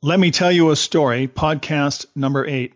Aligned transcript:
Let 0.00 0.20
Me 0.20 0.30
Tell 0.30 0.52
You 0.52 0.70
a 0.70 0.76
Story, 0.76 1.26
podcast 1.26 2.06
number 2.14 2.46
eight. 2.46 2.72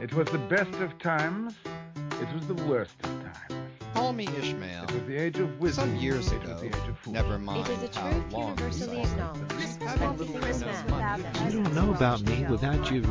It 0.00 0.14
was 0.14 0.28
the 0.28 0.38
best 0.38 0.72
of 0.80 0.98
times. 0.98 1.54
It 2.22 2.34
was 2.34 2.46
the 2.46 2.54
worst 2.54 2.94
of 3.04 3.10
times. 3.22 3.70
Call 3.92 4.14
me 4.14 4.26
Ishmael. 4.38 4.84
It 4.84 4.92
was 4.92 5.02
the 5.06 5.16
age 5.16 5.38
of 5.38 5.60
wisdom. 5.60 5.90
Some 5.90 5.96
years 5.96 6.32
It 6.32 6.40
was 6.40 6.50
ago, 6.50 6.60
the 6.60 6.66
age 6.68 6.88
of 6.88 7.06
never 7.06 7.38
mind 7.38 7.68
It 7.68 7.72
is 7.72 7.96
a 7.96 8.00
how 8.00 8.10
truth 8.10 8.32
long 8.32 8.48
universally 8.48 8.96
we 8.96 9.02
acknowledged. 9.02 9.82
Have 9.82 9.96
a 9.96 9.98
That 9.98 10.18
little 10.18 10.40
Christmas 10.40 10.60
bit 10.62 10.70
of 10.78 10.84
without 10.86 11.20
money. 11.20 11.22
the 11.22 11.44
You 11.56 11.62
don't 11.62 11.74
know 11.74 11.90
about 11.94 12.22
me 12.22 12.44
without 12.48 12.90
you. 12.90 13.02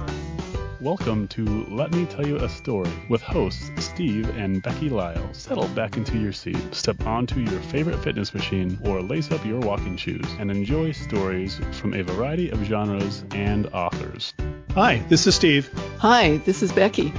Welcome 0.82 1.28
to 1.30 1.66
Let 1.66 1.92
Me 1.92 2.06
Tell 2.06 2.26
You 2.26 2.38
a 2.38 2.48
Story 2.48 2.90
with 3.10 3.22
hosts 3.22 3.70
Steve 3.80 4.30
and 4.38 4.64
Becky 4.64 4.88
Lyle. 4.88 5.34
Settle 5.34 5.68
back 5.68 5.98
into 5.98 6.18
your 6.18 6.32
seat, 6.32 6.74
step 6.74 7.06
onto 7.06 7.42
your 7.42 7.60
favorite 7.64 8.02
fitness 8.02 8.34
machine, 8.34 8.80
or 8.86 9.02
lace 9.02 9.30
up 9.30 9.46
your 9.46 9.60
walking 9.60 9.98
shoes 9.98 10.26
and 10.40 10.50
enjoy 10.50 10.94
stories 10.94 11.60
from 11.74 11.94
a 11.94 12.02
variety 12.02 12.50
of 12.50 12.64
genres 12.64 13.26
and 13.32 13.68
authors. 13.74 14.34
Hi, 14.74 15.04
this 15.10 15.28
is 15.28 15.36
Steve. 15.36 15.70
Hi, 15.98 16.38
this 16.38 16.64
is 16.64 16.72
Becky. 16.72 17.12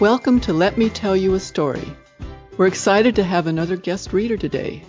Welcome 0.00 0.38
to 0.40 0.52
Let 0.52 0.76
Me 0.76 0.90
Tell 0.90 1.16
You 1.16 1.32
a 1.32 1.40
Story. 1.40 1.88
We're 2.58 2.66
excited 2.66 3.16
to 3.16 3.24
have 3.24 3.46
another 3.46 3.78
guest 3.78 4.12
reader 4.12 4.36
today. 4.36 4.82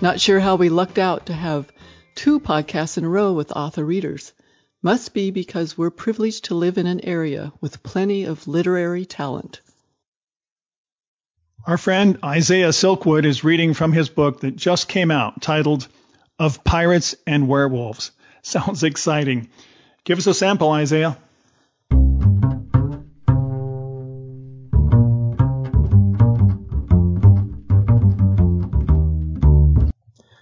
Not 0.00 0.18
sure 0.18 0.40
how 0.40 0.56
we 0.56 0.70
lucked 0.70 0.98
out 0.98 1.26
to 1.26 1.34
have 1.34 1.70
two 2.14 2.40
podcasts 2.40 2.96
in 2.96 3.04
a 3.04 3.08
row 3.10 3.34
with 3.34 3.52
author 3.52 3.84
readers. 3.84 4.32
Must 4.82 5.12
be 5.12 5.30
because 5.30 5.76
we're 5.76 5.90
privileged 5.90 6.44
to 6.46 6.54
live 6.54 6.78
in 6.78 6.86
an 6.86 7.04
area 7.04 7.52
with 7.60 7.82
plenty 7.82 8.24
of 8.24 8.48
literary 8.48 9.04
talent. 9.04 9.60
Our 11.66 11.76
friend 11.76 12.18
Isaiah 12.24 12.70
Silkwood 12.70 13.26
is 13.26 13.44
reading 13.44 13.74
from 13.74 13.92
his 13.92 14.08
book 14.08 14.40
that 14.40 14.56
just 14.56 14.88
came 14.88 15.10
out 15.10 15.42
titled 15.42 15.86
Of 16.38 16.64
Pirates 16.64 17.14
and 17.26 17.46
Werewolves. 17.46 18.10
Sounds 18.42 18.82
exciting. 18.82 19.50
Give 20.04 20.16
us 20.16 20.26
a 20.26 20.32
sample, 20.32 20.70
Isaiah. 20.70 21.18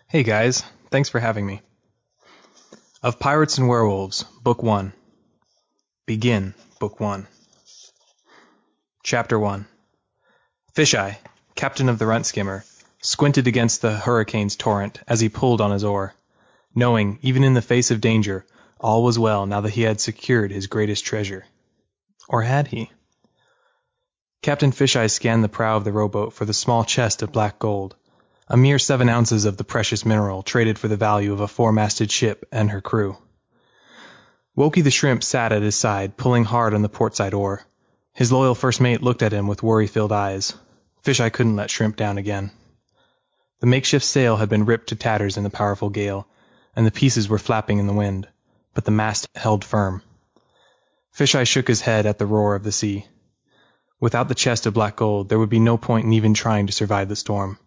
Hey 0.07 0.23
guys, 0.23 0.63
thanks 0.93 1.09
for 1.09 1.19
having 1.19 1.45
me. 1.45 1.61
Of 3.01 3.21
Pirates 3.21 3.59
and 3.59 3.69
Werewolves, 3.69 4.25
Book 4.43 4.61
1. 4.61 4.93
Begin, 6.05 6.55
Book 6.81 6.99
1. 6.99 7.29
Chapter 9.05 9.39
1 9.39 9.69
Fisheye, 10.75 11.19
captain 11.55 11.89
of 11.89 12.01
the 12.01 12.07
Runt 12.07 12.27
Skimmer, 12.27 12.65
squinted 13.01 13.47
against 13.47 13.83
the 13.83 13.97
hurricane's 13.97 14.57
torrent 14.57 14.99
as 15.07 15.21
he 15.21 15.29
pulled 15.29 15.61
on 15.61 15.71
his 15.71 15.85
oar, 15.85 16.13
knowing, 16.75 17.21
even 17.23 17.45
in 17.45 17.55
the 17.55 17.63
face 17.63 17.93
of 17.93 18.01
danger, 18.01 18.45
all 18.81 19.05
was 19.05 19.17
well 19.17 19.47
now 19.47 19.61
that 19.61 19.75
he 19.75 19.83
had 19.83 20.01
secured 20.01 20.51
his 20.51 20.67
greatest 20.67 21.05
treasure. 21.05 21.47
Or 22.29 22.43
had 22.43 22.67
he? 22.67 22.91
Captain 24.43 24.73
Fisheye 24.73 25.07
scanned 25.07 25.45
the 25.45 25.49
prow 25.49 25.77
of 25.77 25.85
the 25.85 25.93
rowboat 25.93 26.33
for 26.33 26.45
the 26.45 26.53
small 26.53 26.83
chest 26.83 27.23
of 27.23 27.31
black 27.31 27.61
gold, 27.61 27.95
a 28.51 28.57
mere 28.57 28.79
seven 28.79 29.09
ounces 29.09 29.45
of 29.45 29.57
the 29.57 29.65
precious 29.65 30.07
mineral 30.07 30.43
traded 30.43 30.79
for 30.79 30.89
the 30.89 30.97
value 30.97 31.33
of 31.33 31.41
a 31.41 31.49
four-masted 31.49 32.11
ship 32.11 32.47
and 32.51 32.71
her 32.71 32.81
crew. 32.81 33.17
Wokey 34.57 34.83
the 34.83 34.91
shrimp 34.91 35.23
sat 35.23 35.53
at 35.53 35.63
his 35.63 35.77
side, 35.77 36.17
pulling 36.17 36.45
hard 36.45 36.75
on 36.75 36.83
the 36.83 36.89
portside 36.89 37.35
oar. 37.35 37.63
His 38.15 38.33
loyal 38.33 38.55
first 38.55 38.81
mate 38.81 39.03
looked 39.03 39.23
at 39.23 39.33
him 39.33 39.47
with 39.47 39.63
worry-filled 39.63 40.13
eyes. 40.13 40.55
Fisheye 41.05 41.33
couldn't 41.33 41.57
let 41.57 41.71
Shrimp 41.71 41.97
down 41.97 42.19
again. 42.19 42.51
The 43.61 43.67
makeshift 43.67 44.05
sail 44.05 44.37
had 44.37 44.49
been 44.49 44.65
ripped 44.65 44.89
to 44.89 44.97
tatters 44.97 45.37
in 45.37 45.45
the 45.45 45.51
powerful 45.51 45.91
gale, 45.91 46.27
and 46.75 46.87
the 46.87 46.91
pieces 46.91 47.29
were 47.29 47.39
flapping 47.39 47.79
in 47.79 47.87
the 47.87 47.93
wind, 47.93 48.27
but 48.75 48.85
the 48.85 48.91
mast 48.91 49.29
held 49.37 49.65
firm. 49.65 50.03
Fisheye 51.13 51.47
shook 51.47 51.69
his 51.69 51.81
head 51.81 52.07
at 52.07 52.19
the 52.19 52.27
roar 52.27 52.55
of 52.55 52.65
the 52.65 52.73
sea. 52.73 53.07
Without 54.01 54.29
the 54.29 54.35
chest 54.35 54.67
of 54.67 54.75
black 54.75 54.97
gold, 54.97 55.29
there 55.29 55.39
would 55.39 55.51
be 55.51 55.61
no 55.61 55.77
point 55.77 56.07
in 56.07 56.13
even 56.13 56.35
trying 56.35 56.67
to 56.67 56.73
survive 56.73 57.09
the 57.09 57.17
storm. 57.17 57.59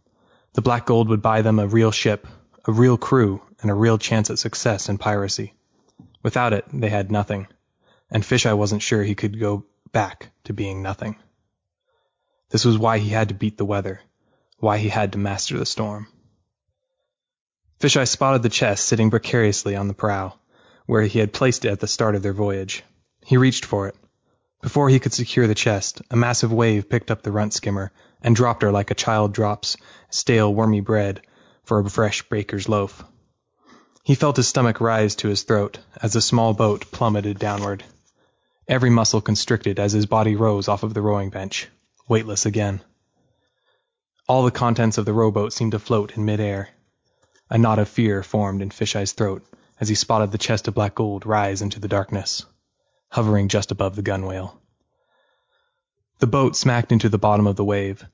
The 0.54 0.62
black 0.62 0.86
gold 0.86 1.10
would 1.10 1.22
buy 1.22 1.42
them 1.42 1.60
a 1.60 1.68
real 1.68 1.92
ship, 1.92 2.28
a 2.66 2.72
real 2.72 2.98
crew, 2.98 3.42
and 3.62 3.72
a 3.72 3.76
real 3.76 3.98
chance 3.98 4.30
at 4.30 4.40
success 4.40 4.90
in 4.90 4.98
piracy. 4.98 5.54
Without 6.24 6.54
it, 6.54 6.66
they 6.74 6.90
had 6.90 7.12
nothing, 7.12 7.48
and 8.10 8.24
Fisheye 8.24 8.58
wasn't 8.58 8.82
sure 8.82 9.04
he 9.04 9.16
could 9.16 9.40
go 9.40 9.66
back 9.92 10.32
to 10.44 10.54
being 10.54 10.82
nothing. 10.82 11.16
This 12.50 12.66
was 12.66 12.78
why 12.78 12.98
he 12.98 13.10
had 13.10 13.30
to 13.30 13.34
beat 13.34 13.58
the 13.58 13.66
weather, 13.66 14.02
why 14.60 14.78
he 14.78 14.90
had 14.90 15.14
to 15.14 15.18
master 15.18 15.58
the 15.58 15.66
storm. 15.66 16.08
Fisheye 17.80 18.08
spotted 18.08 18.44
the 18.44 18.50
chest 18.50 18.86
sitting 18.86 19.10
precariously 19.10 19.76
on 19.76 19.88
the 19.88 19.94
prow, 19.94 20.34
where 20.86 21.04
he 21.04 21.20
had 21.20 21.34
placed 21.34 21.66
it 21.66 21.72
at 21.72 21.80
the 21.80 21.88
start 21.88 22.16
of 22.16 22.24
their 22.24 22.34
voyage. 22.34 22.84
He 23.26 23.38
reached 23.38 23.66
for 23.66 23.88
it. 23.88 23.96
Before 24.62 24.90
he 24.90 25.00
could 25.00 25.14
secure 25.14 25.48
the 25.48 25.56
chest, 25.56 26.02
a 26.12 26.16
massive 26.16 26.54
wave 26.54 26.88
picked 26.88 27.10
up 27.10 27.24
the 27.24 27.32
runt 27.32 27.54
skimmer 27.54 27.92
and 28.22 28.36
dropped 28.36 28.62
her 28.62 28.72
like 28.72 28.92
a 28.92 28.96
child 28.96 29.34
drops 29.34 29.76
stale, 30.10 30.54
wormy 30.54 30.82
bread 30.82 31.22
for 31.64 31.80
a 31.80 31.90
fresh 31.90 32.22
baker's 32.30 32.70
loaf. 32.70 33.04
He 34.04 34.16
felt 34.16 34.38
his 34.38 34.48
stomach 34.48 34.80
rise 34.80 35.16
to 35.16 35.30
his 35.30 35.44
throat 35.44 35.80
as 36.02 36.14
the 36.14 36.22
small 36.22 36.54
boat 36.54 36.92
plummeted 36.92 37.40
downward. 37.40 37.84
Every 38.68 38.90
muscle 38.90 39.22
constricted 39.22 39.80
as 39.80 39.94
his 39.94 40.06
body 40.06 40.36
rose 40.36 40.68
off 40.68 40.84
of 40.84 40.94
the 40.94 41.02
rowing 41.02 41.32
bench, 41.32 41.68
weightless 42.08 42.46
again. 42.46 42.82
All 44.28 44.44
the 44.44 44.52
contents 44.52 44.98
of 44.98 45.06
the 45.06 45.14
rowboat 45.14 45.54
seemed 45.54 45.72
to 45.72 45.80
float 45.80 46.16
in 46.16 46.24
midair. 46.24 46.70
A 47.50 47.58
knot 47.58 47.80
of 47.80 47.90
fear 47.90 48.22
formed 48.22 48.62
in 48.62 48.70
Fisheye's 48.70 49.12
throat 49.12 49.44
as 49.80 49.90
he 49.90 49.96
spotted 49.96 50.32
the 50.32 50.38
chest 50.38 50.68
of 50.68 50.76
black 50.76 50.96
gold 50.96 51.26
rise 51.26 51.62
into 51.62 51.80
the 51.80 51.88
darkness, 51.88 52.46
hovering 53.12 53.50
just 53.50 53.72
above 53.72 53.96
the 53.96 54.02
gunwale. 54.02 54.58
The 56.20 56.28
boat 56.28 56.56
smacked 56.56 56.92
into 56.92 57.10
the 57.10 57.18
bottom 57.18 57.46
of 57.46 57.56
the 57.56 57.66
wave. 57.66 58.06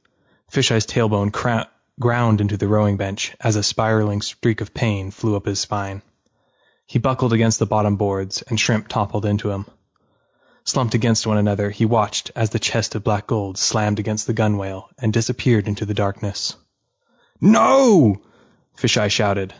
Fisheye's 0.52 0.86
tailbone 0.86 1.32
cra- 1.32 1.70
ground 2.00 2.42
into 2.42 2.58
the 2.58 2.68
rowing 2.68 2.98
bench 2.98 3.36
as 3.40 3.56
a 3.56 3.64
spiraling 3.64 4.22
streak 4.22 4.60
of 4.62 4.74
pain 4.74 5.12
flew 5.12 5.36
up 5.36 5.46
his 5.46 5.60
spine. 5.60 6.02
He 6.86 7.00
buckled 7.00 7.34
against 7.34 7.60
the 7.60 7.66
bottom 7.66 7.98
boards, 7.98 8.42
and 8.44 8.60
Shrimp 8.60 8.88
toppled 8.88 9.26
into 9.26 9.52
him. 9.52 9.66
Slumped 10.64 10.96
against 10.96 11.28
one 11.28 11.38
another, 11.38 11.70
he 11.70 11.86
watched 11.86 12.32
as 12.36 12.50
the 12.50 12.60
chest 12.60 12.96
of 12.96 13.04
black 13.04 13.28
gold 13.28 13.58
slammed 13.58 14.00
against 14.00 14.26
the 14.26 14.34
gunwale 14.34 14.90
and 14.98 15.14
disappeared 15.14 15.68
into 15.68 15.86
the 15.86 15.94
darkness. 15.94 16.56
No! 17.40 18.22
Fisheye 18.78 19.10
shouted. 19.10 19.54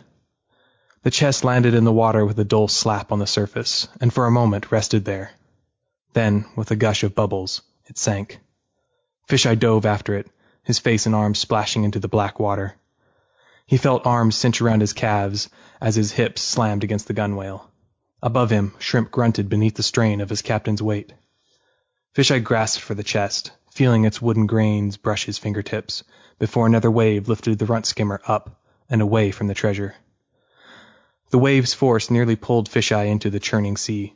The 1.02 1.10
chest 1.10 1.44
landed 1.44 1.74
in 1.74 1.84
the 1.84 1.92
water 1.92 2.26
with 2.26 2.38
a 2.40 2.44
dull 2.44 2.66
slap 2.66 3.12
on 3.12 3.20
the 3.20 3.26
surface, 3.26 3.86
and 4.00 4.12
for 4.12 4.26
a 4.26 4.32
moment 4.32 4.72
rested 4.72 5.04
there. 5.04 5.30
Then, 6.12 6.46
with 6.56 6.70
a 6.70 6.76
gush 6.76 7.04
of 7.04 7.14
bubbles, 7.14 7.62
it 7.86 7.96
sank. 7.96 8.40
Fisheye 9.28 9.58
dove 9.58 9.86
after 9.86 10.16
it, 10.16 10.28
his 10.64 10.80
face 10.80 11.06
and 11.06 11.14
arms 11.14 11.38
splashing 11.38 11.84
into 11.84 12.00
the 12.00 12.08
black 12.08 12.40
water. 12.40 12.74
He 13.64 13.76
felt 13.76 14.06
arms 14.06 14.34
cinch 14.34 14.60
around 14.60 14.80
his 14.80 14.92
calves 14.92 15.48
as 15.80 15.94
his 15.94 16.12
hips 16.12 16.42
slammed 16.42 16.82
against 16.82 17.06
the 17.06 17.14
gunwale. 17.14 17.70
Above 18.20 18.50
him, 18.50 18.74
Shrimp 18.80 19.12
grunted 19.12 19.48
beneath 19.48 19.76
the 19.76 19.82
strain 19.84 20.20
of 20.20 20.30
his 20.30 20.42
captain's 20.42 20.82
weight. 20.82 21.12
Fisheye 22.14 22.42
grasped 22.42 22.82
for 22.82 22.94
the 22.94 23.04
chest, 23.04 23.52
feeling 23.70 24.04
its 24.04 24.20
wooden 24.20 24.46
grains 24.46 24.96
brush 24.96 25.26
his 25.26 25.38
fingertips, 25.38 26.02
before 26.40 26.66
another 26.66 26.90
wave 26.90 27.28
lifted 27.28 27.58
the 27.58 27.66
runt 27.66 27.86
skimmer 27.86 28.20
up 28.26 28.60
and 28.90 29.00
away 29.00 29.30
from 29.30 29.46
the 29.46 29.54
treasure. 29.54 29.94
The 31.30 31.38
wave's 31.38 31.74
force 31.74 32.10
nearly 32.10 32.36
pulled 32.36 32.68
Fisheye 32.68 33.10
into 33.10 33.28
the 33.28 33.40
churning 33.40 33.76
sea, 33.76 34.14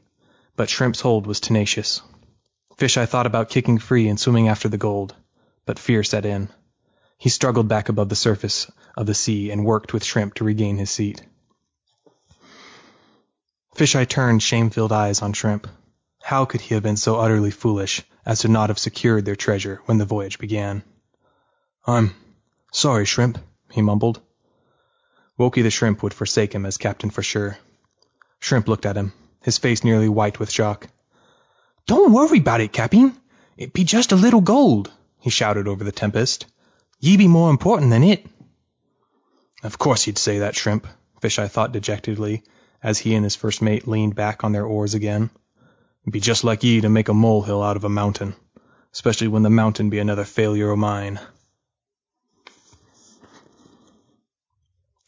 but 0.56 0.70
Shrimp's 0.70 1.00
hold 1.00 1.26
was 1.26 1.40
tenacious. 1.40 2.00
Fisheye 2.78 3.06
thought 3.06 3.26
about 3.26 3.50
kicking 3.50 3.78
free 3.78 4.08
and 4.08 4.18
swimming 4.18 4.48
after 4.48 4.68
the 4.68 4.78
gold, 4.78 5.14
but 5.66 5.78
fear 5.78 6.02
set 6.02 6.24
in. 6.24 6.48
He 7.18 7.28
struggled 7.28 7.68
back 7.68 7.88
above 7.88 8.08
the 8.08 8.16
surface 8.16 8.70
of 8.96 9.06
the 9.06 9.14
sea 9.14 9.50
and 9.50 9.64
worked 9.64 9.92
with 9.92 10.04
Shrimp 10.04 10.34
to 10.34 10.44
regain 10.44 10.78
his 10.78 10.90
seat. 10.90 11.22
Fisheye 13.76 14.08
turned 14.08 14.42
shame-filled 14.42 14.92
eyes 14.92 15.22
on 15.22 15.32
Shrimp. 15.32 15.68
How 16.22 16.46
could 16.46 16.60
he 16.60 16.74
have 16.74 16.82
been 16.82 16.96
so 16.96 17.20
utterly 17.20 17.50
foolish 17.50 18.02
as 18.24 18.40
to 18.40 18.48
not 18.48 18.70
have 18.70 18.78
secured 18.78 19.24
their 19.24 19.36
treasure 19.36 19.80
when 19.84 19.98
the 19.98 20.04
voyage 20.04 20.38
began? 20.38 20.82
I'm 21.86 22.14
sorry, 22.72 23.04
Shrimp, 23.04 23.38
he 23.70 23.82
mumbled. 23.82 24.20
Wokey 25.38 25.62
the 25.62 25.70
Shrimp 25.70 26.02
would 26.02 26.14
forsake 26.14 26.54
him 26.54 26.66
as 26.66 26.76
captain 26.76 27.10
for 27.10 27.22
sure. 27.22 27.56
Shrimp 28.40 28.68
looked 28.68 28.86
at 28.86 28.96
him, 28.96 29.12
his 29.42 29.58
face 29.58 29.82
nearly 29.84 30.08
white 30.08 30.38
with 30.38 30.50
shock. 30.50 30.88
Don't 31.86 32.12
worry 32.12 32.38
about 32.38 32.60
it, 32.60 32.72
Captain. 32.72 33.16
It 33.56 33.72
be 33.72 33.84
just 33.84 34.12
a 34.12 34.16
little 34.16 34.40
gold, 34.40 34.90
he 35.18 35.30
shouted 35.30 35.68
over 35.68 35.84
the 35.84 35.92
tempest. 35.92 36.46
Ye 37.00 37.16
be 37.16 37.28
more 37.28 37.50
important 37.50 37.90
than 37.90 38.02
it. 38.02 38.26
Of 39.62 39.78
course 39.78 40.06
you'd 40.06 40.18
say 40.18 40.40
that, 40.40 40.56
Shrimp, 40.56 40.86
Fisheye 41.20 41.50
thought 41.50 41.72
dejectedly, 41.72 42.42
as 42.82 42.98
he 42.98 43.14
and 43.14 43.24
his 43.24 43.36
first 43.36 43.62
mate 43.62 43.86
leaned 43.86 44.14
back 44.14 44.44
on 44.44 44.52
their 44.52 44.64
oars 44.64 44.94
again. 44.94 45.30
Be 46.10 46.18
just 46.18 46.42
like 46.42 46.64
ye 46.64 46.80
to 46.80 46.88
make 46.88 47.08
a 47.08 47.14
molehill 47.14 47.62
out 47.62 47.76
of 47.76 47.84
a 47.84 47.88
mountain, 47.88 48.34
especially 48.92 49.28
when 49.28 49.42
the 49.42 49.50
mountain 49.50 49.88
be 49.88 50.00
another 50.00 50.24
failure 50.24 50.70
o' 50.70 50.76
mine. 50.76 51.20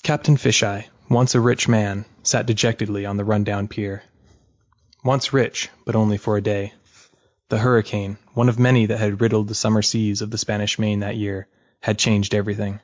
Captain 0.05 0.37
Fisheye, 0.37 0.85
once 1.09 1.35
a 1.35 1.41
rich 1.41 1.67
man, 1.67 2.05
sat 2.23 2.45
dejectedly 2.45 3.07
on 3.07 3.17
the 3.17 3.25
run-down 3.25 3.67
pier. 3.67 4.03
Once 5.03 5.33
rich, 5.33 5.71
but 5.87 5.97
only 5.97 6.19
for 6.19 6.37
a 6.37 6.43
day. 6.43 6.75
The 7.49 7.57
hurricane, 7.57 8.19
one 8.35 8.51
of 8.51 8.59
many 8.59 8.85
that 8.85 8.99
had 8.99 9.23
riddled 9.23 9.49
the 9.49 9.55
summer 9.55 9.81
seas 9.81 10.21
of 10.21 10.31
the 10.31 10.37
Spanish 10.37 10.79
Main 10.79 11.01
that 11.01 11.17
year, 11.17 11.49
had 11.81 11.99
changed 11.99 12.35
everything. 12.35 12.81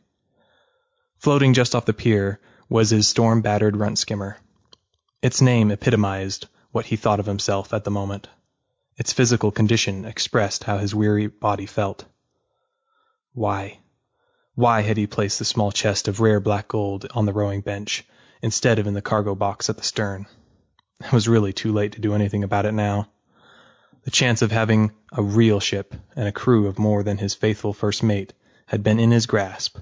Floating 1.19 1.53
just 1.53 1.75
off 1.75 1.85
the 1.85 1.93
pier 1.93 2.41
was 2.71 2.89
his 2.89 3.07
storm-battered 3.07 3.77
runt 3.77 3.99
skimmer. 3.99 4.39
Its 5.21 5.43
name 5.43 5.71
epitomized 5.71 6.47
what 6.73 6.87
he 6.87 6.97
thought 6.97 7.21
of 7.21 7.27
himself 7.27 7.75
at 7.75 7.85
the 7.85 7.91
moment. 7.91 8.29
Its 8.97 9.13
physical 9.13 9.51
condition 9.51 10.07
expressed 10.07 10.65
how 10.65 10.79
his 10.79 10.95
weary 10.95 11.27
body 11.27 11.67
felt. 11.67 12.07
Why? 13.35 13.81
Why 14.61 14.83
had 14.83 14.99
he 14.99 15.07
placed 15.07 15.39
the 15.39 15.47
small 15.47 15.73
chest 15.73 16.07
of 16.07 16.21
rare 16.21 16.39
black 16.39 16.69
gold 16.69 17.07
on 17.13 17.25
the 17.25 17.33
rowing 17.33 17.63
bench 17.63 18.05
instead 18.43 18.79
of 18.79 18.87
in 18.87 18.93
the 18.93 19.01
cargo 19.01 19.35
box 19.35 19.71
at 19.71 19.79
the 19.79 19.83
stern? 19.83 20.27
It 21.03 21.15
was 21.15 21.27
really 21.27 21.55
too 21.55 21.73
late 21.73 21.93
to 21.93 22.01
do 22.03 22.15
anything 22.15 22.45
about 22.45 22.67
it 22.67 22.73
now. 22.73 23.09
The 24.05 24.11
chance 24.11 24.43
of 24.43 24.53
having 24.53 24.93
a 25.13 25.23
real 25.23 25.61
ship 25.61 25.95
and 26.15 26.29
a 26.29 26.33
crew 26.33 26.67
of 26.67 26.79
more 26.79 27.03
than 27.03 27.17
his 27.17 27.35
faithful 27.35 27.73
first 27.73 28.03
mate 28.03 28.35
had 28.67 28.83
been 28.83 29.01
in 29.01 29.11
his 29.11 29.25
grasp, 29.25 29.79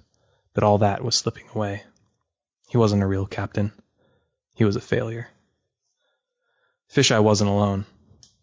but 0.54 0.62
all 0.62 0.78
that 0.78 1.02
was 1.02 1.16
slipping 1.16 1.48
away. 1.52 1.82
He 2.68 2.78
wasn't 2.78 3.02
a 3.02 3.06
real 3.08 3.26
captain. 3.26 3.72
He 4.54 4.64
was 4.64 4.76
a 4.76 4.80
failure. 4.80 5.26
Fisheye 6.86 7.20
wasn't 7.20 7.50
alone. 7.50 7.84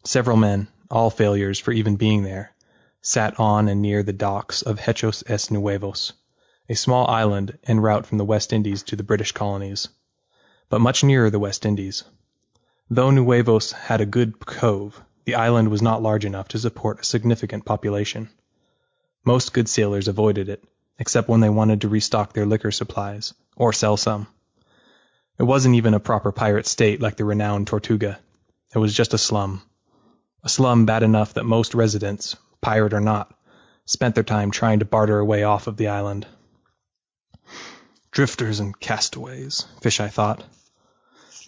Several 0.04 0.36
men, 0.36 0.68
all 0.92 1.10
failures 1.10 1.60
for 1.60 1.72
even 1.72 1.96
being 1.96 2.24
there, 2.24 2.52
sat 3.02 3.40
on 3.40 3.70
and 3.70 3.82
near 3.82 4.04
the 4.04 4.12
docks 4.12 4.64
of 4.64 4.80
Hechos 4.80 5.24
es 5.28 5.50
Nuevos, 5.50 6.12
a 6.68 6.76
small 6.76 7.08
island 7.08 7.58
en 7.66 7.80
route 7.80 8.06
from 8.06 8.18
the 8.18 8.26
West 8.26 8.52
Indies 8.52 8.84
to 8.84 8.96
the 8.96 9.04
British 9.04 9.32
colonies, 9.32 9.88
but 10.70 10.82
much 10.82 11.04
nearer 11.04 11.30
the 11.30 11.40
West 11.40 11.66
Indies. 11.66 12.04
Though 12.90 13.12
Nuevos 13.12 13.72
had 13.72 14.02
a 14.02 14.06
good 14.06 14.44
cove, 14.46 15.00
the 15.26 15.36
island 15.36 15.70
was 15.70 15.82
not 15.82 16.02
large 16.02 16.26
enough 16.26 16.48
to 16.50 16.60
support 16.60 17.00
a 17.00 17.04
significant 17.04 17.66
population. 17.66 18.30
Most 19.24 19.54
good 19.54 19.70
sailors 19.70 20.08
avoided 20.08 20.50
it, 20.50 20.64
except 20.98 21.30
when 21.30 21.40
they 21.40 21.50
wanted 21.50 21.82
to 21.82 21.90
restock 21.90 22.34
their 22.34 22.46
liquor 22.46 22.72
supplies, 22.72 23.34
or 23.56 23.74
sell 23.74 23.98
some. 23.98 24.28
It 25.38 25.44
wasn't 25.44 25.76
even 25.76 25.94
a 25.94 26.00
proper 26.00 26.32
pirate 26.32 26.66
state 26.66 27.02
like 27.02 27.18
the 27.18 27.26
renowned 27.26 27.68
Tortuga. 27.68 28.20
It 28.74 28.80
was 28.80 28.94
just 28.94 29.14
a 29.14 29.18
slum. 29.18 29.62
A 30.44 30.50
slum 30.50 30.86
bad 30.86 31.04
enough 31.04 31.34
that 31.34 31.44
most 31.44 31.76
residents, 31.76 32.36
pirate 32.62 32.94
or 32.94 33.02
not, 33.02 33.34
spent 33.86 34.16
their 34.16 34.24
time 34.24 34.52
trying 34.52 34.80
to 34.80 34.86
barter 34.86 35.20
a 35.20 35.26
way 35.26 35.44
off 35.44 35.68
of 35.68 35.78
the 35.78 35.90
island. 35.90 36.26
Drifters 38.16 38.62
and 38.62 38.80
castaways, 38.80 39.66
Fisheye 39.82 40.10
thought. 40.10 40.42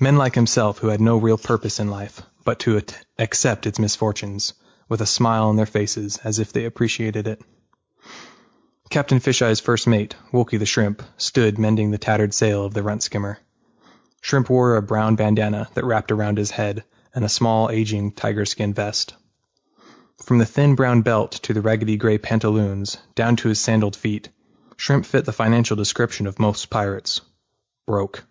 Men 0.01 0.17
like 0.17 0.35
himself 0.35 0.79
who 0.79 0.89
had 0.89 0.99
no 0.99 1.15
real 1.15 1.37
purpose 1.37 1.79
in 1.79 1.87
life 1.87 2.21
but 2.43 2.59
to 2.59 2.81
accept 3.17 3.65
its 3.65 3.79
misfortunes, 3.79 4.53
with 4.89 4.99
a 4.99 5.05
smile 5.05 5.45
on 5.45 5.55
their 5.55 5.65
faces 5.65 6.17
as 6.25 6.39
if 6.39 6.51
they 6.51 6.65
appreciated 6.65 7.25
it. 7.25 7.41
Captain 8.89 9.21
Fisheye's 9.21 9.61
first 9.61 9.87
mate, 9.87 10.17
Wolke 10.33 10.59
the 10.59 10.65
Shrimp, 10.65 11.03
stood 11.15 11.57
mending 11.57 11.91
the 11.91 11.97
tattered 11.97 12.33
sail 12.33 12.65
of 12.65 12.73
the 12.73 12.83
runt 12.83 13.01
skimmer. 13.01 13.39
Shrimp 14.19 14.49
wore 14.49 14.75
a 14.75 14.81
brown 14.81 15.15
bandana 15.15 15.69
that 15.73 15.85
wrapped 15.85 16.11
around 16.11 16.37
his 16.37 16.51
head 16.51 16.83
and 17.15 17.23
a 17.23 17.29
small, 17.29 17.69
aging 17.69 18.11
tiger 18.11 18.43
skin 18.43 18.73
vest. 18.73 19.13
From 20.21 20.37
the 20.37 20.45
thin 20.45 20.75
brown 20.75 21.01
belt 21.01 21.31
to 21.43 21.53
the 21.53 21.61
raggedy 21.61 21.95
gray 21.95 22.17
pantaloons, 22.17 22.97
down 23.15 23.37
to 23.37 23.47
his 23.47 23.61
sandaled 23.61 23.95
feet, 23.95 24.27
Shrimp 24.77 25.05
fit 25.05 25.25
the 25.25 25.33
financial 25.33 25.75
description 25.75 26.27
of 26.27 26.39
most 26.39 26.69
pirates. 26.69 27.21
Broke. 27.85 28.23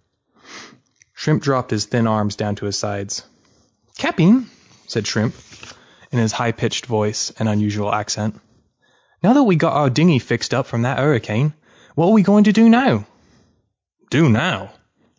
Shrimp 1.12 1.42
dropped 1.42 1.70
his 1.70 1.86
thin 1.86 2.06
arms 2.06 2.36
down 2.36 2.54
to 2.56 2.66
his 2.66 2.78
sides. 2.78 3.24
Captain, 3.98 4.48
said 4.86 5.06
Shrimp, 5.06 5.34
in 6.12 6.18
his 6.18 6.32
high-pitched 6.32 6.86
voice 6.86 7.32
and 7.38 7.48
unusual 7.48 7.92
accent. 7.92 8.40
now 9.22 9.32
that 9.32 9.42
we 9.42 9.56
got 9.56 9.72
our 9.72 9.90
dinghy 9.90 10.20
fixed 10.20 10.54
up 10.54 10.66
from 10.66 10.82
that 10.82 10.98
hurricane, 10.98 11.52
what 11.96 12.06
are 12.06 12.12
we 12.12 12.22
going 12.22 12.44
to 12.44 12.52
do 12.52 12.68
now? 12.68 13.06
Do 14.10 14.28
now? 14.28 14.72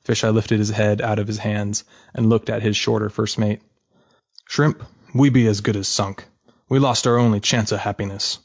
Fisheye 0.06 0.34
lifted 0.34 0.60
his 0.60 0.70
head 0.70 1.02
out 1.02 1.20
of 1.20 1.28
his 1.28 1.40
hands 1.40 1.84
and 2.14 2.30
looked 2.30 2.50
at 2.50 2.62
his 2.62 2.78
shorter 2.78 3.10
first 3.10 3.38
mate. 3.38 3.62
Shrimp, 4.48 4.82
we 5.14 5.30
be 5.30 5.48
as 5.48 5.60
good 5.60 5.76
as 5.76 5.90
sunk. 5.90 6.24
We 6.70 6.80
lost 6.80 7.06
our 7.06 7.18
only 7.18 7.42
chance 7.42 7.74
of 7.74 7.80
happiness. 7.80 8.40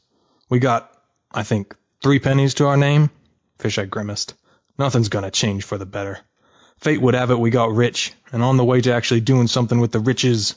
We 0.50 0.58
got, 0.58 0.90
I 1.30 1.44
think, 1.44 1.76
three 2.02 2.18
pennies 2.18 2.54
to 2.54 2.66
our 2.66 2.76
name? 2.76 3.10
Fisheye 3.58 3.88
grimaced. 3.88 4.34
Nothing's 4.78 5.08
gonna 5.08 5.30
change 5.30 5.64
for 5.64 5.78
the 5.78 5.86
better. 5.86 6.18
Fate 6.80 7.00
would 7.00 7.14
have 7.14 7.30
it 7.30 7.38
we 7.38 7.50
got 7.50 7.72
rich, 7.72 8.12
and 8.32 8.42
on 8.42 8.56
the 8.56 8.64
way 8.64 8.80
to 8.80 8.92
actually 8.92 9.20
doing 9.20 9.46
something 9.46 9.78
with 9.78 9.92
the 9.92 10.00
riches. 10.00 10.56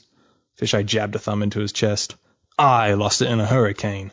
Fisheye 0.60 0.86
jabbed 0.86 1.16
a 1.16 1.20
thumb 1.20 1.44
into 1.44 1.60
his 1.60 1.72
chest. 1.72 2.16
I 2.58 2.94
lost 2.94 3.22
it 3.22 3.30
in 3.30 3.40
a 3.40 3.46
hurricane. 3.46 4.12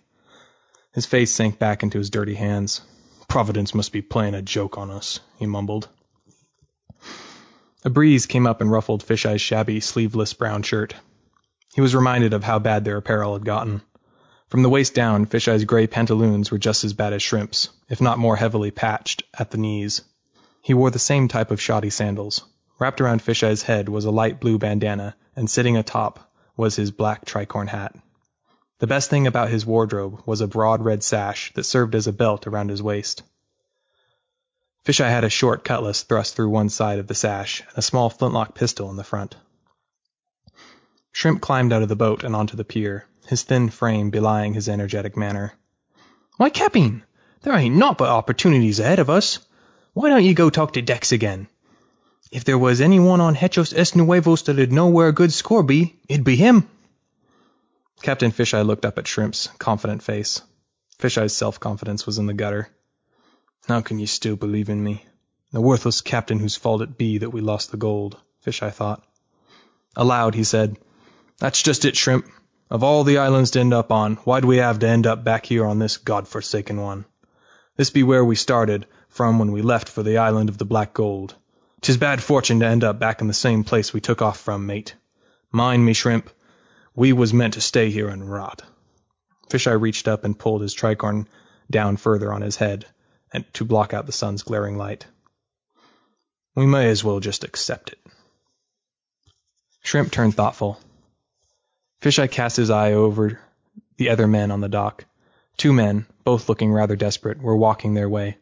His 0.92 1.06
face 1.06 1.30
sank 1.30 1.58
back 1.58 1.82
into 1.82 1.98
his 1.98 2.10
dirty 2.10 2.34
hands. 2.34 2.82
Providence 3.28 3.74
must 3.74 3.92
be 3.92 4.02
playing 4.02 4.34
a 4.34 4.42
joke 4.42 4.76
on 4.76 4.90
us, 4.90 5.20
he 5.38 5.46
mumbled. 5.46 5.88
A 7.84 7.90
breeze 7.90 8.26
came 8.26 8.46
up 8.46 8.60
and 8.60 8.70
ruffled 8.70 9.02
Fisheye's 9.02 9.40
shabby, 9.40 9.80
sleeveless 9.80 10.34
brown 10.34 10.62
shirt. 10.62 10.94
He 11.74 11.80
was 11.80 11.94
reminded 11.94 12.34
of 12.34 12.44
how 12.44 12.58
bad 12.58 12.84
their 12.84 12.98
apparel 12.98 13.32
had 13.32 13.46
gotten. 13.46 13.80
From 14.52 14.62
the 14.62 14.68
waist 14.68 14.92
down, 14.92 15.24
Fisheye's 15.24 15.64
gray 15.64 15.86
pantaloons 15.86 16.50
were 16.50 16.58
just 16.58 16.84
as 16.84 16.92
bad 16.92 17.14
as 17.14 17.22
Shrimp's, 17.22 17.70
if 17.88 18.02
not 18.02 18.18
more 18.18 18.36
heavily 18.36 18.70
patched 18.70 19.22
at 19.32 19.50
the 19.50 19.56
knees. 19.56 20.02
He 20.60 20.74
wore 20.74 20.90
the 20.90 20.98
same 20.98 21.26
type 21.26 21.50
of 21.50 21.58
shoddy 21.58 21.88
sandals. 21.88 22.44
Wrapped 22.78 23.00
around 23.00 23.22
Fisheye's 23.22 23.62
head 23.62 23.88
was 23.88 24.04
a 24.04 24.10
light 24.10 24.40
blue 24.40 24.58
bandana, 24.58 25.16
and 25.34 25.48
sitting 25.48 25.78
atop 25.78 26.30
was 26.54 26.76
his 26.76 26.90
black 26.90 27.24
tricorn 27.24 27.68
hat. 27.68 27.96
The 28.78 28.86
best 28.86 29.08
thing 29.08 29.26
about 29.26 29.48
his 29.48 29.64
wardrobe 29.64 30.22
was 30.26 30.42
a 30.42 30.46
broad 30.46 30.84
red 30.84 31.02
sash 31.02 31.50
that 31.54 31.64
served 31.64 31.94
as 31.94 32.06
a 32.06 32.12
belt 32.12 32.46
around 32.46 32.68
his 32.68 32.82
waist. 32.82 33.22
Fisheye 34.84 35.08
had 35.08 35.24
a 35.24 35.30
short 35.30 35.64
cutlass 35.64 36.02
thrust 36.02 36.36
through 36.36 36.50
one 36.50 36.68
side 36.68 36.98
of 36.98 37.06
the 37.06 37.14
sash 37.14 37.62
and 37.70 37.78
a 37.78 37.80
small 37.80 38.10
flintlock 38.10 38.54
pistol 38.54 38.90
in 38.90 38.96
the 38.96 39.02
front. 39.02 39.34
Shrimp 41.10 41.40
climbed 41.40 41.72
out 41.72 41.80
of 41.80 41.88
the 41.88 41.96
boat 41.96 42.22
and 42.22 42.36
onto 42.36 42.54
the 42.54 42.64
pier, 42.64 43.06
his 43.26 43.42
thin 43.42 43.70
frame 43.70 44.10
belying 44.10 44.54
his 44.54 44.68
energetic 44.68 45.16
manner. 45.16 45.52
Why, 46.36 46.50
Captain, 46.50 47.02
there 47.42 47.54
ain't 47.54 47.76
naught 47.76 47.98
but 47.98 48.08
opportunities 48.08 48.80
ahead 48.80 48.98
of 48.98 49.10
us. 49.10 49.38
Why 49.92 50.08
don't 50.08 50.24
you 50.24 50.34
go 50.34 50.50
talk 50.50 50.74
to 50.74 50.82
Dex 50.82 51.12
again? 51.12 51.48
If 52.30 52.44
there 52.44 52.58
was 52.58 52.80
any 52.80 52.98
one 52.98 53.20
on 53.20 53.34
Hechos 53.34 53.76
es 53.76 53.94
Nuevos 53.94 54.42
that'd 54.42 54.72
know 54.72 54.88
where 54.88 55.08
a 55.08 55.12
good 55.12 55.32
score 55.32 55.62
be, 55.62 56.00
it'd 56.08 56.24
be 56.24 56.36
him. 56.36 56.68
Captain 58.00 58.32
Fisheye 58.32 58.66
looked 58.66 58.84
up 58.86 58.98
at 58.98 59.06
Shrimp's 59.06 59.48
confident 59.58 60.02
face. 60.02 60.40
Fisheye's 60.98 61.34
self-confidence 61.34 62.06
was 62.06 62.18
in 62.18 62.26
the 62.26 62.34
gutter. 62.34 62.68
How 63.68 63.80
can 63.80 63.98
you 63.98 64.06
still 64.06 64.36
believe 64.36 64.70
in 64.70 64.82
me? 64.82 65.04
The 65.52 65.60
worthless 65.60 66.00
captain 66.00 66.38
whose 66.38 66.56
fault 66.56 66.80
it 66.80 66.96
be 66.96 67.18
that 67.18 67.30
we 67.30 67.40
lost 67.42 67.70
the 67.70 67.76
gold, 67.76 68.16
Fisheye 68.44 68.72
thought. 68.72 69.04
Aloud, 69.94 70.34
he 70.34 70.44
said, 70.44 70.78
That's 71.38 71.62
just 71.62 71.84
it, 71.84 71.96
Shrimp. 71.96 72.26
Of 72.72 72.82
all 72.82 73.04
the 73.04 73.18
islands 73.18 73.50
to 73.50 73.60
end 73.60 73.74
up 73.74 73.92
on, 73.92 74.14
why'd 74.24 74.46
we 74.46 74.56
have 74.56 74.78
to 74.78 74.88
end 74.88 75.06
up 75.06 75.22
back 75.22 75.44
here 75.44 75.66
on 75.66 75.78
this 75.78 75.98
god-forsaken 75.98 76.80
one? 76.80 77.04
This 77.76 77.90
be 77.90 78.02
where 78.02 78.24
we 78.24 78.34
started 78.34 78.86
from 79.10 79.38
when 79.38 79.52
we 79.52 79.60
left 79.60 79.90
for 79.90 80.02
the 80.02 80.16
island 80.16 80.48
of 80.48 80.56
the 80.56 80.64
black 80.64 80.94
gold. 80.94 81.34
'Tis 81.82 81.98
bad 81.98 82.22
fortune 82.22 82.60
to 82.60 82.66
end 82.66 82.82
up 82.82 82.98
back 82.98 83.20
in 83.20 83.26
the 83.26 83.34
same 83.34 83.62
place 83.62 83.92
we 83.92 84.00
took 84.00 84.22
off 84.22 84.40
from, 84.40 84.64
mate. 84.64 84.94
Mind 85.50 85.84
me, 85.84 85.92
Shrimp, 85.92 86.30
we 86.94 87.12
was 87.12 87.34
meant 87.34 87.52
to 87.52 87.60
stay 87.60 87.90
here 87.90 88.08
and 88.08 88.32
rot. 88.32 88.62
Fisheye 89.50 89.78
reached 89.78 90.08
up 90.08 90.24
and 90.24 90.38
pulled 90.38 90.62
his 90.62 90.74
tricorn 90.74 91.26
down 91.70 91.98
further 91.98 92.32
on 92.32 92.40
his 92.40 92.56
head 92.56 92.86
and 93.34 93.44
to 93.52 93.66
block 93.66 93.92
out 93.92 94.06
the 94.06 94.12
sun's 94.12 94.44
glaring 94.44 94.78
light. 94.78 95.04
We 96.54 96.64
may 96.64 96.88
as 96.88 97.04
well 97.04 97.20
just 97.20 97.44
accept 97.44 97.92
it. 97.92 97.98
Shrimp 99.82 100.10
turned 100.10 100.34
thoughtful. 100.34 100.80
Fisheye 102.02 102.28
cast 102.28 102.56
his 102.56 102.68
eye 102.68 102.94
over 102.94 103.38
the 103.96 104.08
other 104.08 104.26
men 104.26 104.50
on 104.50 104.60
the 104.60 104.68
dock. 104.68 105.04
Two 105.56 105.72
men, 105.72 106.04
both 106.24 106.48
looking 106.48 106.72
rather 106.72 106.96
desperate, 106.96 107.40
were 107.40 107.56
walking 107.56 107.94
their 107.94 108.08
way. 108.08 108.38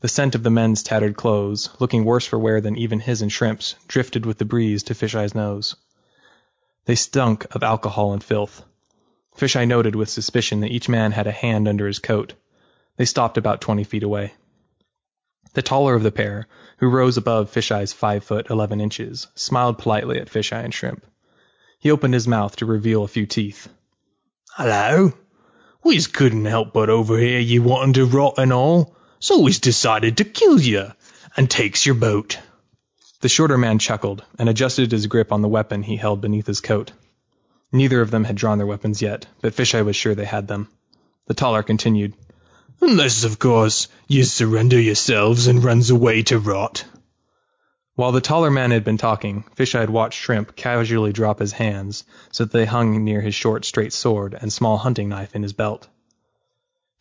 The 0.00 0.08
scent 0.08 0.34
of 0.34 0.42
the 0.42 0.50
men's 0.50 0.82
tattered 0.82 1.16
clothes, 1.16 1.70
looking 1.78 2.04
worse 2.04 2.26
for 2.26 2.36
wear 2.36 2.60
than 2.60 2.76
even 2.76 2.98
his 2.98 3.22
and 3.22 3.30
Shrimp's, 3.30 3.76
drifted 3.86 4.26
with 4.26 4.38
the 4.38 4.44
breeze 4.44 4.82
to 4.84 4.94
Fisheye's 4.94 5.36
nose. 5.36 5.76
They 6.86 6.96
stunk 6.96 7.46
of 7.54 7.62
alcohol 7.62 8.12
and 8.12 8.24
filth. 8.24 8.64
Fisheye 9.36 9.68
noted 9.68 9.94
with 9.94 10.08
suspicion 10.08 10.58
that 10.60 10.72
each 10.72 10.88
man 10.88 11.12
had 11.12 11.28
a 11.28 11.32
hand 11.32 11.68
under 11.68 11.86
his 11.86 12.00
coat. 12.00 12.34
They 12.96 13.04
stopped 13.04 13.38
about 13.38 13.60
twenty 13.60 13.84
feet 13.84 14.02
away. 14.02 14.34
The 15.52 15.62
taller 15.62 15.94
of 15.94 16.02
the 16.02 16.10
pair, 16.10 16.48
who 16.78 16.88
rose 16.88 17.16
above 17.16 17.52
Fisheye's 17.52 17.92
five 17.92 18.24
foot 18.24 18.50
eleven 18.50 18.80
inches, 18.80 19.28
smiled 19.36 19.78
politely 19.78 20.18
at 20.18 20.28
Fisheye 20.28 20.64
and 20.64 20.74
Shrimp. 20.74 21.04
He 21.80 21.90
opened 21.90 22.12
his 22.12 22.28
mouth 22.28 22.56
to 22.56 22.66
reveal 22.66 23.04
a 23.04 23.08
few 23.08 23.24
teeth. 23.24 23.68
Hello. 24.54 25.14
We's 25.82 26.06
couldn't 26.06 26.44
help 26.44 26.74
but 26.74 26.90
overhear 26.90 27.38
you 27.38 27.62
wanting 27.62 27.94
to 27.94 28.04
rot 28.04 28.34
and 28.36 28.52
all, 28.52 28.94
so 29.18 29.40
we's 29.40 29.60
decided 29.60 30.18
to 30.18 30.24
kill 30.24 30.60
you 30.60 30.92
and 31.38 31.50
takes 31.50 31.86
your 31.86 31.94
boat. 31.94 32.38
The 33.22 33.30
shorter 33.30 33.56
man 33.56 33.78
chuckled 33.78 34.22
and 34.38 34.46
adjusted 34.48 34.92
his 34.92 35.06
grip 35.06 35.32
on 35.32 35.40
the 35.40 35.48
weapon 35.48 35.82
he 35.82 35.96
held 35.96 36.20
beneath 36.20 36.46
his 36.46 36.60
coat. 36.60 36.92
Neither 37.72 38.02
of 38.02 38.10
them 38.10 38.24
had 38.24 38.36
drawn 38.36 38.58
their 38.58 38.66
weapons 38.66 39.00
yet, 39.00 39.26
but 39.40 39.54
Fisheye 39.54 39.84
was 39.84 39.96
sure 39.96 40.14
they 40.14 40.26
had 40.26 40.48
them. 40.48 40.68
The 41.28 41.34
taller 41.34 41.62
continued, 41.62 42.12
Unless, 42.82 43.24
of 43.24 43.38
course, 43.38 43.88
you 44.06 44.24
surrender 44.24 44.78
yourselves 44.78 45.46
and 45.46 45.64
runs 45.64 45.88
away 45.88 46.24
to 46.24 46.38
rot. 46.38 46.84
While 48.00 48.12
the 48.12 48.22
taller 48.22 48.50
man 48.50 48.70
had 48.70 48.82
been 48.82 48.96
talking, 48.96 49.44
Fisheye 49.56 49.80
had 49.80 49.90
watched 49.90 50.18
Shrimp 50.18 50.56
casually 50.56 51.12
drop 51.12 51.38
his 51.38 51.52
hands 51.52 52.04
so 52.32 52.46
that 52.46 52.50
they 52.50 52.64
hung 52.64 53.04
near 53.04 53.20
his 53.20 53.34
short, 53.34 53.66
straight 53.66 53.92
sword 53.92 54.34
and 54.40 54.50
small 54.50 54.78
hunting 54.78 55.10
knife 55.10 55.36
in 55.36 55.42
his 55.42 55.52
belt. 55.52 55.86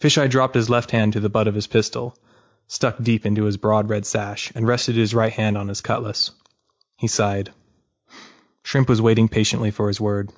Fisheye 0.02 0.28
dropped 0.30 0.56
his 0.56 0.70
left 0.70 0.92
hand 0.92 1.14
to 1.14 1.22
the 1.22 1.30
butt 1.30 1.48
of 1.48 1.56
his 1.56 1.68
pistol, 1.68 2.18
stuck 2.68 3.02
deep 3.02 3.26
into 3.26 3.46
his 3.46 3.56
broad 3.56 3.88
red 3.88 4.06
sash, 4.06 4.52
and 4.54 4.68
rested 4.68 4.98
his 4.98 5.16
right 5.16 5.32
hand 5.32 5.58
on 5.58 5.70
his 5.70 5.80
cutlass. 5.80 6.32
He 6.98 7.08
sighed. 7.08 7.54
Shrimp 8.64 8.90
was 8.90 9.02
waiting 9.02 9.30
patiently 9.30 9.72
for 9.72 9.88
his 9.88 10.02
word. 10.02 10.34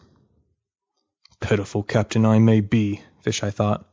Pitiful 1.39 1.81
captain 1.81 2.23
I 2.23 2.37
may 2.37 2.61
be, 2.61 3.01
Fisheye 3.25 3.51
thought, 3.51 3.83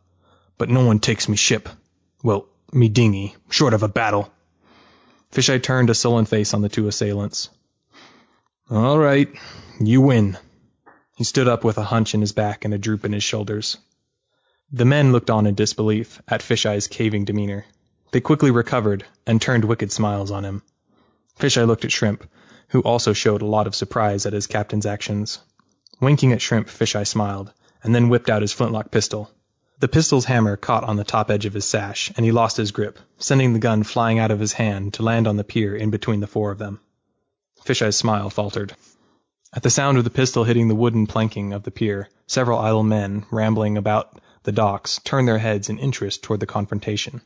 but 0.58 0.68
no 0.68 0.84
one 0.84 0.98
takes 0.98 1.30
me 1.30 1.36
ship. 1.36 1.70
Well, 2.22 2.44
me 2.74 2.90
dinghy, 2.90 3.36
short 3.48 3.72
of 3.72 3.82
a 3.82 3.88
battle. 3.88 4.30
Fisheye 5.32 5.62
turned 5.62 5.90
a 5.90 5.94
sullen 5.94 6.24
face 6.24 6.54
on 6.54 6.62
the 6.62 6.68
two 6.68 6.88
assailants. 6.88 7.50
All 8.70 8.98
right, 8.98 9.28
you 9.80 10.00
win. 10.00 10.38
He 11.16 11.24
stood 11.24 11.48
up 11.48 11.64
with 11.64 11.78
a 11.78 11.84
hunch 11.84 12.14
in 12.14 12.20
his 12.20 12.32
back 12.32 12.64
and 12.64 12.72
a 12.72 12.78
droop 12.78 13.04
in 13.04 13.12
his 13.12 13.24
shoulders. 13.24 13.76
The 14.70 14.84
men 14.84 15.12
looked 15.12 15.30
on 15.30 15.46
in 15.46 15.54
disbelief 15.54 16.20
at 16.28 16.42
Fisheye's 16.42 16.86
caving 16.86 17.24
demeanor. 17.24 17.64
They 18.12 18.20
quickly 18.20 18.50
recovered 18.50 19.04
and 19.26 19.40
turned 19.40 19.64
wicked 19.64 19.92
smiles 19.92 20.30
on 20.30 20.44
him. 20.44 20.62
Fisheye 21.38 21.66
looked 21.66 21.84
at 21.84 21.92
Shrimp, 21.92 22.24
who 22.68 22.80
also 22.80 23.12
showed 23.12 23.42
a 23.42 23.46
lot 23.46 23.66
of 23.66 23.74
surprise 23.74 24.26
at 24.26 24.32
his 24.32 24.46
captain's 24.46 24.86
actions. 24.86 25.40
Winking 26.00 26.32
at 26.32 26.42
Shrimp, 26.42 26.68
Fisheye 26.68 27.06
smiled, 27.06 27.52
and 27.82 27.94
then 27.94 28.08
whipped 28.08 28.30
out 28.30 28.42
his 28.42 28.52
flintlock 28.52 28.90
pistol. 28.90 29.30
The 29.80 29.88
pistol's 29.88 30.24
hammer 30.24 30.56
caught 30.56 30.82
on 30.82 30.96
the 30.96 31.04
top 31.04 31.30
edge 31.30 31.46
of 31.46 31.54
his 31.54 31.64
sash, 31.64 32.10
and 32.16 32.26
he 32.26 32.32
lost 32.32 32.56
his 32.56 32.72
grip, 32.72 32.98
sending 33.18 33.52
the 33.52 33.60
gun 33.60 33.84
flying 33.84 34.18
out 34.18 34.32
of 34.32 34.40
his 34.40 34.54
hand 34.54 34.94
to 34.94 35.04
land 35.04 35.28
on 35.28 35.36
the 35.36 35.44
pier 35.44 35.76
in 35.76 35.90
between 35.90 36.18
the 36.18 36.26
four 36.26 36.50
of 36.50 36.58
them. 36.58 36.80
Fisheye's 37.64 37.94
smile 37.94 38.28
faltered. 38.28 38.74
At 39.52 39.62
the 39.62 39.70
sound 39.70 39.96
of 39.96 40.02
the 40.02 40.10
pistol 40.10 40.42
hitting 40.42 40.66
the 40.66 40.74
wooden 40.74 41.06
planking 41.06 41.52
of 41.52 41.62
the 41.62 41.70
pier, 41.70 42.08
several 42.26 42.58
idle 42.58 42.82
men, 42.82 43.24
rambling 43.30 43.76
about 43.76 44.20
the 44.42 44.50
docks, 44.50 44.98
turned 45.04 45.28
their 45.28 45.38
heads 45.38 45.68
in 45.68 45.78
interest 45.78 46.24
toward 46.24 46.40
the 46.40 46.46
confrontation. 46.46 47.20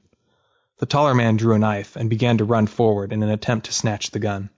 The 0.79 0.87
taller 0.87 1.15
man 1.15 1.39
drew 1.39 1.55
a 1.55 1.59
knife 1.59 1.97
and 1.97 2.11
began 2.11 2.37
to 2.37 2.45
run 2.45 2.67
forward 2.67 3.15
in 3.15 3.23
an 3.23 3.31
attempt 3.31 3.67
to 3.67 3.73
snatch 3.73 4.11
the 4.11 4.19
gun. 4.19 4.51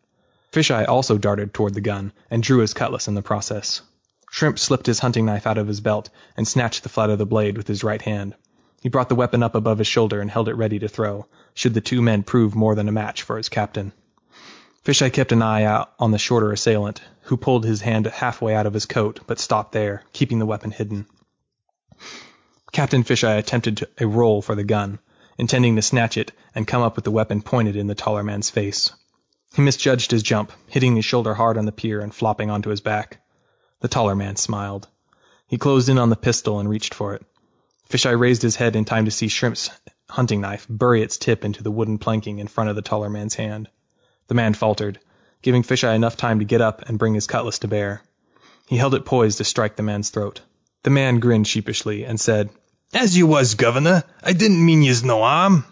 Fisheye 0.50 0.88
also 0.88 1.16
darted 1.16 1.54
toward 1.54 1.74
the 1.74 1.80
gun 1.80 2.12
and 2.28 2.42
drew 2.42 2.58
his 2.58 2.74
cutlass 2.74 3.06
in 3.06 3.14
the 3.14 3.22
process. 3.22 3.82
Shrimp 4.34 4.58
slipped 4.58 4.86
his 4.86 4.98
hunting 4.98 5.26
knife 5.26 5.46
out 5.46 5.58
of 5.58 5.68
his 5.68 5.80
belt 5.80 6.10
and 6.36 6.48
snatched 6.48 6.82
the 6.82 6.88
flat 6.88 7.08
of 7.08 7.18
the 7.18 7.24
blade 7.24 7.56
with 7.56 7.68
his 7.68 7.84
right 7.84 8.02
hand. 8.02 8.34
He 8.82 8.88
brought 8.88 9.08
the 9.08 9.14
weapon 9.14 9.44
up 9.44 9.54
above 9.54 9.78
his 9.78 9.86
shoulder 9.86 10.20
and 10.20 10.28
held 10.28 10.48
it 10.48 10.56
ready 10.56 10.80
to 10.80 10.88
throw, 10.88 11.26
should 11.54 11.72
the 11.72 11.80
two 11.80 12.02
men 12.02 12.24
prove 12.24 12.56
more 12.56 12.74
than 12.74 12.88
a 12.88 12.92
match 12.92 13.22
for 13.22 13.36
his 13.36 13.48
captain. 13.48 13.92
Fisheye 14.82 15.12
kept 15.12 15.30
an 15.30 15.40
eye 15.40 15.62
out 15.62 15.92
on 16.00 16.10
the 16.10 16.18
shorter 16.18 16.50
assailant, 16.50 17.00
who 17.22 17.36
pulled 17.36 17.64
his 17.64 17.82
hand 17.82 18.06
halfway 18.06 18.56
out 18.56 18.66
of 18.66 18.74
his 18.74 18.86
coat, 18.86 19.20
but 19.28 19.38
stopped 19.38 19.70
there, 19.70 20.02
keeping 20.12 20.40
the 20.40 20.46
weapon 20.46 20.72
hidden. 20.72 21.06
Captain 22.72 23.04
Fisheye 23.04 23.38
attempted 23.38 23.86
a 24.00 24.06
roll 24.08 24.42
for 24.42 24.56
the 24.56 24.64
gun, 24.64 24.98
intending 25.38 25.76
to 25.76 25.82
snatch 25.82 26.16
it 26.16 26.32
and 26.56 26.66
come 26.66 26.82
up 26.82 26.96
with 26.96 27.04
the 27.04 27.12
weapon 27.12 27.40
pointed 27.40 27.76
in 27.76 27.86
the 27.86 27.94
taller 27.94 28.24
man's 28.24 28.50
face. 28.50 28.90
He 29.54 29.62
misjudged 29.62 30.10
his 30.10 30.24
jump, 30.24 30.50
hitting 30.66 30.96
his 30.96 31.04
shoulder 31.04 31.34
hard 31.34 31.56
on 31.56 31.66
the 31.66 31.70
pier 31.70 32.00
and 32.00 32.12
flopping 32.12 32.50
onto 32.50 32.70
his 32.70 32.80
back. 32.80 33.20
The 33.84 33.88
taller 33.88 34.14
man 34.14 34.36
smiled. 34.36 34.88
He 35.46 35.58
closed 35.58 35.90
in 35.90 35.98
on 35.98 36.08
the 36.08 36.16
pistol 36.16 36.58
and 36.58 36.70
reached 36.70 36.94
for 36.94 37.12
it. 37.12 37.22
Fisheye 37.90 38.18
raised 38.18 38.40
his 38.40 38.56
head 38.56 38.76
in 38.76 38.86
time 38.86 39.04
to 39.04 39.10
see 39.10 39.28
Shrimp's 39.28 39.68
hunting 40.08 40.40
knife 40.40 40.66
bury 40.70 41.02
its 41.02 41.18
tip 41.18 41.44
into 41.44 41.62
the 41.62 41.70
wooden 41.70 41.98
planking 41.98 42.38
in 42.38 42.46
front 42.46 42.70
of 42.70 42.76
the 42.76 42.80
taller 42.80 43.10
man's 43.10 43.34
hand. 43.34 43.68
The 44.28 44.34
man 44.34 44.54
faltered, 44.54 45.00
giving 45.42 45.62
Fisheye 45.62 45.94
enough 45.94 46.16
time 46.16 46.38
to 46.38 46.46
get 46.46 46.62
up 46.62 46.88
and 46.88 46.98
bring 46.98 47.12
his 47.12 47.26
cutlass 47.26 47.58
to 47.58 47.68
bear. 47.68 48.02
He 48.66 48.78
held 48.78 48.94
it 48.94 49.04
poised 49.04 49.36
to 49.36 49.44
strike 49.44 49.76
the 49.76 49.82
man's 49.82 50.08
throat. 50.08 50.40
The 50.82 50.88
man 50.88 51.20
grinned 51.20 51.46
sheepishly 51.46 52.06
and 52.06 52.18
said, 52.18 52.48
As 52.94 53.14
you 53.14 53.26
was, 53.26 53.54
governor, 53.54 54.02
I 54.22 54.32
didn't 54.32 54.64
mean 54.64 54.82
yous 54.82 55.02
no 55.02 55.20
harm. 55.20 55.66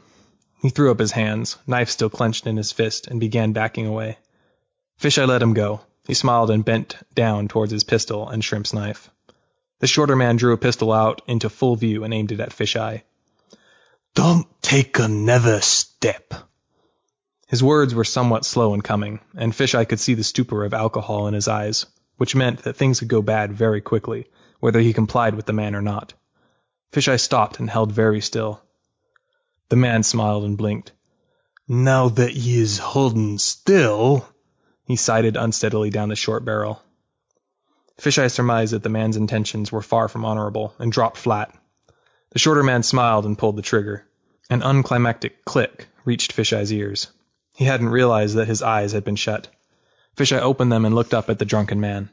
He 0.60 0.68
threw 0.68 0.90
up 0.90 0.98
his 0.98 1.12
hands, 1.12 1.56
knife 1.66 1.88
still 1.88 2.10
clenched 2.10 2.46
in 2.46 2.58
his 2.58 2.72
fist, 2.72 3.06
and 3.06 3.18
began 3.18 3.54
backing 3.54 3.86
away. 3.86 4.18
Fisheye 4.98 5.26
let 5.26 5.40
him 5.40 5.54
go, 5.54 5.80
he 6.06 6.14
smiled 6.14 6.50
and 6.50 6.64
bent 6.64 6.96
down 7.14 7.48
towards 7.48 7.72
his 7.72 7.84
pistol 7.84 8.28
and 8.28 8.44
Shrimp's 8.44 8.72
knife. 8.72 9.10
The 9.80 9.86
shorter 9.86 10.16
man 10.16 10.36
drew 10.36 10.52
a 10.52 10.58
pistol 10.58 10.92
out 10.92 11.22
into 11.26 11.48
full 11.48 11.76
view 11.76 12.04
and 12.04 12.12
aimed 12.14 12.32
it 12.32 12.40
at 12.40 12.52
Fisheye. 12.52 13.02
Don't 14.14 14.46
take 14.62 14.98
another 14.98 15.60
step. 15.60 16.34
His 17.48 17.62
words 17.62 17.94
were 17.94 18.04
somewhat 18.04 18.44
slow 18.44 18.74
in 18.74 18.80
coming, 18.80 19.20
and 19.36 19.54
Fisheye 19.54 19.88
could 19.88 20.00
see 20.00 20.14
the 20.14 20.24
stupor 20.24 20.64
of 20.64 20.72
alcohol 20.72 21.26
in 21.26 21.34
his 21.34 21.48
eyes, 21.48 21.86
which 22.16 22.34
meant 22.34 22.62
that 22.62 22.76
things 22.76 23.00
could 23.00 23.08
go 23.08 23.22
bad 23.22 23.52
very 23.52 23.80
quickly, 23.80 24.28
whether 24.60 24.80
he 24.80 24.92
complied 24.92 25.34
with 25.34 25.46
the 25.46 25.52
man 25.52 25.74
or 25.74 25.82
not. 25.82 26.14
Fisheye 26.92 27.18
stopped 27.18 27.58
and 27.58 27.68
held 27.68 27.92
very 27.92 28.20
still. 28.20 28.62
The 29.68 29.76
man 29.76 30.02
smiled 30.02 30.44
and 30.44 30.56
blinked. 30.56 30.92
Now 31.66 32.08
that 32.10 32.34
ye 32.34 32.60
is 32.60 32.78
holdin' 32.78 33.38
still, 33.38 34.28
he 34.84 34.96
sighted 34.96 35.36
unsteadily 35.36 35.90
down 35.90 36.08
the 36.08 36.16
short 36.16 36.44
barrel. 36.44 36.82
Fisheye 38.00 38.30
surmised 38.30 38.72
that 38.72 38.82
the 38.82 38.88
man's 38.88 39.16
intentions 39.16 39.70
were 39.70 39.82
far 39.82 40.08
from 40.08 40.24
honorable, 40.24 40.74
and 40.78 40.90
dropped 40.90 41.16
flat. 41.16 41.54
The 42.30 42.38
shorter 42.38 42.62
man 42.62 42.82
smiled 42.82 43.26
and 43.26 43.38
pulled 43.38 43.56
the 43.56 43.62
trigger. 43.62 44.06
An 44.50 44.62
unclimactic 44.62 45.44
click 45.44 45.86
reached 46.04 46.34
Fisheye's 46.34 46.72
ears. 46.72 47.08
He 47.54 47.64
hadn't 47.64 47.90
realized 47.90 48.36
that 48.36 48.48
his 48.48 48.62
eyes 48.62 48.92
had 48.92 49.04
been 49.04 49.16
shut. 49.16 49.48
Fisheye 50.16 50.40
opened 50.40 50.72
them 50.72 50.84
and 50.84 50.94
looked 50.94 51.14
up 51.14 51.30
at 51.30 51.38
the 51.38 51.44
drunken 51.44 51.80
man. 51.80 52.10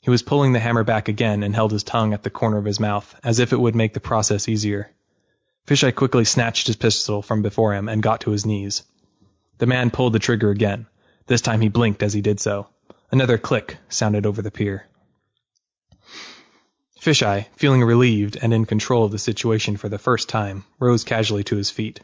He 0.00 0.10
was 0.10 0.22
pulling 0.22 0.52
the 0.52 0.60
hammer 0.60 0.84
back 0.84 1.08
again 1.08 1.42
and 1.42 1.54
held 1.54 1.72
his 1.72 1.84
tongue 1.84 2.12
at 2.12 2.22
the 2.22 2.30
corner 2.30 2.58
of 2.58 2.64
his 2.64 2.80
mouth, 2.80 3.14
as 3.22 3.38
if 3.38 3.52
it 3.52 3.60
would 3.60 3.74
make 3.74 3.94
the 3.94 4.00
process 4.00 4.48
easier. 4.48 4.90
Fisheye 5.66 5.94
quickly 5.94 6.24
snatched 6.24 6.66
his 6.66 6.76
pistol 6.76 7.22
from 7.22 7.42
before 7.42 7.74
him 7.74 7.88
and 7.88 8.02
got 8.02 8.22
to 8.22 8.30
his 8.30 8.46
knees. 8.46 8.82
The 9.58 9.66
man 9.66 9.90
pulled 9.90 10.12
the 10.12 10.18
trigger 10.18 10.50
again. 10.50 10.86
This 11.30 11.42
time 11.42 11.60
he 11.60 11.68
blinked 11.68 12.02
as 12.02 12.12
he 12.12 12.22
did 12.22 12.40
so. 12.40 12.66
Another 13.12 13.38
click 13.38 13.76
sounded 13.88 14.26
over 14.26 14.42
the 14.42 14.50
pier. 14.50 14.88
Fisheye, 17.00 17.46
feeling 17.54 17.84
relieved 17.84 18.36
and 18.42 18.52
in 18.52 18.64
control 18.64 19.04
of 19.04 19.12
the 19.12 19.18
situation 19.20 19.76
for 19.76 19.88
the 19.88 19.96
first 19.96 20.28
time, 20.28 20.64
rose 20.80 21.04
casually 21.04 21.44
to 21.44 21.54
his 21.54 21.70
feet. 21.70 22.00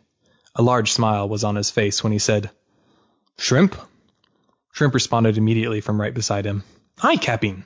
A 0.55 0.63
large 0.63 0.93
smile 0.93 1.29
was 1.29 1.43
on 1.43 1.57
his 1.57 1.73
face 1.73 2.05
when 2.05 2.13
he 2.13 2.21
said, 2.21 2.53
Shrimp? 3.37 3.75
Shrimp 4.71 4.95
responded 4.95 5.37
immediately 5.39 5.81
from 5.81 6.01
right 6.01 6.15
beside 6.15 6.45
him. 6.45 6.63
Hi, 6.99 7.17
Captain. 7.17 7.65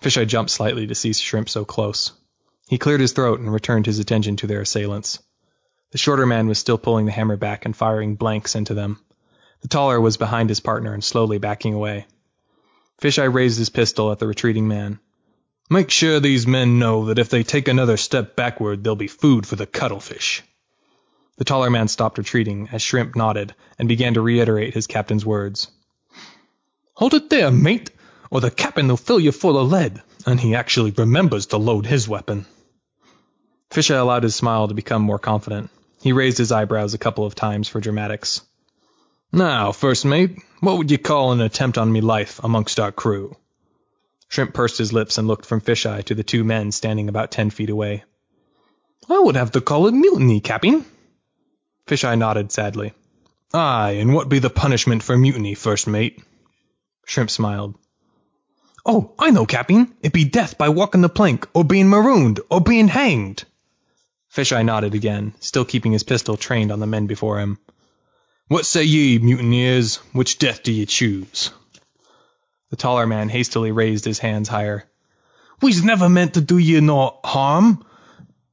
Fisheye 0.00 0.26
jumped 0.26 0.50
slightly 0.50 0.86
to 0.86 0.94
see 0.94 1.12
Shrimp 1.12 1.50
so 1.50 1.66
close. 1.66 2.12
He 2.66 2.78
cleared 2.78 3.02
his 3.02 3.12
throat 3.12 3.40
and 3.40 3.52
returned 3.52 3.84
his 3.84 3.98
attention 3.98 4.36
to 4.36 4.46
their 4.46 4.62
assailants. 4.62 5.18
The 5.90 5.98
shorter 5.98 6.24
man 6.24 6.46
was 6.46 6.58
still 6.58 6.78
pulling 6.78 7.04
the 7.04 7.12
hammer 7.12 7.36
back 7.36 7.66
and 7.66 7.76
firing 7.76 8.14
blanks 8.14 8.54
into 8.54 8.72
them. 8.72 9.00
The 9.62 9.68
taller 9.68 10.00
was 10.00 10.16
behind 10.16 10.48
his 10.48 10.60
partner 10.60 10.92
and 10.92 11.02
slowly 11.02 11.38
backing 11.38 11.74
away. 11.74 12.06
Fisheye 13.00 13.32
raised 13.32 13.58
his 13.58 13.70
pistol 13.70 14.12
at 14.12 14.18
the 14.18 14.26
retreating 14.26 14.68
man. 14.68 15.00
Make 15.68 15.90
sure 15.90 16.20
these 16.20 16.46
men 16.46 16.78
know 16.78 17.06
that 17.06 17.18
if 17.18 17.28
they 17.28 17.42
take 17.42 17.68
another 17.68 17.96
step 17.96 18.36
backward, 18.36 18.84
there'll 18.84 18.96
be 18.96 19.08
food 19.08 19.46
for 19.46 19.56
the 19.56 19.66
cuttlefish. 19.66 20.42
The 21.38 21.44
taller 21.44 21.70
man 21.70 21.88
stopped 21.88 22.18
retreating 22.18 22.68
as 22.72 22.82
Shrimp 22.82 23.16
nodded 23.16 23.54
and 23.78 23.88
began 23.88 24.14
to 24.14 24.20
reiterate 24.20 24.74
his 24.74 24.86
captain's 24.86 25.26
words. 25.26 25.68
Hold 26.94 27.14
it 27.14 27.28
there, 27.28 27.50
mate, 27.50 27.90
or 28.30 28.40
the 28.40 28.50
captain 28.50 28.88
will 28.88 28.96
fill 28.96 29.20
you 29.20 29.32
full 29.32 29.58
of 29.58 29.70
lead, 29.70 30.02
and 30.24 30.40
he 30.40 30.54
actually 30.54 30.92
remembers 30.92 31.46
to 31.46 31.58
load 31.58 31.84
his 31.84 32.08
weapon. 32.08 32.46
Fisheye 33.70 34.00
allowed 34.00 34.22
his 34.22 34.34
smile 34.34 34.68
to 34.68 34.74
become 34.74 35.02
more 35.02 35.18
confident. 35.18 35.68
He 36.00 36.12
raised 36.12 36.38
his 36.38 36.52
eyebrows 36.52 36.94
a 36.94 36.98
couple 36.98 37.26
of 37.26 37.34
times 37.34 37.68
for 37.68 37.80
dramatics. 37.80 38.40
Now, 39.36 39.70
first 39.72 40.06
mate, 40.06 40.38
what 40.60 40.78
would 40.78 40.90
you 40.90 40.96
call 40.96 41.32
an 41.32 41.42
attempt 41.42 41.76
on 41.76 41.92
me 41.92 42.00
life 42.00 42.40
amongst 42.42 42.80
our 42.80 42.90
crew? 42.90 43.36
Shrimp 44.28 44.54
pursed 44.54 44.78
his 44.78 44.94
lips 44.94 45.18
and 45.18 45.28
looked 45.28 45.44
from 45.44 45.60
Fisheye 45.60 46.04
to 46.04 46.14
the 46.14 46.24
two 46.24 46.42
men 46.42 46.72
standing 46.72 47.10
about 47.10 47.32
ten 47.32 47.50
feet 47.50 47.68
away. 47.68 48.02
I 49.10 49.18
would 49.18 49.36
have 49.36 49.50
to 49.50 49.60
call 49.60 49.88
it 49.88 49.92
mutiny, 49.92 50.40
Captain. 50.40 50.86
Fisheye 51.86 52.16
nodded 52.16 52.50
sadly. 52.50 52.94
Aye, 53.52 53.98
and 54.00 54.14
what 54.14 54.30
be 54.30 54.38
the 54.38 54.48
punishment 54.48 55.02
for 55.02 55.18
mutiny, 55.18 55.54
first 55.54 55.86
mate? 55.86 56.24
Shrimp 57.04 57.28
smiled. 57.28 57.74
Oh, 58.86 59.12
I 59.18 59.32
know, 59.32 59.44
Captain. 59.44 59.94
It 60.00 60.14
be 60.14 60.24
death 60.24 60.56
by 60.56 60.70
walking 60.70 61.02
the 61.02 61.10
plank, 61.10 61.46
or 61.52 61.62
being 61.62 61.90
marooned, 61.90 62.40
or 62.48 62.62
being 62.62 62.88
hanged. 62.88 63.44
Fisheye 64.34 64.64
nodded 64.64 64.94
again, 64.94 65.34
still 65.40 65.66
keeping 65.66 65.92
his 65.92 66.04
pistol 66.04 66.38
trained 66.38 66.72
on 66.72 66.80
the 66.80 66.86
men 66.86 67.06
before 67.06 67.38
him. 67.38 67.58
What 68.48 68.64
say 68.64 68.84
ye, 68.84 69.18
mutineers? 69.18 69.96
Which 70.12 70.38
death 70.38 70.62
do 70.62 70.72
ye 70.72 70.86
choose? 70.86 71.50
The 72.70 72.76
taller 72.76 73.06
man 73.06 73.28
hastily 73.28 73.72
raised 73.72 74.04
his 74.04 74.20
hands 74.20 74.48
higher. 74.48 74.84
We's 75.60 75.82
never 75.82 76.08
meant 76.08 76.34
to 76.34 76.40
do 76.40 76.56
ye 76.56 76.80
no 76.80 77.18
harm, 77.24 77.84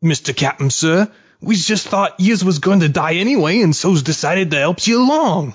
Mr. 0.04 0.36
Captain, 0.36 0.72
sir. 0.72 1.12
We's 1.42 1.68
just 1.68 1.88
thought 1.88 2.20
yez 2.20 2.44
was 2.44 2.58
going 2.58 2.80
to 2.80 2.90
die 2.90 3.16
anyway, 3.16 3.62
and 3.62 3.76
so's 3.76 4.02
decided 4.02 4.50
to 4.52 4.58
help 4.58 4.88
ye 4.88 4.96
along. 4.96 5.54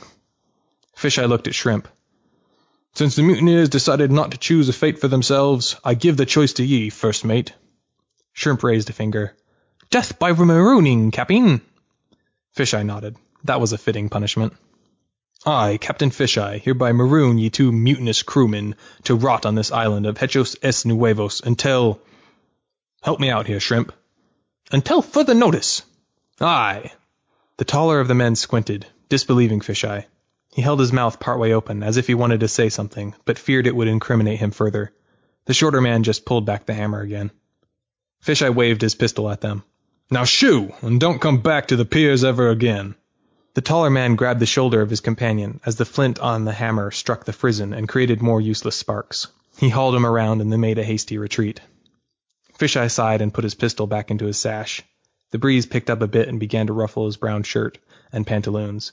Fisheye 0.97 1.28
looked 1.28 1.49
at 1.49 1.54
Shrimp. 1.54 1.88
Since 2.95 3.16
the 3.16 3.23
mutineers 3.23 3.68
decided 3.68 4.12
not 4.12 4.30
to 4.30 4.38
choose 4.38 4.68
a 4.68 4.73
fate 4.73 5.00
for 5.00 5.09
themselves, 5.09 5.76
I 5.85 5.95
give 5.95 6.16
the 6.16 6.26
choice 6.26 6.52
to 6.54 6.64
ye, 6.64 6.90
first 6.90 7.25
mate. 7.25 7.54
Shrimp 8.35 8.62
raised 8.62 8.90
a 8.90 8.92
finger. 8.92 9.35
Death 9.90 10.18
by 10.18 10.33
marooning, 10.33 11.12
Captain. 11.12 11.61
Fisheye 12.57 12.87
nodded. 12.87 13.16
That 13.45 13.61
was 13.61 13.73
a 13.73 13.78
fitting 13.78 14.09
punishment. 14.09 14.54
I, 15.47 15.76
Captain 15.76 16.11
Fisheye, 16.11 16.61
hereby 16.61 16.92
maroon 16.92 17.38
ye 17.38 17.50
two 17.50 17.71
mutinous 17.71 18.23
crewmen 18.23 18.75
to 19.04 19.14
rot 19.14 19.47
on 19.47 19.54
this 19.54 19.71
island 19.71 20.07
of 20.07 20.18
Hechos 20.18 20.57
es 20.62 20.85
Nuevos 20.85 21.40
until. 21.40 22.00
Help 23.02 23.21
me 23.21 23.30
out 23.30 23.47
here, 23.47 23.61
Shrimp. 23.61 23.92
Until 24.73 25.02
further 25.02 25.35
notice. 25.35 25.83
Aye. 26.40 26.92
The 27.57 27.64
taller 27.64 28.00
of 28.00 28.09
the 28.09 28.14
men 28.14 28.35
squinted, 28.35 28.87
disbelieving 29.09 29.61
Fisheye. 29.61 30.04
He 30.52 30.62
held 30.62 30.80
his 30.80 30.92
mouth 30.92 31.21
partway 31.21 31.52
open, 31.52 31.83
as 31.85 31.97
if 31.97 32.09
he 32.09 32.14
wanted 32.14 32.40
to 32.40 32.49
say 32.49 32.68
something, 32.68 33.14
but 33.25 33.38
feared 33.38 33.66
it 33.68 33.76
would 33.76 33.88
incriminate 33.88 34.40
him 34.40 34.50
further. 34.50 34.92
The 35.45 35.54
shorter 35.54 35.80
man 35.80 36.02
just 36.02 36.25
pulled 36.25 36.45
back 36.45 36.66
the 36.66 36.75
hammer 36.75 37.00
again. 37.00 37.30
Fisheye 38.25 38.54
waved 38.54 38.83
his 38.83 38.97
pistol 38.97 39.30
at 39.30 39.40
them. 39.40 39.62
Now 40.11 40.25
shoo, 40.25 40.73
and 40.83 40.99
don't 40.99 41.21
come 41.21 41.38
back 41.38 41.68
to 41.68 41.76
the 41.76 41.85
piers 41.85 42.25
ever 42.25 42.50
again. 42.50 42.97
The 43.55 43.61
taller 43.61 43.90
man 43.90 44.14
grabbed 44.14 44.40
the 44.40 44.47
shoulder 44.47 44.81
of 44.83 44.90
his 44.90 45.00
companion 45.00 45.61
as 45.64 45.76
the 45.76 45.85
flint 45.85 46.19
on 46.19 46.45
the 46.45 46.52
hammer 46.52 46.90
struck 46.90 47.25
the 47.25 47.33
frizzen 47.33 47.73
and 47.73 47.88
created 47.88 48.23
more 48.23 48.40
useless 48.40 48.76
sparks. 48.76 49.26
He 49.59 49.69
hauled 49.69 49.95
him 49.95 50.07
around 50.07 50.40
and 50.40 50.52
then 50.52 50.61
made 50.61 50.78
a 50.78 50.85
hasty 50.85 51.19
retreat. 51.19 51.61
Fisheye 52.59 52.90
sighed 52.90 53.21
and 53.21 53.35
put 53.35 53.45
his 53.45 53.55
pistol 53.55 53.87
back 53.87 54.11
into 54.11 54.26
his 54.26 54.38
sash. 54.38 54.83
The 55.31 55.38
breeze 55.38 55.67
picked 55.67 55.90
up 55.90 56.02
a 56.02 56.07
bit 56.07 56.28
and 56.28 56.38
began 56.38 56.69
to 56.69 56.73
ruffle 56.73 57.07
his 57.07 57.17
brown 57.17 57.43
shirt 57.43 57.78
and 58.12 58.26
pantaloons. 58.26 58.93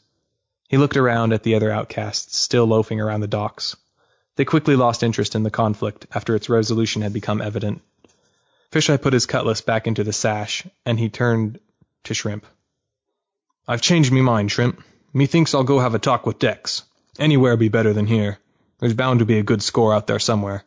He 0.67 0.77
looked 0.77 0.97
around 0.97 1.33
at 1.33 1.43
the 1.43 1.55
other 1.55 1.71
outcasts, 1.71 2.37
still 2.37 2.65
loafing 2.65 2.99
around 2.99 3.21
the 3.21 3.27
docks. 3.27 3.75
They 4.35 4.45
quickly 4.45 4.75
lost 4.75 5.03
interest 5.03 5.35
in 5.35 5.43
the 5.43 5.51
conflict 5.51 6.07
after 6.13 6.35
its 6.35 6.49
resolution 6.49 7.01
had 7.01 7.13
become 7.13 7.41
evident. 7.41 7.81
Fisheye 8.71 9.01
put 9.01 9.13
his 9.13 9.25
cutlass 9.25 9.61
back 9.61 9.87
into 9.87 10.03
the 10.03 10.11
sash, 10.11 10.65
and 10.85 10.99
he 10.99 11.09
turned 11.09 11.59
to 12.05 12.13
Shrimp. 12.13 12.45
I've 13.67 13.81
changed 13.81 14.11
me 14.11 14.21
mind, 14.21 14.51
Shrimp. 14.51 14.81
Methinks 15.13 15.55
I'll 15.55 15.63
go 15.63 15.79
have 15.79 15.95
a 15.95 15.99
talk 15.99 16.25
with 16.25 16.39
Dex. 16.39 16.83
Anywhere 17.17 17.57
be 17.57 17.69
better 17.69 17.93
than 17.93 18.05
here. 18.05 18.37
There's 18.79 18.93
bound 18.93 19.19
to 19.19 19.25
be 19.25 19.39
a 19.39 19.43
good 19.43 19.63
score 19.63 19.93
out 19.93 20.07
there 20.07 20.19
somewhere. 20.19 20.63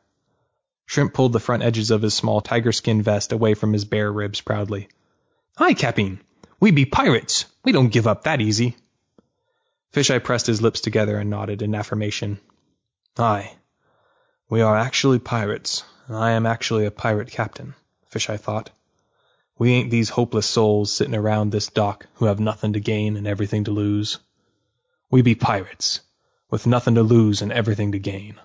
Shrimp 0.87 1.13
pulled 1.13 1.33
the 1.33 1.41
front 1.41 1.63
edges 1.63 1.91
of 1.91 2.03
his 2.03 2.15
small 2.15 2.41
tiger 2.41 2.73
skin 2.73 3.03
vest 3.03 3.33
away 3.33 3.55
from 3.55 3.73
his 3.73 3.85
bare 3.85 4.11
ribs 4.11 4.41
proudly. 4.41 4.89
Aye, 5.59 5.75
Captain. 5.75 6.21
We 6.61 6.71
be 6.71 6.87
pirates. 6.87 7.45
We 7.63 7.73
don't 7.73 7.93
give 7.93 8.07
up 8.07 8.25
that 8.25 8.41
easy. 8.41 8.77
Fisheye 9.93 10.25
pressed 10.25 10.47
his 10.47 10.63
lips 10.63 10.81
together 10.81 11.19
and 11.19 11.31
nodded 11.31 11.63
in 11.63 11.75
affirmation. 11.75 12.41
Aye. 13.19 13.53
We 14.49 14.63
are 14.63 14.77
actually 14.77 15.19
pirates, 15.19 15.85
and 16.07 16.17
I 16.17 16.33
am 16.33 16.47
actually 16.47 16.87
a 16.87 16.91
pirate 16.91 17.31
captain, 17.31 17.75
Fisheye 18.11 18.41
thought. 18.41 18.71
We 19.59 19.73
ain't 19.73 19.91
these 19.91 20.09
hopeless 20.09 20.47
souls 20.47 20.93
sitting 20.93 21.17
around 21.17 21.51
this 21.51 21.67
dock 21.67 22.07
who 22.15 22.27
have 22.27 22.39
nothing 22.39 22.75
to 22.75 22.81
gain 22.81 23.17
and 23.17 23.27
everything 23.27 23.65
to 23.65 23.73
lose. 23.73 24.19
We 25.11 25.23
be 25.23 25.35
pirates, 25.35 26.01
with 26.49 26.67
nothing 26.67 26.95
to 26.95 27.03
lose 27.03 27.43
and 27.43 27.53
everything 27.53 27.93
to 27.93 27.99
gain. 27.99 28.37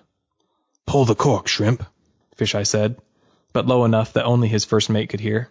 Pull 0.86 1.04
the 1.04 1.14
cork, 1.14 1.46
Shrimp, 1.46 1.84
Fisheye 2.36 2.66
said, 2.66 2.96
but 3.52 3.66
low 3.66 3.84
enough 3.84 4.12
that 4.14 4.24
only 4.24 4.48
his 4.48 4.64
first 4.64 4.90
mate 4.90 5.08
could 5.08 5.20
hear. 5.20 5.50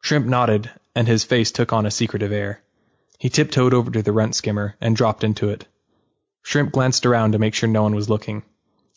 Shrimp 0.00 0.26
nodded, 0.26 0.70
and 0.94 1.06
his 1.06 1.22
face 1.22 1.52
took 1.52 1.72
on 1.72 1.84
a 1.84 1.90
secretive 1.90 2.32
air. 2.32 2.62
He 3.18 3.28
tiptoed 3.28 3.74
over 3.74 3.90
to 3.90 4.02
the 4.02 4.12
runt 4.12 4.34
skimmer 4.34 4.74
and 4.80 4.96
dropped 4.96 5.22
into 5.22 5.50
it. 5.50 5.66
Shrimp 6.42 6.72
glanced 6.72 7.04
around 7.04 7.32
to 7.32 7.38
make 7.38 7.54
sure 7.54 7.68
no 7.68 7.82
one 7.82 7.94
was 7.94 8.08
looking. 8.08 8.42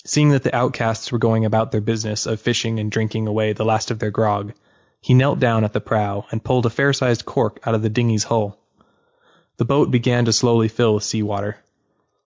Seeing 0.06 0.30
that 0.30 0.44
the 0.44 0.56
outcasts 0.56 1.12
were 1.12 1.20
going 1.20 1.44
about 1.44 1.72
their 1.72 1.82
business 1.82 2.26
of 2.26 2.40
fishing 2.40 2.80
and 2.80 2.90
drinking 2.90 3.28
away 3.28 3.52
the 3.52 3.66
last 3.66 3.92
of 3.92 4.00
their 4.00 4.10
grog, 4.10 4.54
he 5.06 5.14
knelt 5.14 5.38
down 5.38 5.64
at 5.64 5.72
the 5.72 5.80
prow 5.80 6.26
and 6.32 6.44
pulled 6.44 6.66
a 6.66 6.70
fair-sized 6.72 7.26
cork 7.26 7.60
out 7.64 7.76
of 7.76 7.84
the 7.84 7.92
dinghy's 7.92 8.24
hull. 8.24 8.58
The 9.58 9.64
boat 9.64 9.92
began 9.92 10.26
to 10.26 10.34
slowly 10.34 10.68
fill 10.68 10.96
with 10.96 11.04
seawater. 11.04 11.58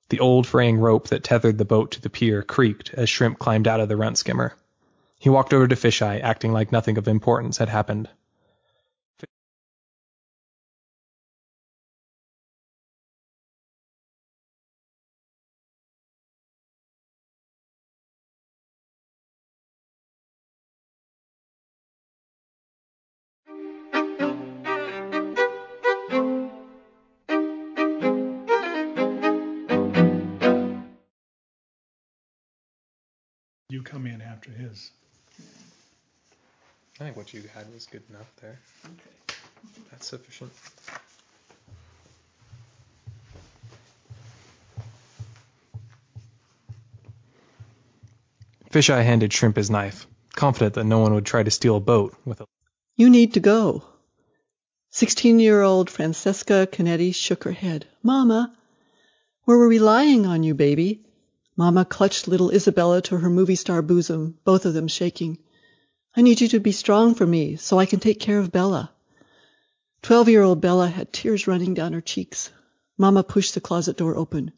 The 0.07 0.21
old 0.21 0.47
fraying 0.47 0.77
rope 0.77 1.09
that 1.09 1.21
tethered 1.21 1.57
the 1.57 1.65
boat 1.65 1.91
to 1.91 2.01
the 2.01 2.09
pier 2.09 2.41
creaked 2.41 2.93
as 2.93 3.09
Shrimp 3.09 3.37
climbed 3.37 3.67
out 3.67 3.81
of 3.81 3.89
the 3.89 3.97
runt 3.97 4.17
skimmer. 4.17 4.55
He 5.19 5.29
walked 5.29 5.53
over 5.53 5.67
to 5.67 5.75
Fisheye, 5.75 6.21
acting 6.21 6.53
like 6.53 6.71
nothing 6.71 6.97
of 6.97 7.05
importance 7.09 7.57
had 7.57 7.67
happened. 7.67 8.07
Come 33.89 34.05
in 34.05 34.21
after 34.21 34.51
his. 34.51 34.91
I 36.99 37.05
think 37.05 37.17
what 37.17 37.33
you 37.33 37.41
had 37.55 37.71
was 37.73 37.87
good 37.87 38.03
enough 38.09 38.31
there. 38.41 38.59
Okay. 38.85 39.37
That's 39.89 40.07
sufficient. 40.07 40.51
Fisheye 48.69 49.03
handed 49.03 49.33
Shrimp 49.33 49.55
his 49.55 49.71
knife, 49.71 50.05
confident 50.35 50.75
that 50.75 50.83
no 50.83 50.99
one 50.99 51.15
would 51.15 51.25
try 51.25 51.41
to 51.41 51.49
steal 51.49 51.77
a 51.77 51.79
boat 51.79 52.15
with 52.25 52.41
a. 52.41 52.45
You 52.95 53.09
need 53.09 53.33
to 53.33 53.39
go. 53.39 53.83
Sixteen-year-old 54.91 55.89
Francesca 55.89 56.67
Canetti 56.71 57.15
shook 57.15 57.45
her 57.45 57.51
head. 57.51 57.87
Mama, 58.03 58.55
we're 59.47 59.67
relying 59.67 60.27
on 60.27 60.43
you, 60.43 60.53
baby. 60.53 61.01
Mama 61.59 61.83
clutched 61.83 62.29
little 62.29 62.51
Isabella 62.51 63.01
to 63.01 63.17
her 63.17 63.29
movie 63.29 63.55
star 63.55 63.81
bosom, 63.81 64.37
both 64.45 64.65
of 64.65 64.73
them 64.73 64.87
shaking. 64.87 65.39
I 66.15 66.21
need 66.21 66.39
you 66.39 66.47
to 66.47 66.59
be 66.61 66.71
strong 66.71 67.15
for 67.15 67.27
me 67.27 67.57
so 67.57 67.77
I 67.77 67.85
can 67.85 67.99
take 67.99 68.21
care 68.21 68.39
of 68.39 68.49
Bella. 68.49 68.93
Twelve-year-old 70.01 70.61
Bella 70.61 70.87
had 70.87 71.11
tears 71.11 71.47
running 71.47 71.73
down 71.73 71.91
her 71.91 71.99
cheeks. 71.99 72.49
Mama 72.97 73.23
pushed 73.23 73.55
the 73.55 73.59
closet 73.59 73.97
door 73.97 74.15
open. 74.15 74.53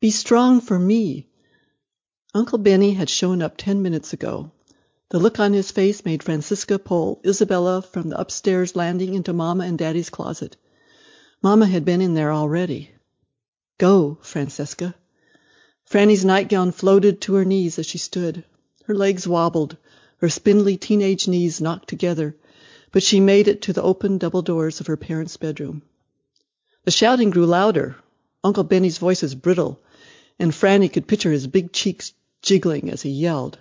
Be 0.00 0.10
strong 0.10 0.60
for 0.60 0.76
me. 0.76 1.28
Uncle 2.34 2.58
Benny 2.58 2.94
had 2.94 3.08
shown 3.08 3.40
up 3.40 3.56
ten 3.56 3.80
minutes 3.80 4.12
ago. 4.12 4.50
The 5.10 5.20
look 5.20 5.38
on 5.38 5.52
his 5.52 5.70
face 5.70 6.04
made 6.04 6.24
Francisca 6.24 6.80
pull 6.80 7.20
Isabella 7.24 7.80
from 7.80 8.08
the 8.08 8.18
upstairs 8.18 8.74
landing 8.74 9.14
into 9.14 9.32
Mama 9.32 9.66
and 9.66 9.78
Daddy's 9.78 10.10
closet. 10.10 10.56
Mama 11.40 11.66
had 11.66 11.84
been 11.84 12.00
in 12.00 12.14
there 12.14 12.32
already. 12.32 12.90
Go, 13.78 14.18
Francesca. 14.22 14.96
Franny's 15.88 16.24
nightgown 16.24 16.72
floated 16.72 17.20
to 17.20 17.34
her 17.34 17.44
knees 17.44 17.78
as 17.78 17.86
she 17.86 17.98
stood. 17.98 18.42
Her 18.84 18.94
legs 18.94 19.28
wobbled, 19.28 19.76
her 20.18 20.28
spindly 20.28 20.76
teenage 20.76 21.28
knees 21.28 21.60
knocked 21.60 21.88
together, 21.88 22.34
but 22.90 23.02
she 23.02 23.20
made 23.20 23.48
it 23.48 23.62
to 23.62 23.72
the 23.72 23.82
open 23.82 24.18
double 24.18 24.42
doors 24.42 24.80
of 24.80 24.86
her 24.86 24.96
parents' 24.96 25.36
bedroom. 25.36 25.82
The 26.84 26.90
shouting 26.90 27.30
grew 27.30 27.46
louder. 27.46 27.96
Uncle 28.42 28.64
Benny's 28.64 28.98
voice 28.98 29.22
was 29.22 29.34
brittle, 29.34 29.78
and 30.38 30.52
Franny 30.52 30.92
could 30.92 31.06
picture 31.06 31.32
his 31.32 31.46
big 31.46 31.72
cheeks 31.72 32.12
jiggling 32.42 32.90
as 32.90 33.02
he 33.02 33.10
yelled. 33.10 33.58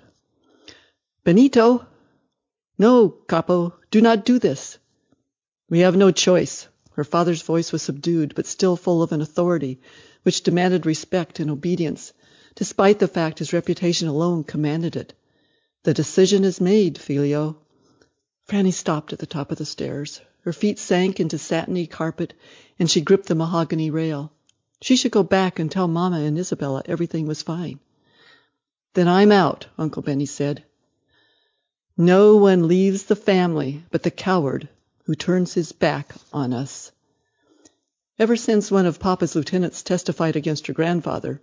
Benito! 1.23 1.86
No, 2.77 3.09
Capo, 3.09 3.73
do 3.91 4.01
not 4.01 4.25
do 4.25 4.39
this. 4.39 4.77
We 5.69 5.79
have 5.79 5.95
no 5.95 6.12
choice. 6.12 6.67
Her 6.91 7.03
father's 7.03 7.41
voice 7.41 7.71
was 7.71 7.81
subdued, 7.81 8.36
but 8.36 8.45
still 8.45 8.75
full 8.75 9.01
of 9.01 9.12
an 9.12 9.21
authority 9.21 9.79
which 10.23 10.43
demanded 10.43 10.86
respect 10.86 11.39
and 11.39 11.51
obedience, 11.51 12.12
despite 12.55 12.99
the 12.99 13.07
fact 13.07 13.39
his 13.39 13.53
reputation 13.53 14.07
alone 14.07 14.43
commanded 14.43 14.95
it. 14.95 15.13
The 15.83 15.93
decision 15.93 16.43
is 16.43 16.59
made, 16.59 16.97
Figlio. 16.97 17.57
Franny 18.47 18.73
stopped 18.73 19.13
at 19.13 19.19
the 19.19 19.25
top 19.25 19.51
of 19.51 19.57
the 19.57 19.65
stairs. 19.65 20.21
Her 20.41 20.53
feet 20.53 20.79
sank 20.79 21.19
into 21.19 21.38
satiny 21.38 21.88
carpet, 21.88 22.33
and 22.77 22.89
she 22.89 23.01
gripped 23.01 23.27
the 23.27 23.36
mahogany 23.36 23.89
rail. 23.89 24.31
She 24.81 24.97
should 24.97 25.12
go 25.12 25.23
back 25.23 25.59
and 25.59 25.71
tell 25.71 25.88
Mama 25.88 26.19
and 26.19 26.38
Isabella 26.38 26.83
everything 26.86 27.25
was 27.25 27.41
fine. 27.41 27.79
Then 28.93 29.07
I'm 29.07 29.31
out, 29.31 29.67
Uncle 29.77 30.01
Benny 30.01 30.25
said. 30.25 30.63
No 31.97 32.36
one 32.36 32.67
leaves 32.67 33.03
the 33.03 33.15
family 33.15 33.83
but 33.91 34.03
the 34.03 34.12
coward 34.12 34.67
who 35.05 35.15
turns 35.15 35.53
his 35.53 35.71
back 35.71 36.13
on 36.31 36.53
us. 36.53 36.91
Ever 38.19 38.36
since 38.36 38.69
one 38.69 38.86
of 38.86 38.99
Papa's 38.99 39.36
lieutenants 39.36 39.82
testified 39.82 40.36
against 40.36 40.67
her 40.67 40.73
grandfather, 40.73 41.41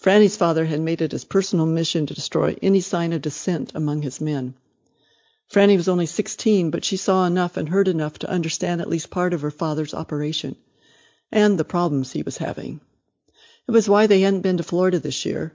Franny's 0.00 0.36
father 0.36 0.64
had 0.64 0.80
made 0.80 1.02
it 1.02 1.10
his 1.10 1.24
personal 1.24 1.66
mission 1.66 2.06
to 2.06 2.14
destroy 2.14 2.56
any 2.62 2.80
sign 2.80 3.12
of 3.12 3.20
dissent 3.20 3.72
among 3.74 4.02
his 4.02 4.20
men. 4.20 4.54
Franny 5.52 5.76
was 5.76 5.88
only 5.88 6.06
sixteen, 6.06 6.70
but 6.70 6.84
she 6.84 6.96
saw 6.96 7.26
enough 7.26 7.56
and 7.56 7.68
heard 7.68 7.88
enough 7.88 8.16
to 8.20 8.30
understand 8.30 8.80
at 8.80 8.88
least 8.88 9.10
part 9.10 9.34
of 9.34 9.40
her 9.40 9.50
father's 9.50 9.92
operation, 9.92 10.54
and 11.32 11.58
the 11.58 11.64
problems 11.64 12.12
he 12.12 12.22
was 12.22 12.36
having. 12.36 12.80
It 13.66 13.72
was 13.72 13.88
why 13.88 14.06
they 14.06 14.20
hadn't 14.20 14.42
been 14.42 14.58
to 14.58 14.62
Florida 14.62 15.00
this 15.00 15.24
year, 15.24 15.52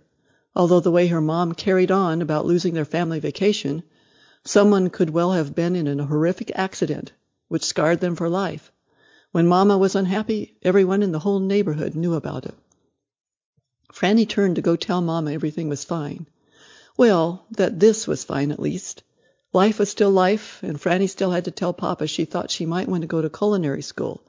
although 0.58 0.82
the 0.82 0.92
way 0.92 1.08
her 1.08 1.22
mom 1.22 1.54
carried 1.54 1.90
on 1.90 2.22
about 2.22 2.46
losing 2.46 2.74
their 2.74 2.84
family 2.84 3.22
vacation, 3.22 3.82
someone 4.44 4.90
could 4.90 5.12
well 5.12 5.32
have 5.32 5.56
been 5.56 5.78
in 5.78 6.02
a 6.02 6.06
horrific 6.06 6.52
accident 6.54 7.14
which 7.48 7.64
scarred 7.64 8.02
them 8.02 8.18
for 8.18 8.28
life. 8.28 8.74
When 9.32 9.48
Mama 9.48 9.78
was 9.78 9.96
unhappy, 9.96 10.56
everyone 10.64 11.04
in 11.04 11.12
the 11.12 11.20
whole 11.20 11.40
neighborhood 11.40 11.94
knew 11.94 12.16
about 12.16 12.46
it. 12.46 12.56
Franny 13.94 14.28
turned 14.28 14.56
to 14.56 14.62
go 14.64 14.76
tell 14.76 15.02
Mama 15.02 15.32
everything 15.32 15.70
was 15.70 15.84
fine. 15.84 16.26
Well, 16.98 17.46
that 17.52 17.80
this 17.80 18.08
was 18.08 18.24
fine 18.24 18.52
at 18.52 18.60
least. 18.60 19.04
Life 19.54 19.78
was 19.78 19.90
still 19.90 20.10
life, 20.10 20.64
and 20.64 20.80
Franny 20.80 21.08
still 21.08 21.30
had 21.30 21.46
to 21.46 21.52
tell 21.52 21.74
Papa 21.74 22.08
she 22.08 22.26
thought 22.26 22.50
she 22.50 22.66
might 22.66 22.88
want 22.88 23.02
to 23.02 23.08
go 23.08 23.22
to 23.22 23.30
culinary 23.30 23.84
school. 23.84 24.24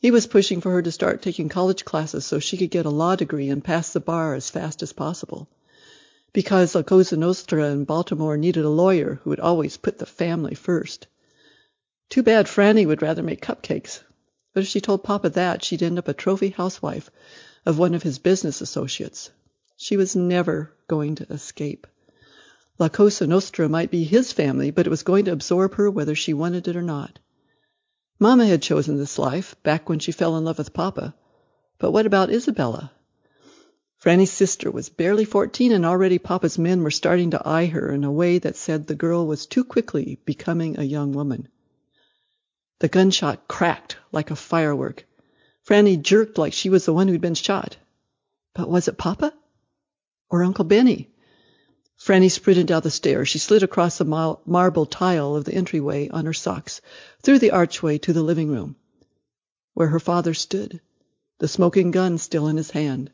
He 0.00 0.10
was 0.10 0.26
pushing 0.26 0.60
for 0.60 0.72
her 0.72 0.82
to 0.82 0.90
start 0.90 1.22
taking 1.22 1.48
college 1.48 1.84
classes 1.84 2.24
so 2.24 2.40
she 2.40 2.56
could 2.56 2.70
get 2.70 2.86
a 2.86 2.90
law 2.90 3.14
degree 3.14 3.48
and 3.48 3.62
pass 3.62 3.92
the 3.92 4.00
bar 4.00 4.34
as 4.34 4.50
fast 4.50 4.82
as 4.82 4.92
possible. 4.92 5.48
Because 6.32 6.74
La 6.74 6.82
Cosa 6.82 7.16
Nostra 7.16 7.70
in 7.70 7.84
Baltimore 7.84 8.36
needed 8.36 8.64
a 8.64 8.70
lawyer 8.70 9.20
who 9.22 9.30
would 9.30 9.40
always 9.40 9.76
put 9.76 9.98
the 9.98 10.06
family 10.06 10.56
first. 10.56 11.06
Too 12.10 12.22
bad 12.24 12.46
Franny 12.46 12.86
would 12.86 13.02
rather 13.02 13.22
make 13.22 13.40
cupcakes. 13.40 14.02
But 14.52 14.64
if 14.64 14.68
she 14.68 14.80
told 14.80 15.04
Papa 15.04 15.30
that, 15.30 15.64
she'd 15.64 15.82
end 15.82 15.96
up 15.96 16.08
a 16.08 16.12
trophy 16.12 16.50
housewife 16.50 17.08
of 17.64 17.78
one 17.78 17.94
of 17.94 18.02
his 18.02 18.18
business 18.18 18.60
associates. 18.60 19.30
She 19.76 19.96
was 19.96 20.16
never 20.16 20.74
going 20.88 21.14
to 21.14 21.32
escape. 21.32 21.86
La 22.80 22.88
Cosa 22.88 23.26
Nostra 23.26 23.68
might 23.68 23.92
be 23.92 24.02
his 24.02 24.32
family, 24.32 24.72
but 24.72 24.86
it 24.86 24.90
was 24.90 25.04
going 25.04 25.26
to 25.26 25.32
absorb 25.32 25.74
her 25.74 25.88
whether 25.88 26.16
she 26.16 26.34
wanted 26.34 26.66
it 26.66 26.74
or 26.74 26.82
not. 26.82 27.20
Mama 28.18 28.44
had 28.44 28.60
chosen 28.60 28.96
this 28.98 29.16
life, 29.16 29.54
back 29.62 29.88
when 29.88 30.00
she 30.00 30.10
fell 30.10 30.36
in 30.36 30.44
love 30.44 30.58
with 30.58 30.74
Papa. 30.74 31.14
But 31.78 31.92
what 31.92 32.06
about 32.06 32.30
Isabella? 32.30 32.90
Franny's 34.02 34.32
sister 34.32 34.68
was 34.70 34.88
barely 34.88 35.24
fourteen, 35.24 35.70
and 35.70 35.86
already 35.86 36.18
Papa's 36.18 36.58
men 36.58 36.82
were 36.82 36.90
starting 36.90 37.30
to 37.30 37.48
eye 37.48 37.66
her 37.66 37.92
in 37.92 38.02
a 38.02 38.10
way 38.10 38.38
that 38.38 38.56
said 38.56 38.86
the 38.86 38.94
girl 38.96 39.26
was 39.28 39.46
too 39.46 39.62
quickly 39.62 40.18
becoming 40.24 40.76
a 40.76 40.82
young 40.82 41.12
woman. 41.12 41.46
The 42.80 42.88
gunshot 42.88 43.46
cracked 43.46 43.98
like 44.10 44.30
a 44.30 44.36
firework. 44.36 45.04
Franny 45.68 46.00
jerked 46.00 46.38
like 46.38 46.54
she 46.54 46.70
was 46.70 46.86
the 46.86 46.94
one 46.94 47.08
who'd 47.08 47.20
been 47.20 47.34
shot. 47.34 47.76
But 48.54 48.70
was 48.70 48.88
it 48.88 48.96
Papa? 48.96 49.34
Or 50.30 50.42
Uncle 50.42 50.64
Benny? 50.64 51.10
Franny 51.98 52.30
sprinted 52.30 52.66
down 52.68 52.80
the 52.80 52.90
stairs. 52.90 53.28
She 53.28 53.38
slid 53.38 53.62
across 53.62 53.98
the 53.98 54.38
marble 54.46 54.86
tile 54.86 55.36
of 55.36 55.44
the 55.44 55.52
entryway 55.52 56.08
on 56.08 56.24
her 56.24 56.32
socks, 56.32 56.80
through 57.22 57.40
the 57.40 57.50
archway 57.50 57.98
to 57.98 58.14
the 58.14 58.22
living 58.22 58.48
room, 58.48 58.76
where 59.74 59.88
her 59.88 60.00
father 60.00 60.32
stood, 60.32 60.80
the 61.38 61.48
smoking 61.48 61.90
gun 61.90 62.16
still 62.16 62.48
in 62.48 62.56
his 62.56 62.70
hand, 62.70 63.10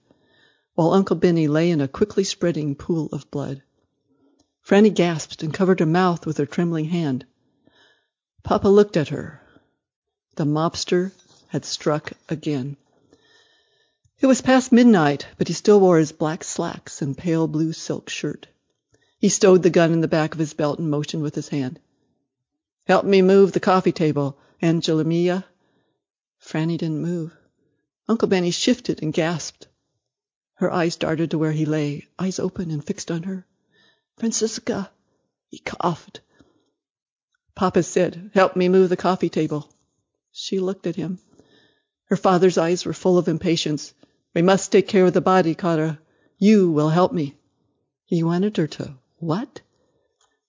while 0.74 0.92
Uncle 0.92 1.16
Benny 1.16 1.48
lay 1.48 1.72
in 1.72 1.81
a 1.81 1.88
quickly 1.88 2.22
spreading 2.22 2.76
pool 2.76 3.09
of 3.11 3.29
blood. 3.33 3.64
Franny 4.64 4.94
gasped 4.94 5.42
and 5.42 5.52
covered 5.52 5.81
her 5.81 5.87
mouth 5.87 6.24
with 6.24 6.37
her 6.37 6.46
trembling 6.46 6.85
hand. 6.85 7.26
Papa 8.44 8.68
looked 8.68 8.96
at 8.96 9.09
her, 9.09 9.42
the 10.37 10.44
mobster 10.44 11.12
had 11.49 11.64
struck 11.64 12.12
again. 12.29 12.77
It 14.20 14.27
was 14.27 14.40
past 14.40 14.70
midnight, 14.70 15.27
but 15.38 15.49
he 15.49 15.55
still 15.55 15.81
wore 15.81 15.99
his 15.99 16.12
black 16.12 16.44
slacks 16.44 17.03
and 17.03 17.16
pale 17.16 17.46
blue 17.46 17.72
silk 17.72 18.09
shirt. 18.09 18.46
He 19.18 19.29
stowed 19.31 19.62
the 19.62 19.70
gun 19.70 19.92
in 19.92 20.03
the 20.03 20.09
back 20.09 20.35
of 20.35 20.38
his 20.38 20.55
belt 20.55 20.79
and 20.79 20.90
motioned 20.90 21.22
with 21.22 21.35
his 21.35 21.49
hand. 21.49 21.81
Help 22.87 23.05
me 23.05 23.22
move 23.22 23.53
the 23.53 23.61
coffee 23.61 23.92
table, 23.92 24.38
Angela 24.61 25.05
Mia. 25.05 25.44
Franny 26.40 26.79
didn't 26.79 27.01
move. 27.01 27.37
Uncle 28.09 28.29
Benny 28.29 28.51
shifted 28.51 29.03
and 29.03 29.12
gasped. 29.12 29.66
Her 30.55 30.70
eyes 30.70 30.96
darted 30.96 31.31
to 31.31 31.38
where 31.38 31.53
he 31.53 31.64
lay, 31.64 32.07
eyes 32.18 32.38
open 32.38 32.70
and 32.70 32.85
fixed 32.85 33.11
on 33.11 33.25
her. 33.25 33.46
Francisca! 34.18 34.90
He 35.49 35.59
coughed. 35.59 36.20
Papa 37.55 37.83
said, 37.83 38.31
Help 38.35 38.55
me 38.55 38.68
move 38.68 38.90
the 38.90 38.96
coffee 38.96 39.31
table. 39.31 39.70
She 40.38 40.61
looked 40.61 40.87
at 40.87 40.96
him. 40.96 41.18
Her 42.05 42.16
father's 42.16 42.59
eyes 42.59 42.85
were 42.85 42.92
full 42.92 43.16
of 43.16 43.27
impatience. 43.27 43.94
We 44.35 44.42
must 44.42 44.70
take 44.70 44.87
care 44.87 45.07
of 45.07 45.14
the 45.14 45.22
body, 45.22 45.55
Cara. 45.55 45.99
You 46.37 46.70
will 46.70 46.90
help 46.90 47.11
me. 47.11 47.37
He 48.05 48.22
wanted 48.22 48.59
her 48.59 48.66
to 48.66 48.99
what? 49.16 49.62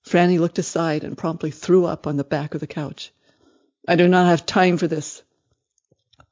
Franny 0.05 0.39
looked 0.39 0.59
aside 0.59 1.05
and 1.05 1.17
promptly 1.17 1.51
threw 1.51 1.85
up 1.85 2.05
on 2.05 2.17
the 2.17 2.25
back 2.25 2.53
of 2.53 2.59
the 2.59 2.67
couch. 2.67 3.13
I 3.87 3.95
do 3.95 4.09
not 4.09 4.27
have 4.27 4.45
time 4.45 4.75
for 4.75 4.87
this. 4.87 5.23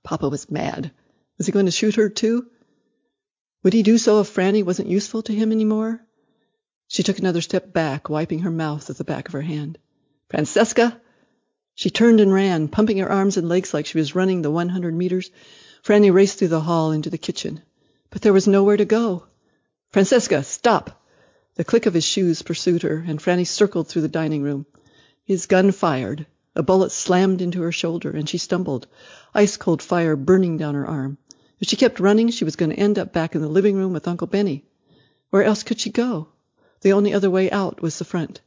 Papa 0.04 0.28
was 0.28 0.52
mad. 0.52 0.91
Was 1.38 1.48
he 1.48 1.54
going 1.54 1.65
to 1.68 1.72
shoot 1.72 1.96
her 1.96 2.10
too? 2.10 2.48
Would 3.63 3.72
he 3.72 3.84
do 3.84 3.98
so 3.98 4.20
if 4.20 4.36
Franny 4.36 4.65
wasn't 4.65 4.89
useful 4.89 5.22
to 5.24 5.34
him 5.34 5.54
any 5.54 5.63
more? 5.63 6.06
She 6.89 7.04
took 7.04 7.20
another 7.20 7.39
step 7.39 7.72
back, 7.72 8.10
wiping 8.10 8.39
her 8.39 8.52
mouth 8.52 8.89
with 8.89 8.98
the 8.98 9.06
back 9.06 9.30
of 9.30 9.34
her 9.34 9.41
hand. 9.41 9.78
Francesca! 10.28 11.00
She 11.78 11.90
turned 11.90 12.22
and 12.22 12.32
ran, 12.32 12.70
pumping 12.70 13.00
her 13.00 13.12
arms 13.12 13.36
and 13.36 13.50
legs 13.50 13.74
like 13.74 13.86
she 13.86 13.98
was 13.98 14.16
running 14.16 14.42
the 14.42 14.50
100 14.50 14.96
meters. 14.96 15.30
Franny 15.84 16.12
raced 16.12 16.40
through 16.40 16.48
the 16.48 16.62
hall 16.62 16.94
into 16.94 17.10
the 17.10 17.18
kitchen. 17.18 17.62
But 18.10 18.22
there 18.22 18.32
was 18.32 18.48
nowhere 18.48 18.78
to 18.78 18.86
go. 18.86 19.26
Francesca, 19.92 20.42
stop! 20.44 21.04
The 21.56 21.66
click 21.66 21.86
of 21.86 21.94
his 21.94 22.06
shoes 22.06 22.42
pursued 22.42 22.84
her, 22.84 23.04
and 23.06 23.20
Franny 23.20 23.46
circled 23.46 23.90
through 23.90 24.04
the 24.04 24.08
dining 24.08 24.42
room. 24.42 24.66
His 25.26 25.48
gun 25.48 25.74
fired. 25.74 26.26
A 26.56 26.64
bullet 26.64 26.94
slammed 26.94 27.42
into 27.42 27.62
her 27.62 27.74
shoulder, 27.74 28.12
and 28.12 28.30
she 28.30 28.38
stumbled, 28.38 28.88
ice 29.34 29.58
cold 29.58 29.82
fire 29.82 30.16
burning 30.16 30.56
down 30.56 30.76
her 30.76 30.88
arm. 30.88 31.18
If 31.60 31.68
she 31.68 31.76
kept 31.76 32.00
running, 32.00 32.30
she 32.30 32.46
was 32.46 32.56
going 32.56 32.72
to 32.72 32.80
end 32.80 32.98
up 32.98 33.12
back 33.12 33.36
in 33.36 33.42
the 33.42 33.50
living 33.50 33.76
room 33.76 33.92
with 33.92 34.08
Uncle 34.08 34.28
Benny. 34.28 34.64
Where 35.30 35.44
else 35.44 35.64
could 35.64 35.82
she 35.82 35.90
go? 35.90 36.30
The 36.82 36.94
only 36.94 37.14
other 37.14 37.30
way 37.30 37.52
out 37.52 37.82
was 37.82 38.00
the 38.00 38.06
front. 38.06 38.40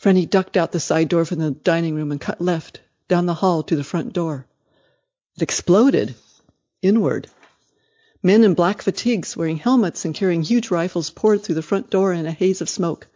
Franny 0.00 0.28
ducked 0.28 0.56
out 0.56 0.72
the 0.72 0.80
side 0.80 1.08
door 1.08 1.24
from 1.24 1.38
the 1.38 1.50
dining 1.50 1.94
room 1.94 2.12
and 2.12 2.20
cut 2.20 2.40
left, 2.40 2.80
down 3.08 3.26
the 3.26 3.34
hall 3.34 3.62
to 3.62 3.76
the 3.76 3.84
front 3.84 4.12
door. 4.12 4.46
It 5.36 5.42
exploded. 5.42 6.14
Inward. 6.82 7.28
Men 8.22 8.44
in 8.44 8.54
black 8.54 8.82
fatigues, 8.82 9.36
wearing 9.36 9.56
helmets 9.56 10.04
and 10.04 10.14
carrying 10.14 10.42
huge 10.42 10.70
rifles, 10.70 11.10
poured 11.10 11.42
through 11.42 11.54
the 11.54 11.62
front 11.62 11.90
door 11.90 12.12
in 12.12 12.26
a 12.26 12.32
haze 12.32 12.60
of 12.60 12.68
smoke. 12.68 13.06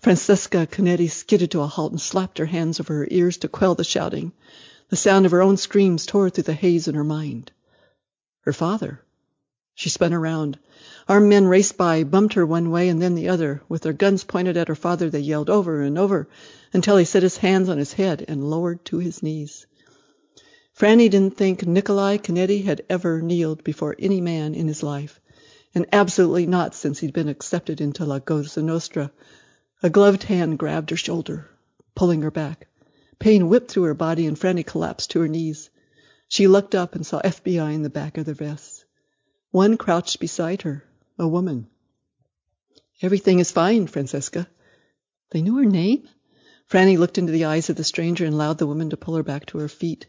Francesca 0.00 0.66
Canetti 0.66 1.10
skidded 1.10 1.50
to 1.50 1.60
a 1.60 1.66
halt 1.66 1.92
and 1.92 2.00
slapped 2.00 2.38
her 2.38 2.46
hands 2.46 2.78
over 2.78 2.94
her 2.94 3.08
ears 3.10 3.36
to 3.38 3.48
quell 3.48 3.74
the 3.74 3.84
shouting. 3.84 4.32
The 4.90 4.96
sound 4.96 5.26
of 5.26 5.32
her 5.32 5.42
own 5.42 5.56
screams 5.56 6.06
tore 6.06 6.30
through 6.30 6.44
the 6.44 6.54
haze 6.54 6.88
in 6.88 6.94
her 6.94 7.04
mind. 7.04 7.50
Her 8.42 8.52
father. 8.52 9.02
She 9.74 9.90
spun 9.90 10.14
around. 10.14 10.58
Armed 11.08 11.30
men 11.30 11.46
raced 11.46 11.78
by, 11.78 12.04
bumped 12.04 12.34
her 12.34 12.44
one 12.44 12.70
way 12.70 12.90
and 12.90 13.00
then 13.00 13.14
the 13.14 13.30
other. 13.30 13.62
With 13.66 13.80
their 13.80 13.94
guns 13.94 14.24
pointed 14.24 14.58
at 14.58 14.68
her 14.68 14.74
father, 14.74 15.08
they 15.08 15.20
yelled 15.20 15.48
over 15.48 15.80
and 15.80 15.96
over 15.96 16.28
until 16.74 16.98
he 16.98 17.06
set 17.06 17.22
his 17.22 17.38
hands 17.38 17.70
on 17.70 17.78
his 17.78 17.94
head 17.94 18.26
and 18.28 18.50
lowered 18.50 18.84
to 18.84 18.98
his 18.98 19.22
knees. 19.22 19.66
Franny 20.78 21.08
didn't 21.08 21.38
think 21.38 21.66
Nikolai 21.66 22.18
Canetti 22.18 22.62
had 22.62 22.84
ever 22.90 23.22
kneeled 23.22 23.64
before 23.64 23.96
any 23.98 24.20
man 24.20 24.54
in 24.54 24.68
his 24.68 24.82
life, 24.82 25.18
and 25.74 25.86
absolutely 25.94 26.44
not 26.44 26.74
since 26.74 26.98
he'd 26.98 27.14
been 27.14 27.28
accepted 27.30 27.80
into 27.80 28.04
La 28.04 28.18
Cosa 28.18 28.60
Nostra. 28.60 29.10
A 29.82 29.88
gloved 29.88 30.24
hand 30.24 30.58
grabbed 30.58 30.90
her 30.90 30.96
shoulder, 30.96 31.48
pulling 31.94 32.20
her 32.20 32.30
back. 32.30 32.66
Pain 33.18 33.48
whipped 33.48 33.70
through 33.70 33.84
her 33.84 33.94
body 33.94 34.26
and 34.26 34.38
Franny 34.38 34.64
collapsed 34.64 35.12
to 35.12 35.20
her 35.20 35.28
knees. 35.28 35.70
She 36.28 36.48
looked 36.48 36.74
up 36.74 36.94
and 36.94 37.06
saw 37.06 37.22
FBI 37.22 37.72
in 37.72 37.82
the 37.82 37.88
back 37.88 38.18
of 38.18 38.26
their 38.26 38.34
vests. 38.34 38.84
One 39.50 39.78
crouched 39.78 40.20
beside 40.20 40.62
her, 40.62 40.84
a 41.18 41.26
woman. 41.26 41.66
Everything 43.02 43.38
is 43.38 43.52
fine, 43.52 43.86
Francesca. 43.86 44.48
They 45.30 45.42
knew 45.42 45.56
her 45.58 45.64
name? 45.64 46.08
Franny 46.70 46.98
looked 46.98 47.18
into 47.18 47.32
the 47.32 47.46
eyes 47.46 47.70
of 47.70 47.76
the 47.76 47.84
stranger 47.84 48.24
and 48.24 48.34
allowed 48.34 48.58
the 48.58 48.66
woman 48.66 48.90
to 48.90 48.96
pull 48.96 49.16
her 49.16 49.22
back 49.22 49.46
to 49.46 49.58
her 49.58 49.68
feet. 49.68 50.06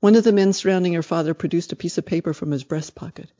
One 0.00 0.16
of 0.16 0.24
the 0.24 0.32
men 0.32 0.52
surrounding 0.52 0.92
her 0.94 1.02
father 1.02 1.34
produced 1.34 1.72
a 1.72 1.76
piece 1.76 1.98
of 1.98 2.04
paper 2.04 2.34
from 2.34 2.50
his 2.50 2.64
breast 2.64 2.94
pocket. 2.94 3.30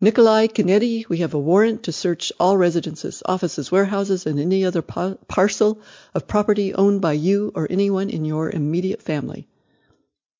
Nikolai 0.00 0.48
Canetti, 0.48 1.08
we 1.08 1.18
have 1.18 1.34
a 1.34 1.38
warrant 1.38 1.84
to 1.84 1.92
search 1.92 2.32
all 2.38 2.56
residences, 2.56 3.22
offices, 3.24 3.70
warehouses, 3.70 4.26
and 4.26 4.38
any 4.40 4.64
other 4.64 4.82
pa- 4.82 5.14
parcel 5.28 5.80
of 6.14 6.26
property 6.26 6.74
owned 6.74 7.00
by 7.00 7.12
you 7.12 7.52
or 7.54 7.66
anyone 7.70 8.10
in 8.10 8.24
your 8.24 8.50
immediate 8.50 9.00
family. 9.00 9.48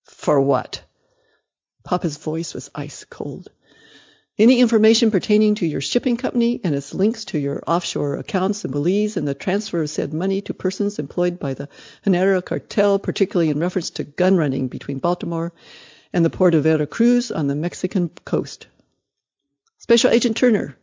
For 0.04 0.40
what? 0.40 0.82
Papa's 1.84 2.16
voice 2.16 2.52
was 2.52 2.70
ice 2.74 3.04
cold. 3.04 3.50
Any 4.36 4.58
information 4.58 5.12
pertaining 5.12 5.54
to 5.56 5.66
your 5.66 5.80
shipping 5.80 6.16
company 6.16 6.60
and 6.64 6.74
its 6.74 6.92
links 6.92 7.24
to 7.26 7.38
your 7.38 7.62
offshore 7.68 8.16
accounts 8.16 8.64
in 8.64 8.72
Belize 8.72 9.16
and 9.16 9.28
the 9.28 9.34
transfer 9.34 9.82
of 9.82 9.90
said 9.90 10.12
money 10.12 10.40
to 10.42 10.52
persons 10.52 10.98
employed 10.98 11.38
by 11.38 11.54
the 11.54 11.68
Hanera 12.04 12.44
cartel, 12.44 12.98
particularly 12.98 13.50
in 13.50 13.60
reference 13.60 13.90
to 13.90 14.02
gun 14.02 14.36
running 14.36 14.66
between 14.66 14.98
Baltimore 14.98 15.52
and 16.12 16.24
the 16.24 16.30
port 16.30 16.56
of 16.56 16.64
Veracruz 16.64 17.30
on 17.30 17.46
the 17.46 17.54
Mexican 17.54 18.08
coast. 18.24 18.66
Special 19.78 20.10
Agent 20.10 20.36
Turner, 20.36 20.76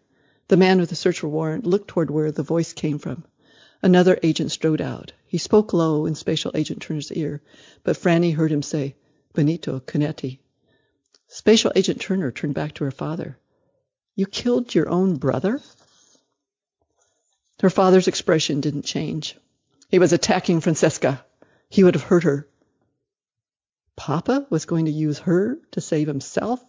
the 0.48 0.56
man 0.56 0.80
with 0.80 0.88
the 0.88 0.96
search 0.96 1.22
warrant, 1.22 1.66
looked 1.66 1.90
toward 1.90 2.10
where 2.10 2.32
the 2.32 2.44
voice 2.44 2.72
came 2.72 3.00
from. 3.00 3.26
Another 3.84 4.18
agent 4.24 4.54
strode 4.54 4.80
out. 4.80 5.12
He 5.28 5.38
spoke 5.38 5.74
low 5.74 6.06
in 6.06 6.16
Special 6.16 6.52
Agent 6.56 6.82
Turner's 6.82 7.12
ear, 7.12 7.42
but 7.84 7.98
Franny 7.98 8.34
heard 8.34 8.54
him 8.54 8.62
say, 8.62 8.96
Benito 9.34 9.82
Canetti. 9.82 10.40
Special 11.28 11.74
Agent 11.76 12.00
Turner 12.00 12.32
turned 12.32 12.54
back 12.54 12.76
to 12.76 12.86
her 12.86 12.92
father. 12.92 13.38
You 14.16 14.26
killed 14.26 14.74
your 14.74 14.90
own 14.90 15.18
brother? 15.18 15.62
Her 17.62 17.70
father's 17.70 18.08
expression 18.08 18.60
didn't 18.62 18.84
change. 18.84 19.38
He 19.90 20.00
was 20.00 20.14
attacking 20.14 20.62
Francesca. 20.62 21.24
He 21.70 21.84
would 21.84 21.96
have 21.96 22.04
hurt 22.04 22.24
her. 22.24 22.48
Papa 23.96 24.48
was 24.50 24.66
going 24.66 24.86
to 24.86 24.92
use 24.92 25.20
her 25.20 25.60
to 25.72 25.82
save 25.82 26.08
himself? 26.08 26.60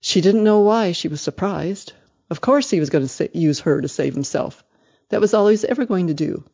She 0.00 0.20
didn't 0.20 0.44
know 0.44 0.60
why 0.60 0.92
she 0.92 1.08
was 1.08 1.20
surprised. 1.20 1.92
Of 2.30 2.40
course 2.40 2.68
he 2.70 2.80
was 2.80 2.90
going 2.90 3.06
to 3.06 3.38
use 3.38 3.60
her 3.60 3.80
to 3.80 3.88
save 3.88 4.14
himself. 4.14 4.64
That 5.10 5.20
was 5.20 5.34
all 5.34 5.46
he 5.46 5.52
was 5.52 5.64
ever 5.64 5.84
going 5.84 6.08
to 6.08 6.14
do. 6.14 6.44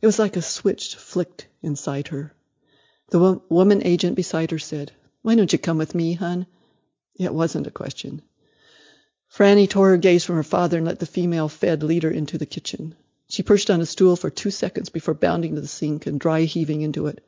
It 0.00 0.06
was 0.06 0.18
like 0.18 0.36
a 0.36 0.42
switch 0.42 0.96
flicked 0.96 1.46
inside 1.62 2.08
her. 2.08 2.34
The 3.10 3.18
wo- 3.18 3.42
woman 3.48 3.82
agent 3.84 4.16
beside 4.16 4.50
her 4.50 4.58
said, 4.58 4.92
Why 5.22 5.34
don't 5.34 5.52
you 5.52 5.58
come 5.58 5.78
with 5.78 5.94
me, 5.94 6.14
hon? 6.14 6.46
It 7.16 7.34
wasn't 7.34 7.66
a 7.66 7.70
question. 7.70 8.22
Franny 9.34 9.68
tore 9.68 9.88
her 9.88 9.96
gaze 9.96 10.24
from 10.24 10.36
her 10.36 10.44
father 10.44 10.76
and 10.76 10.86
let 10.86 11.00
the 11.00 11.06
female 11.06 11.48
fed 11.48 11.82
lead 11.82 12.04
her 12.04 12.10
into 12.10 12.38
the 12.38 12.46
kitchen. 12.46 12.94
She 13.28 13.42
perched 13.42 13.68
on 13.68 13.80
a 13.80 13.86
stool 13.86 14.14
for 14.14 14.30
two 14.30 14.52
seconds 14.52 14.90
before 14.90 15.14
bounding 15.14 15.56
to 15.56 15.60
the 15.60 15.66
sink 15.66 16.06
and 16.06 16.20
dry 16.20 16.42
heaving 16.42 16.82
into 16.82 17.08
it. 17.08 17.20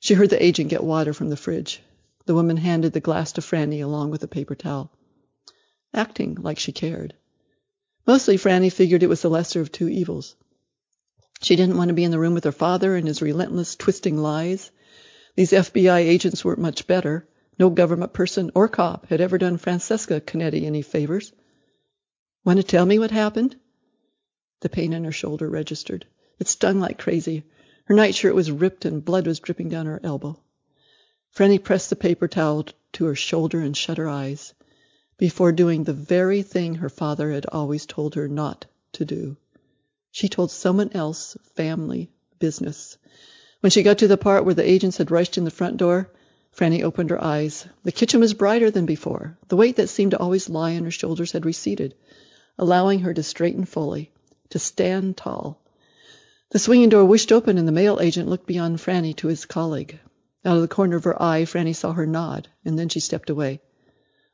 She 0.00 0.14
heard 0.14 0.30
the 0.30 0.42
agent 0.42 0.70
get 0.70 0.82
water 0.82 1.12
from 1.12 1.28
the 1.28 1.36
fridge. 1.36 1.82
The 2.24 2.34
woman 2.34 2.56
handed 2.56 2.94
the 2.94 3.00
glass 3.00 3.32
to 3.32 3.42
Franny 3.42 3.82
along 3.82 4.12
with 4.12 4.22
a 4.22 4.28
paper 4.28 4.54
towel, 4.54 4.90
acting 5.92 6.36
like 6.36 6.58
she 6.58 6.72
cared. 6.72 7.12
Mostly 8.06 8.38
Franny 8.38 8.72
figured 8.72 9.02
it 9.02 9.08
was 9.10 9.20
the 9.20 9.28
lesser 9.28 9.60
of 9.60 9.70
two 9.70 9.90
evils. 9.90 10.36
She 11.42 11.54
didn't 11.54 11.76
want 11.76 11.88
to 11.88 11.94
be 11.94 12.04
in 12.04 12.12
the 12.12 12.18
room 12.18 12.32
with 12.32 12.44
her 12.44 12.52
father 12.52 12.96
and 12.96 13.06
his 13.06 13.20
relentless, 13.20 13.76
twisting 13.76 14.16
lies. 14.16 14.70
These 15.34 15.52
FBI 15.52 15.98
agents 15.98 16.46
weren't 16.46 16.60
much 16.60 16.86
better. 16.86 17.28
No 17.58 17.70
government 17.70 18.12
person 18.12 18.50
or 18.54 18.68
cop 18.68 19.06
had 19.06 19.20
ever 19.20 19.38
done 19.38 19.56
Francesca 19.56 20.20
Canetti 20.20 20.64
any 20.64 20.82
favors. 20.82 21.32
Want 22.44 22.58
to 22.58 22.62
tell 22.62 22.84
me 22.84 22.98
what 22.98 23.10
happened? 23.10 23.56
The 24.60 24.68
pain 24.68 24.92
in 24.92 25.04
her 25.04 25.12
shoulder 25.12 25.48
registered. 25.48 26.06
It 26.38 26.48
stung 26.48 26.80
like 26.80 26.98
crazy. 26.98 27.44
Her 27.84 27.94
nightshirt 27.94 28.34
was 28.34 28.50
ripped 28.50 28.84
and 28.84 29.04
blood 29.04 29.26
was 29.26 29.40
dripping 29.40 29.68
down 29.68 29.86
her 29.86 30.00
elbow. 30.02 30.38
Franny 31.34 31.62
pressed 31.62 31.90
the 31.90 31.96
paper 31.96 32.28
towel 32.28 32.66
to 32.92 33.04
her 33.06 33.14
shoulder 33.14 33.60
and 33.60 33.76
shut 33.76 33.98
her 33.98 34.08
eyes 34.08 34.54
before 35.18 35.52
doing 35.52 35.84
the 35.84 35.92
very 35.92 36.42
thing 36.42 36.74
her 36.76 36.88
father 36.88 37.30
had 37.30 37.46
always 37.46 37.86
told 37.86 38.14
her 38.14 38.28
not 38.28 38.66
to 38.92 39.04
do. 39.04 39.36
She 40.10 40.28
told 40.28 40.50
someone 40.50 40.90
else 40.92 41.36
family 41.54 42.10
business. 42.38 42.98
When 43.60 43.70
she 43.70 43.82
got 43.82 43.98
to 43.98 44.08
the 44.08 44.18
part 44.18 44.44
where 44.44 44.54
the 44.54 44.68
agents 44.68 44.98
had 44.98 45.10
rushed 45.10 45.38
in 45.38 45.44
the 45.44 45.50
front 45.50 45.78
door, 45.78 46.10
Franny 46.56 46.82
opened 46.82 47.10
her 47.10 47.22
eyes. 47.22 47.66
The 47.82 47.92
kitchen 47.92 48.20
was 48.20 48.32
brighter 48.32 48.70
than 48.70 48.86
before. 48.86 49.36
The 49.48 49.56
weight 49.56 49.76
that 49.76 49.88
seemed 49.88 50.12
to 50.12 50.18
always 50.18 50.48
lie 50.48 50.74
on 50.74 50.84
her 50.84 50.90
shoulders 50.90 51.32
had 51.32 51.44
receded, 51.44 51.94
allowing 52.56 53.00
her 53.00 53.12
to 53.12 53.22
straighten 53.22 53.66
fully, 53.66 54.10
to 54.48 54.58
stand 54.58 55.18
tall. 55.18 55.60
The 56.52 56.58
swinging 56.58 56.88
door 56.88 57.04
whooshed 57.04 57.30
open 57.30 57.58
and 57.58 57.68
the 57.68 57.72
male 57.72 58.00
agent 58.00 58.30
looked 58.30 58.46
beyond 58.46 58.78
Franny 58.78 59.14
to 59.16 59.28
his 59.28 59.44
colleague. 59.44 59.98
Out 60.46 60.56
of 60.56 60.62
the 60.62 60.68
corner 60.68 60.96
of 60.96 61.04
her 61.04 61.20
eye, 61.22 61.42
Franny 61.42 61.76
saw 61.76 61.92
her 61.92 62.06
nod, 62.06 62.48
and 62.64 62.78
then 62.78 62.88
she 62.88 63.00
stepped 63.00 63.28
away. 63.28 63.60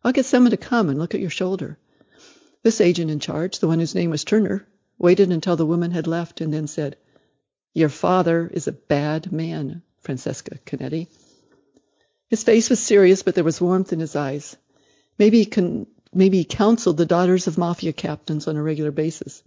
I'll 0.05 0.13
get 0.13 0.27
someone 0.27 0.53
to 0.53 0.57
come 0.57 0.91
and 0.91 1.01
look 1.01 1.17
at 1.17 1.21
your 1.21 1.29
shoulder. 1.29 1.77
This 2.63 2.81
agent 2.81 3.11
in 3.11 3.19
charge, 3.19 3.59
the 3.59 3.67
one 3.67 3.81
whose 3.81 3.97
name 3.97 4.11
was 4.11 4.23
Turner, 4.23 4.65
waited 4.97 5.33
until 5.33 5.57
the 5.57 5.67
woman 5.67 5.91
had 5.91 6.07
left 6.07 6.41
and 6.41 6.55
then 6.55 6.69
said, 6.69 6.97
Your 7.75 7.89
father 7.89 8.47
is 8.47 8.69
a 8.69 8.73
bad 8.73 9.33
man, 9.33 9.83
Francesca 10.03 10.59
Canetti. 10.65 11.09
His 12.33 12.45
face 12.45 12.71
was 12.71 12.81
serious, 12.81 13.23
but 13.23 13.35
there 13.35 13.45
was 13.45 13.61
warmth 13.61 13.93
in 13.93 14.01
his 14.01 14.17
eyes. 14.17 14.57
Maybe 15.19 15.43
he, 15.43 15.87
maybe 16.15 16.39
he 16.39 16.45
counseled 16.45 16.97
the 16.97 17.05
daughters 17.05 17.47
of 17.47 17.59
mafia 17.59 17.93
captains 17.93 18.49
on 18.49 18.57
a 18.57 18.63
regular 18.63 18.91
basis. 18.91 19.43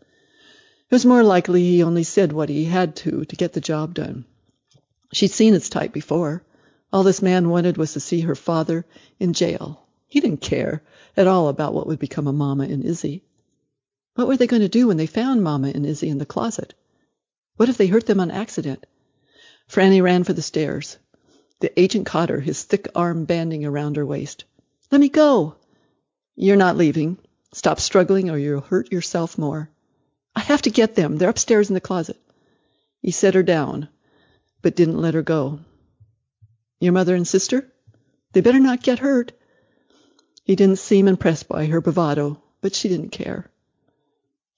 It 0.91 0.93
was 0.93 1.03
more 1.03 1.23
likely 1.23 1.63
he 1.63 1.81
only 1.81 2.03
said 2.03 2.31
what 2.31 2.47
he 2.47 2.65
had 2.65 2.95
to 2.97 3.25
to 3.25 3.35
get 3.35 3.53
the 3.53 3.59
job 3.59 3.95
done. 3.95 4.25
She'd 5.11 5.31
seen 5.31 5.53
his 5.53 5.67
type 5.67 5.93
before. 5.93 6.43
All 6.93 7.01
this 7.01 7.23
man 7.23 7.49
wanted 7.49 7.77
was 7.77 7.93
to 7.93 7.99
see 7.99 8.19
her 8.19 8.35
father 8.35 8.85
in 9.19 9.33
jail. 9.33 9.81
He 10.05 10.19
didn't 10.19 10.41
care 10.41 10.83
at 11.17 11.25
all 11.25 11.47
about 11.47 11.73
what 11.73 11.87
would 11.87 11.97
become 11.97 12.27
of 12.27 12.35
Mama 12.35 12.65
and 12.65 12.85
Izzy. 12.85 13.23
What 14.13 14.27
were 14.27 14.37
they 14.37 14.45
going 14.45 14.61
to 14.61 14.69
do 14.69 14.85
when 14.85 14.97
they 14.97 15.07
found 15.07 15.41
Mama 15.41 15.71
and 15.73 15.87
Izzy 15.87 16.09
in 16.09 16.19
the 16.19 16.25
closet? 16.27 16.75
What 17.55 17.67
if 17.67 17.77
they 17.77 17.87
hurt 17.87 18.05
them 18.05 18.19
on 18.19 18.29
accident? 18.29 18.85
Franny 19.67 20.03
ran 20.03 20.23
for 20.23 20.33
the 20.33 20.43
stairs. 20.43 20.99
The 21.59 21.79
agent 21.79 22.05
caught 22.05 22.29
her, 22.29 22.39
his 22.39 22.63
thick 22.63 22.87
arm 22.95 23.25
banding 23.25 23.65
around 23.65 23.95
her 23.95 24.05
waist. 24.05 24.43
Let 24.91 25.01
me 25.01 25.09
go. 25.09 25.55
You're 26.35 26.57
not 26.57 26.77
leaving. 26.77 27.17
Stop 27.53 27.79
struggling 27.79 28.29
or 28.29 28.37
you'll 28.37 28.61
hurt 28.61 28.91
yourself 28.91 29.37
more. 29.37 29.69
I 30.35 30.41
have 30.41 30.63
to 30.63 30.69
get 30.69 30.95
them. 30.95 31.17
They're 31.17 31.29
upstairs 31.29 31.69
in 31.69 31.73
the 31.73 31.81
closet. 31.81 32.17
He 33.01 33.11
set 33.11 33.35
her 33.35 33.43
down, 33.43 33.87
but 34.61 34.75
didn't 34.75 34.99
let 34.99 35.13
her 35.13 35.21
go. 35.21 35.59
Your 36.79 36.91
mother 36.91 37.15
and 37.15 37.27
sister? 37.27 37.71
They 38.33 38.41
better 38.41 38.59
not 38.59 38.83
get 38.83 38.99
hurt. 38.99 39.31
He 40.43 40.55
didn't 40.55 40.79
seem 40.79 41.07
impressed 41.07 41.47
by 41.47 41.65
her 41.67 41.79
bravado, 41.79 42.41
but 42.61 42.75
she 42.75 42.89
didn't 42.89 43.09
care. 43.09 43.49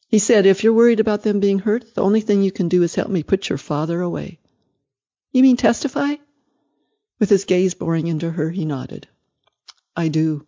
He 0.08 0.20
said, 0.20 0.46
If 0.46 0.64
you're 0.64 0.74
worried 0.74 1.00
about 1.00 1.24
them 1.24 1.40
being 1.40 1.60
hurt, 1.60 1.94
the 1.94 2.02
only 2.02 2.22
thing 2.22 2.42
you 2.42 2.52
can 2.52 2.70
do 2.70 2.82
is 2.82 2.96
help 2.96 3.10
me 3.10 3.24
put 3.24 3.50
your 3.50 3.58
father 3.58 4.02
away. 4.02 4.40
You 5.32 5.44
mean 5.44 5.58
testify? 5.58 6.16
With 7.20 7.30
his 7.32 7.46
gaze 7.46 7.74
boring 7.74 8.08
into 8.08 8.30
her, 8.30 8.52
he 8.52 8.64
nodded. 8.64 9.08
I 9.96 10.08
do. 10.10 10.46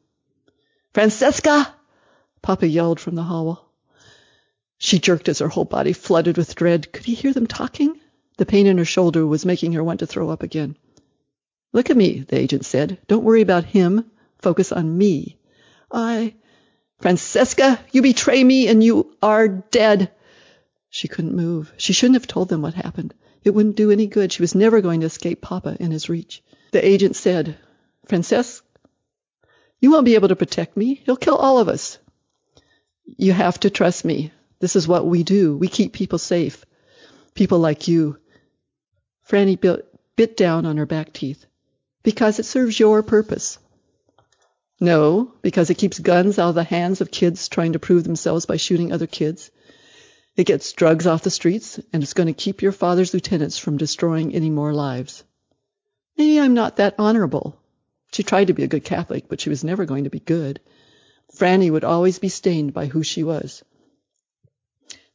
Francesca! 0.94 1.74
Papa 2.44 2.68
yelled 2.68 3.00
from 3.00 3.16
the 3.16 3.24
hall. 3.24 3.72
She 4.78 5.00
jerked 5.00 5.28
as 5.30 5.40
her 5.40 5.50
whole 5.50 5.66
body 5.66 5.94
flooded 5.94 6.38
with 6.38 6.54
dread. 6.54 6.94
Could 6.94 7.06
he 7.06 7.16
hear 7.16 7.34
them 7.34 7.48
talking? 7.48 8.00
The 8.38 8.46
pain 8.46 8.68
in 8.68 8.78
her 8.78 8.86
shoulder 8.86 9.26
was 9.26 9.46
making 9.46 9.74
her 9.74 9.84
want 9.84 10.00
to 10.02 10.08
throw 10.08 10.30
up 10.30 10.44
again. 10.44 10.78
Look 11.74 11.90
at 11.90 11.98
me, 11.98 12.20
the 12.22 12.38
agent 12.38 12.66
said. 12.66 13.00
Don't 13.08 13.24
worry 13.24 13.42
about 13.42 13.66
him. 13.66 14.10
Focus 14.38 14.72
on 14.72 14.98
me. 14.98 15.38
I. 15.92 16.36
Francesca, 17.00 17.80
you 17.92 18.02
betray 18.02 18.44
me 18.44 18.68
and 18.68 18.84
you 18.84 19.16
are 19.22 19.48
dead. 19.48 20.12
She 20.90 21.08
couldn't 21.08 21.36
move. 21.36 21.74
She 21.78 21.94
shouldn't 21.94 22.16
have 22.16 22.28
told 22.28 22.50
them 22.50 22.62
what 22.62 22.74
happened. 22.76 23.14
It 23.44 23.52
wouldn't 23.52 23.76
do 23.76 23.92
any 23.92 24.08
good. 24.08 24.32
She 24.32 24.42
was 24.42 24.56
never 24.56 24.82
going 24.82 25.00
to 25.00 25.08
escape 25.08 25.42
Papa 25.42 25.78
in 25.80 25.92
his 25.92 26.10
reach. 26.10 26.44
The 26.72 26.86
agent 26.86 27.16
said, 27.16 27.58
Francesca, 28.06 28.66
you 29.80 29.92
won't 29.92 30.06
be 30.06 30.16
able 30.16 30.28
to 30.28 30.36
protect 30.36 30.78
me. 30.78 31.02
He'll 31.06 31.16
kill 31.16 31.36
all 31.36 31.60
of 31.60 31.70
us. 31.70 31.98
You 33.18 33.34
have 33.34 33.60
to 33.62 33.70
trust 33.70 34.06
me. 34.06 34.32
This 34.60 34.76
is 34.76 34.88
what 34.88 35.08
we 35.08 35.24
do. 35.24 35.58
We 35.58 35.68
keep 35.68 35.94
people 35.94 36.20
safe. 36.20 36.66
People 37.34 37.60
like 37.60 37.88
you. 37.88 38.18
Franny 39.28 39.60
bit, 39.60 39.88
bit 40.16 40.36
down 40.36 40.66
on 40.66 40.78
her 40.78 40.86
back 40.86 41.14
teeth. 41.14 41.46
Because 42.04 42.40
it 42.40 42.46
serves 42.46 42.80
your 42.80 43.02
purpose. 43.04 43.58
No, 44.80 45.34
because 45.42 45.70
it 45.70 45.78
keeps 45.78 46.00
guns 46.00 46.40
out 46.40 46.50
of 46.50 46.56
the 46.56 46.64
hands 46.64 47.02
of 47.02 47.12
kids 47.12 47.50
trying 47.50 47.74
to 47.74 47.80
prove 47.80 48.04
themselves 48.04 48.46
by 48.46 48.58
shooting 48.58 48.92
other 48.92 49.08
kids. 49.08 49.52
It 50.36 50.46
gets 50.46 50.72
drugs 50.74 51.06
off 51.06 51.24
the 51.24 51.30
streets, 51.30 51.80
and 51.92 52.02
it's 52.02 52.14
going 52.14 52.28
to 52.28 52.34
keep 52.34 52.62
your 52.62 52.72
father's 52.72 53.14
lieutenants 53.14 53.58
from 53.58 53.78
destroying 53.78 54.34
any 54.34 54.50
more 54.50 54.74
lives. 54.74 55.24
Maybe 56.20 56.38
I'm 56.38 56.54
not 56.54 56.76
that 56.76 56.96
honorable. 57.00 57.58
She 58.12 58.24
tried 58.24 58.48
to 58.48 58.54
be 58.54 58.64
a 58.64 58.68
good 58.68 58.84
Catholic, 58.84 59.30
but 59.30 59.40
she 59.40 59.50
was 59.50 59.64
never 59.64 59.86
going 59.86 60.04
to 60.04 60.10
be 60.10 60.20
good. 60.20 60.60
Franny 61.34 61.72
would 61.72 61.86
always 61.86 62.20
be 62.20 62.28
stained 62.28 62.74
by 62.74 62.88
who 62.88 63.04
she 63.04 63.24
was. 63.24 63.64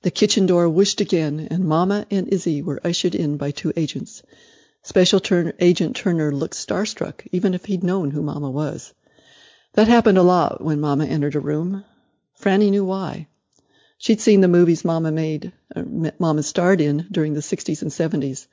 The 0.01 0.11
kitchen 0.11 0.47
door 0.47 0.67
whooshed 0.67 1.03
again, 1.03 1.47
and 1.51 1.67
Mama 1.67 2.07
and 2.11 2.29
Izzy 2.29 2.62
were 2.62 2.81
ushered 2.83 3.14
in 3.14 3.37
by 3.37 3.51
two 3.51 3.71
agents. 3.77 4.23
Special 4.83 5.21
Turn- 5.21 5.53
Agent 5.61 5.95
Turner 5.95 6.33
looked 6.33 6.55
starstruck, 6.55 7.29
even 7.33 7.53
if 7.53 7.67
he'd 7.67 7.85
known 7.85 8.11
who 8.11 8.23
Mama 8.23 8.51
was. 8.51 8.95
That 9.75 9.88
happened 9.88 10.17
a 10.17 10.23
lot 10.23 10.64
when 10.64 10.81
Mama 10.81 11.05
entered 11.05 11.35
a 11.35 11.40
room. 11.40 11.85
Franny 12.40 12.71
knew 12.71 12.87
why. 12.87 13.29
She'd 13.99 14.23
seen 14.23 14.40
the 14.40 14.49
movies 14.49 14.87
Mama 14.87 15.12
made, 15.12 15.53
or 15.77 15.85
Mama 16.19 16.43
starred 16.43 16.81
in 16.81 17.07
during 17.12 17.35
the 17.35 17.43
60s 17.43 17.83
and 17.83 17.90
70s. 17.90 18.47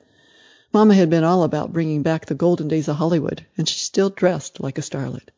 Mama 0.72 0.94
had 0.94 1.10
been 1.10 1.24
all 1.24 1.42
about 1.42 1.72
bringing 1.72 2.02
back 2.02 2.26
the 2.26 2.34
golden 2.34 2.68
days 2.68 2.88
of 2.88 2.96
Hollywood, 2.96 3.44
and 3.58 3.68
she 3.68 3.78
still 3.78 4.08
dressed 4.08 4.58
like 4.60 4.78
a 4.78 4.82
starlet. 4.82 5.28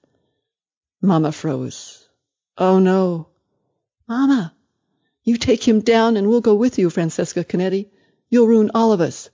Mama 1.03 1.33
froze. 1.33 2.09
Oh 2.57 2.79
no. 2.79 3.27
Mama, 4.07 4.55
you 5.25 5.37
take 5.37 5.67
him 5.67 5.81
down 5.81 6.17
and 6.17 6.29
we'll 6.29 6.41
go 6.41 6.55
with 6.55 6.79
you, 6.79 6.89
Francesca 6.89 7.45
Canetti. 7.45 7.89
You'll 8.31 8.47
ruin 8.47 8.71
all 8.75 8.93
of 8.93 9.01
us. 9.01 9.31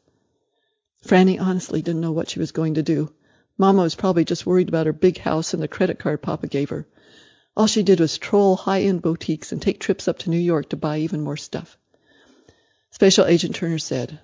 Franny 1.05 1.41
honestly 1.41 1.83
didn't 1.83 2.01
know 2.01 2.13
what 2.13 2.31
she 2.31 2.39
was 2.39 2.53
going 2.53 2.75
to 2.75 2.83
do. 2.83 3.13
Mama 3.59 3.83
was 3.83 3.95
probably 3.95 4.25
just 4.25 4.47
worried 4.47 4.69
about 4.69 4.87
her 4.87 4.93
big 4.93 5.19
house 5.19 5.53
and 5.53 5.63
the 5.63 5.69
credit 5.69 5.99
card 5.99 6.23
Papa 6.23 6.47
gave 6.47 6.71
her. 6.71 6.87
All 7.57 7.67
she 7.67 7.83
did 7.83 8.01
was 8.01 8.17
troll 8.17 8.57
high-end 8.57 9.03
boutiques 9.03 9.53
and 9.53 9.61
take 9.61 9.81
trips 9.81 10.09
up 10.09 10.19
to 10.21 10.31
New 10.31 10.39
York 10.39 10.71
to 10.71 10.77
buy 10.77 10.99
even 10.99 11.21
more 11.21 11.37
stuff. 11.37 11.77
Special 12.91 13.27
Agent 13.27 13.55
Turner 13.55 13.79
said, 13.79 14.19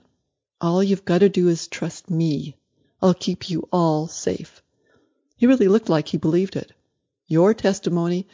All 0.61 0.83
you've 0.83 1.05
got 1.05 1.19
to 1.19 1.29
do 1.29 1.49
is 1.49 1.69
trust 1.69 2.11
me. 2.11 2.57
I'll 3.03 3.15
keep 3.15 3.51
you 3.51 3.69
all 3.71 4.09
safe. 4.09 4.63
He 5.37 5.47
really 5.47 5.69
looked 5.69 5.91
like 5.91 6.09
he 6.09 6.17
believed 6.17 6.57
it. 6.57 6.73
Your 7.27 7.53
testimony 7.53 8.27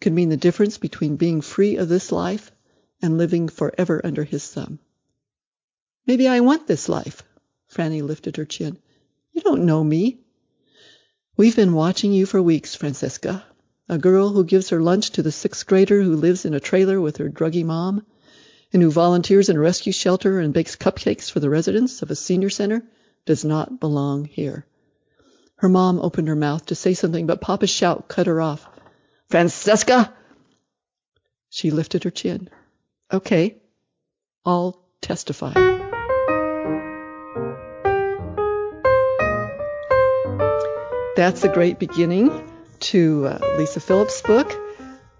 could 0.00 0.12
mean 0.12 0.30
the 0.30 0.36
difference 0.36 0.78
between 0.78 1.16
being 1.16 1.42
free 1.42 1.76
of 1.76 1.88
this 1.88 2.10
life 2.10 2.50
and 3.02 3.18
living 3.18 3.48
forever 3.48 4.00
under 4.04 4.24
his 4.24 4.46
thumb. 4.48 4.78
Maybe 6.06 6.26
I 6.28 6.40
want 6.40 6.66
this 6.66 6.88
life. 6.88 7.22
Franny 7.70 8.02
lifted 8.02 8.36
her 8.36 8.44
chin. 8.44 8.78
You 9.32 9.42
don't 9.42 9.66
know 9.66 9.84
me. 9.84 10.20
We've 11.36 11.56
been 11.56 11.74
watching 11.74 12.12
you 12.12 12.24
for 12.24 12.40
weeks, 12.40 12.74
Francesca. 12.74 13.44
A 13.88 13.98
girl 13.98 14.30
who 14.30 14.44
gives 14.44 14.70
her 14.70 14.80
lunch 14.80 15.10
to 15.10 15.22
the 15.22 15.32
sixth 15.32 15.66
grader 15.66 16.02
who 16.02 16.16
lives 16.16 16.46
in 16.46 16.54
a 16.54 16.60
trailer 16.60 17.00
with 17.00 17.18
her 17.18 17.28
druggy 17.28 17.64
mom 17.64 18.06
and 18.72 18.82
who 18.82 18.90
volunteers 18.90 19.48
in 19.48 19.56
a 19.56 19.60
rescue 19.60 19.92
shelter 19.92 20.40
and 20.40 20.52
bakes 20.52 20.76
cupcakes 20.76 21.30
for 21.30 21.40
the 21.40 21.50
residents 21.50 22.02
of 22.02 22.10
a 22.10 22.16
senior 22.16 22.50
center 22.50 22.82
does 23.24 23.44
not 23.44 23.80
belong 23.80 24.24
here. 24.24 24.66
Her 25.56 25.68
mom 25.68 26.00
opened 26.00 26.28
her 26.28 26.36
mouth 26.36 26.66
to 26.66 26.74
say 26.74 26.94
something, 26.94 27.26
but 27.26 27.40
Papa's 27.40 27.70
shout 27.70 28.08
cut 28.08 28.26
her 28.26 28.40
off. 28.40 28.66
Francesca! 29.28 30.12
She 31.48 31.70
lifted 31.70 32.04
her 32.04 32.10
chin. 32.10 32.50
Okay, 33.12 33.56
I'll 34.44 34.84
testify. 35.00 35.54
That's 41.16 41.44
a 41.44 41.48
great 41.48 41.78
beginning 41.78 42.30
to 42.80 43.26
uh, 43.26 43.56
Lisa 43.56 43.80
Phillips' 43.80 44.20
book. 44.20 44.52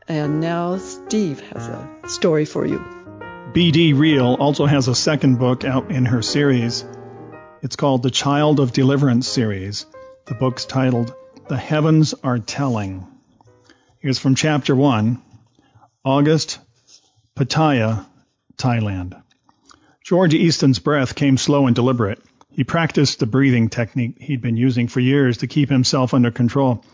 And 0.09 0.41
now 0.41 0.77
Steve 0.77 1.41
has 1.41 1.67
a 1.67 2.09
story 2.09 2.45
for 2.45 2.67
you. 2.67 2.96
BD 3.57 3.95
Riehl 3.95 4.39
also 4.39 4.67
has 4.67 4.87
a 4.87 4.95
second 4.95 5.39
book 5.39 5.65
out 5.65 5.91
in 5.91 6.05
her 6.05 6.21
series. 6.21 6.85
It's 7.63 7.75
called 7.75 8.03
the 8.03 8.11
Child 8.11 8.61
of 8.61 8.75
Deliverance 8.75 9.27
series. 9.27 9.87
The 10.27 10.35
book's 10.35 10.67
titled 10.67 11.15
The 11.49 11.57
Heavens 11.57 12.13
Are 12.23 12.39
Telling. 12.39 13.07
Here's 13.99 14.19
from 14.19 14.35
chapter 14.35 14.77
1 14.77 15.23
August, 16.05 16.59
Pattaya, 17.35 18.05
Thailand. 18.59 19.23
Gage 20.07 20.35
Easton's 20.35 20.79
breath 20.79 21.15
came 21.15 21.39
slow 21.39 21.67
and 21.67 21.75
deliberate. 21.75 22.23
He 22.51 22.63
practiced 22.63 23.21
the 23.21 23.27
breathing 23.27 23.71
technique 23.71 24.19
he'd 24.21 24.43
been 24.43 24.59
using 24.59 24.87
for 24.87 25.01
years 25.01 25.39
to 25.39 25.47
keep 25.47 25.71
himself 25.71 26.13
under 26.13 26.31
control. 26.31 26.85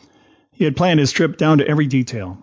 He 0.53 0.63
had 0.63 0.77
planned 0.77 1.01
his 1.01 1.11
trip 1.11 1.39
down 1.39 1.59
to 1.59 1.67
every 1.67 1.89
detail. 1.89 2.39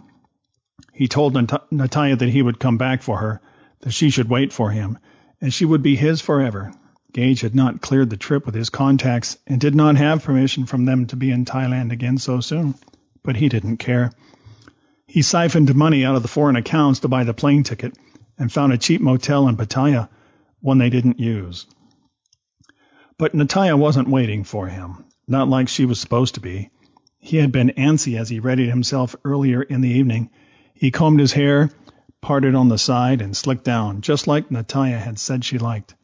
He 0.91 1.08
told 1.08 1.36
Nat- 1.36 1.71
Natalia 1.71 2.17
that 2.17 2.27
he 2.27 2.41
would 2.41 2.60
come 2.60 2.77
back 2.77 3.01
for 3.01 3.19
her, 3.19 3.41
that 3.81 3.91
she 3.91 4.09
should 4.09 4.29
wait 4.29 4.51
for 4.51 4.71
him, 4.71 4.97
and 5.41 5.53
she 5.53 5.65
would 5.65 5.81
be 5.81 5.95
his 5.95 6.21
forever. 6.21 6.73
Gage 7.13 7.41
had 7.41 7.55
not 7.55 7.81
cleared 7.81 8.09
the 8.09 8.17
trip 8.17 8.45
with 8.45 8.53
his 8.53 8.69
contacts 8.69 9.37
and 9.47 9.59
did 9.59 9.73
not 9.73 9.95
have 9.95 10.23
permission 10.23 10.65
from 10.65 10.85
them 10.85 11.07
to 11.07 11.15
be 11.15 11.31
in 11.31 11.45
Thailand 11.45 11.91
again 11.91 12.17
so 12.17 12.39
soon, 12.39 12.75
but 13.23 13.35
he 13.35 13.49
didn't 13.49 13.77
care. 13.77 14.11
He 15.07 15.23
siphoned 15.23 15.73
money 15.73 16.05
out 16.05 16.15
of 16.15 16.21
the 16.21 16.27
foreign 16.27 16.55
accounts 16.55 16.99
to 16.99 17.07
buy 17.07 17.23
the 17.23 17.33
plane 17.33 17.63
ticket 17.63 17.97
and 18.37 18.51
found 18.51 18.73
a 18.73 18.77
cheap 18.77 19.01
motel 19.01 19.47
in 19.47 19.57
Pattaya, 19.57 20.07
one 20.59 20.77
they 20.77 20.91
didn't 20.91 21.19
use. 21.19 21.65
But 23.17 23.33
Natalia 23.33 23.75
wasn't 23.75 24.07
waiting 24.07 24.43
for 24.43 24.67
him, 24.67 25.05
not 25.27 25.49
like 25.49 25.67
she 25.67 25.85
was 25.85 25.99
supposed 25.99 26.35
to 26.35 26.41
be. 26.41 26.69
He 27.17 27.37
had 27.37 27.51
been 27.51 27.73
antsy 27.75 28.19
as 28.19 28.29
he 28.29 28.39
readied 28.39 28.69
himself 28.69 29.15
earlier 29.25 29.61
in 29.61 29.81
the 29.81 29.89
evening. 29.89 30.29
He 30.73 30.91
combed 30.91 31.19
his 31.19 31.33
hair, 31.33 31.71
parted 32.21 32.55
on 32.55 32.69
the 32.69 32.77
side, 32.77 33.21
and 33.21 33.36
slicked 33.36 33.63
down, 33.63 34.01
just 34.01 34.27
like 34.27 34.51
Natalia 34.51 34.97
had 34.97 35.19
said 35.19 35.43
she 35.43 35.58
liked. 35.58 35.95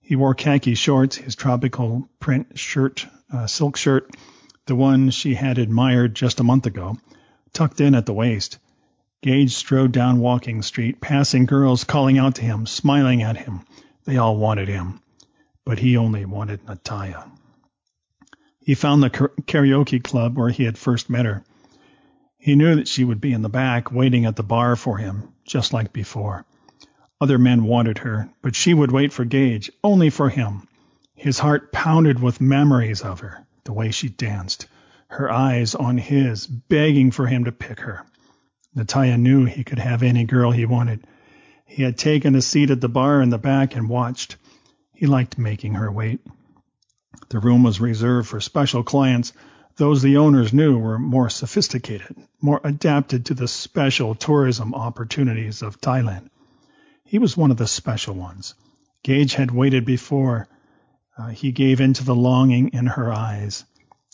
He 0.00 0.16
wore 0.16 0.34
khaki 0.34 0.74
shorts, 0.74 1.16
his 1.16 1.36
tropical 1.36 2.08
print 2.20 2.58
shirt, 2.58 3.06
uh, 3.32 3.46
silk 3.46 3.76
shirt, 3.76 4.10
the 4.66 4.74
one 4.74 5.10
she 5.10 5.34
had 5.34 5.58
admired 5.58 6.14
just 6.14 6.40
a 6.40 6.44
month 6.44 6.66
ago, 6.66 6.98
tucked 7.52 7.80
in 7.80 7.94
at 7.94 8.06
the 8.06 8.12
waist. 8.12 8.58
Gage 9.22 9.54
strode 9.54 9.92
down 9.92 10.18
Walking 10.18 10.62
Street, 10.62 11.00
passing 11.00 11.46
girls 11.46 11.84
calling 11.84 12.18
out 12.18 12.36
to 12.36 12.42
him, 12.42 12.66
smiling 12.66 13.22
at 13.22 13.36
him. 13.36 13.60
They 14.04 14.16
all 14.16 14.36
wanted 14.36 14.68
him 14.68 15.00
but 15.64 15.78
he 15.78 15.96
only 15.96 16.24
wanted 16.24 16.64
Natalia. 16.66 17.30
He 18.60 18.74
found 18.74 19.02
the 19.02 19.10
karaoke 19.10 20.02
club 20.02 20.36
where 20.36 20.50
he 20.50 20.64
had 20.64 20.78
first 20.78 21.10
met 21.10 21.26
her. 21.26 21.44
He 22.38 22.56
knew 22.56 22.76
that 22.76 22.88
she 22.88 23.04
would 23.04 23.20
be 23.20 23.32
in 23.32 23.42
the 23.42 23.48
back 23.48 23.92
waiting 23.92 24.24
at 24.24 24.36
the 24.36 24.42
bar 24.42 24.76
for 24.76 24.98
him, 24.98 25.31
just 25.44 25.72
like 25.72 25.92
before. 25.92 26.44
Other 27.20 27.38
men 27.38 27.64
wanted 27.64 27.98
her, 27.98 28.28
but 28.42 28.56
she 28.56 28.74
would 28.74 28.90
wait 28.90 29.12
for 29.12 29.24
Gage, 29.24 29.70
only 29.84 30.10
for 30.10 30.28
him. 30.28 30.66
His 31.14 31.38
heart 31.38 31.72
pounded 31.72 32.20
with 32.20 32.40
memories 32.40 33.02
of 33.02 33.20
her, 33.20 33.46
the 33.64 33.72
way 33.72 33.90
she 33.90 34.08
danced, 34.08 34.66
her 35.08 35.30
eyes 35.30 35.74
on 35.74 35.98
his, 35.98 36.46
begging 36.46 37.10
for 37.10 37.26
him 37.26 37.44
to 37.44 37.52
pick 37.52 37.80
her. 37.80 38.04
Natalia 38.74 39.18
knew 39.18 39.44
he 39.44 39.64
could 39.64 39.78
have 39.78 40.02
any 40.02 40.24
girl 40.24 40.50
he 40.50 40.64
wanted. 40.64 41.06
He 41.66 41.82
had 41.82 41.96
taken 41.96 42.34
a 42.34 42.42
seat 42.42 42.70
at 42.70 42.80
the 42.80 42.88
bar 42.88 43.22
in 43.22 43.30
the 43.30 43.38
back 43.38 43.76
and 43.76 43.88
watched. 43.88 44.36
He 44.94 45.06
liked 45.06 45.38
making 45.38 45.74
her 45.74 45.92
wait. 45.92 46.20
The 47.28 47.38
room 47.38 47.62
was 47.62 47.80
reserved 47.80 48.28
for 48.28 48.40
special 48.40 48.82
clients. 48.82 49.32
Those 49.76 50.02
the 50.02 50.18
owners 50.18 50.52
knew 50.52 50.76
were 50.78 50.98
more 50.98 51.30
sophisticated, 51.30 52.16
more 52.40 52.60
adapted 52.62 53.26
to 53.26 53.34
the 53.34 53.48
special 53.48 54.14
tourism 54.14 54.74
opportunities 54.74 55.62
of 55.62 55.80
Thailand. 55.80 56.28
He 57.04 57.18
was 57.18 57.36
one 57.36 57.50
of 57.50 57.56
the 57.56 57.66
special 57.66 58.14
ones. 58.14 58.54
Gage 59.02 59.34
had 59.34 59.50
waited 59.50 59.84
before. 59.84 60.48
Uh, 61.16 61.28
he 61.28 61.52
gave 61.52 61.80
in 61.80 61.94
to 61.94 62.04
the 62.04 62.14
longing 62.14 62.68
in 62.68 62.86
her 62.86 63.12
eyes, 63.12 63.64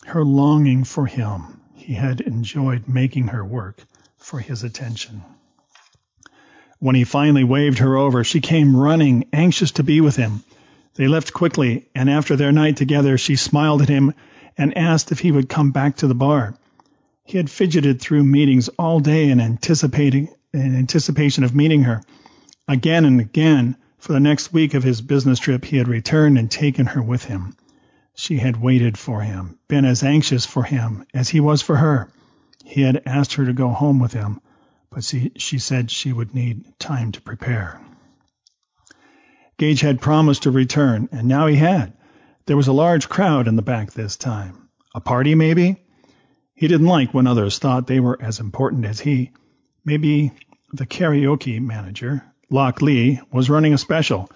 her 0.05 0.23
longing 0.23 0.83
for 0.83 1.05
him. 1.05 1.61
He 1.73 1.93
had 1.93 2.21
enjoyed 2.21 2.87
making 2.87 3.27
her 3.27 3.43
work 3.43 3.83
for 4.17 4.39
his 4.39 4.63
attention. 4.63 5.23
When 6.79 6.95
he 6.95 7.03
finally 7.03 7.43
waved 7.43 7.79
her 7.79 7.97
over, 7.97 8.23
she 8.23 8.39
came 8.39 8.75
running, 8.75 9.25
anxious 9.33 9.71
to 9.71 9.83
be 9.83 9.99
with 9.99 10.15
him. 10.15 10.43
They 10.95 11.07
left 11.07 11.33
quickly, 11.33 11.87
and 11.93 12.09
after 12.09 12.35
their 12.35 12.51
night 12.51 12.77
together, 12.77 13.17
she 13.17 13.35
smiled 13.35 13.81
at 13.81 13.89
him 13.89 14.13
and 14.59 14.77
asked 14.77 15.11
if 15.11 15.19
he 15.19 15.31
would 15.31 15.47
come 15.47 15.71
back 15.71 15.95
to 15.95 16.07
the 16.07 16.13
bar. 16.13 16.53
He 17.23 17.37
had 17.37 17.49
fidgeted 17.49 18.01
through 18.01 18.25
meetings 18.25 18.67
all 18.77 18.99
day 18.99 19.29
in 19.29 19.39
anticipating 19.39 20.27
in 20.53 20.75
anticipation 20.75 21.43
of 21.45 21.55
meeting 21.55 21.83
her. 21.83 22.03
Again 22.67 23.05
and 23.05 23.21
again, 23.21 23.77
for 23.97 24.11
the 24.11 24.19
next 24.19 24.51
week 24.51 24.73
of 24.73 24.83
his 24.83 25.01
business 25.01 25.39
trip, 25.39 25.63
he 25.63 25.77
had 25.77 25.87
returned 25.87 26.37
and 26.37 26.51
taken 26.51 26.87
her 26.87 27.01
with 27.01 27.23
him. 27.23 27.55
She 28.15 28.37
had 28.37 28.61
waited 28.61 28.97
for 28.97 29.21
him, 29.21 29.57
been 29.69 29.85
as 29.85 30.03
anxious 30.03 30.45
for 30.45 30.63
him 30.63 31.05
as 31.13 31.29
he 31.29 31.39
was 31.39 31.61
for 31.61 31.77
her. 31.77 32.11
He 32.65 32.81
had 32.81 33.03
asked 33.05 33.35
her 33.35 33.45
to 33.45 33.53
go 33.53 33.69
home 33.69 33.99
with 33.99 34.11
him, 34.11 34.41
but 34.89 35.05
she, 35.05 35.31
she 35.37 35.59
said 35.59 35.89
she 35.89 36.11
would 36.11 36.35
need 36.35 36.65
time 36.79 37.13
to 37.13 37.21
prepare. 37.21 37.79
Gage 39.57 39.79
had 39.79 40.01
promised 40.01 40.43
to 40.43 40.51
return, 40.51 41.07
and 41.13 41.27
now 41.27 41.47
he 41.47 41.55
had. 41.55 41.93
There 42.49 42.57
was 42.57 42.67
a 42.67 42.73
large 42.73 43.09
crowd 43.09 43.47
in 43.47 43.57
the 43.57 43.61
back 43.61 43.91
this 43.91 44.15
time. 44.15 44.69
A 44.95 44.99
party, 44.99 45.35
maybe? 45.35 45.83
He 46.55 46.67
didn't 46.67 46.87
like 46.87 47.13
when 47.13 47.27
others 47.27 47.59
thought 47.59 47.85
they 47.85 47.99
were 47.99 48.19
as 48.19 48.39
important 48.39 48.85
as 48.85 48.99
he. 48.99 49.29
Maybe 49.85 50.31
the 50.73 50.87
karaoke 50.87 51.61
manager, 51.61 52.23
Lock 52.49 52.81
Lee, 52.81 53.21
was 53.31 53.51
running 53.51 53.75
a 53.75 53.77
special. 53.77 54.31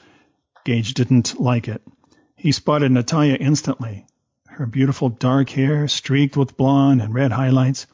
Gage 0.64 0.94
didn't 0.94 1.42
like 1.42 1.68
it. 1.68 1.82
He 2.36 2.52
spotted 2.52 2.92
Natalia 2.92 3.34
instantly. 3.34 4.06
Her 4.48 4.68
beautiful 4.68 5.10
dark 5.10 5.50
hair 5.50 5.88
streaked 5.88 6.38
with 6.38 6.56
blonde 6.56 7.02
and 7.02 7.16
red 7.16 7.32
highlights, 7.32 7.88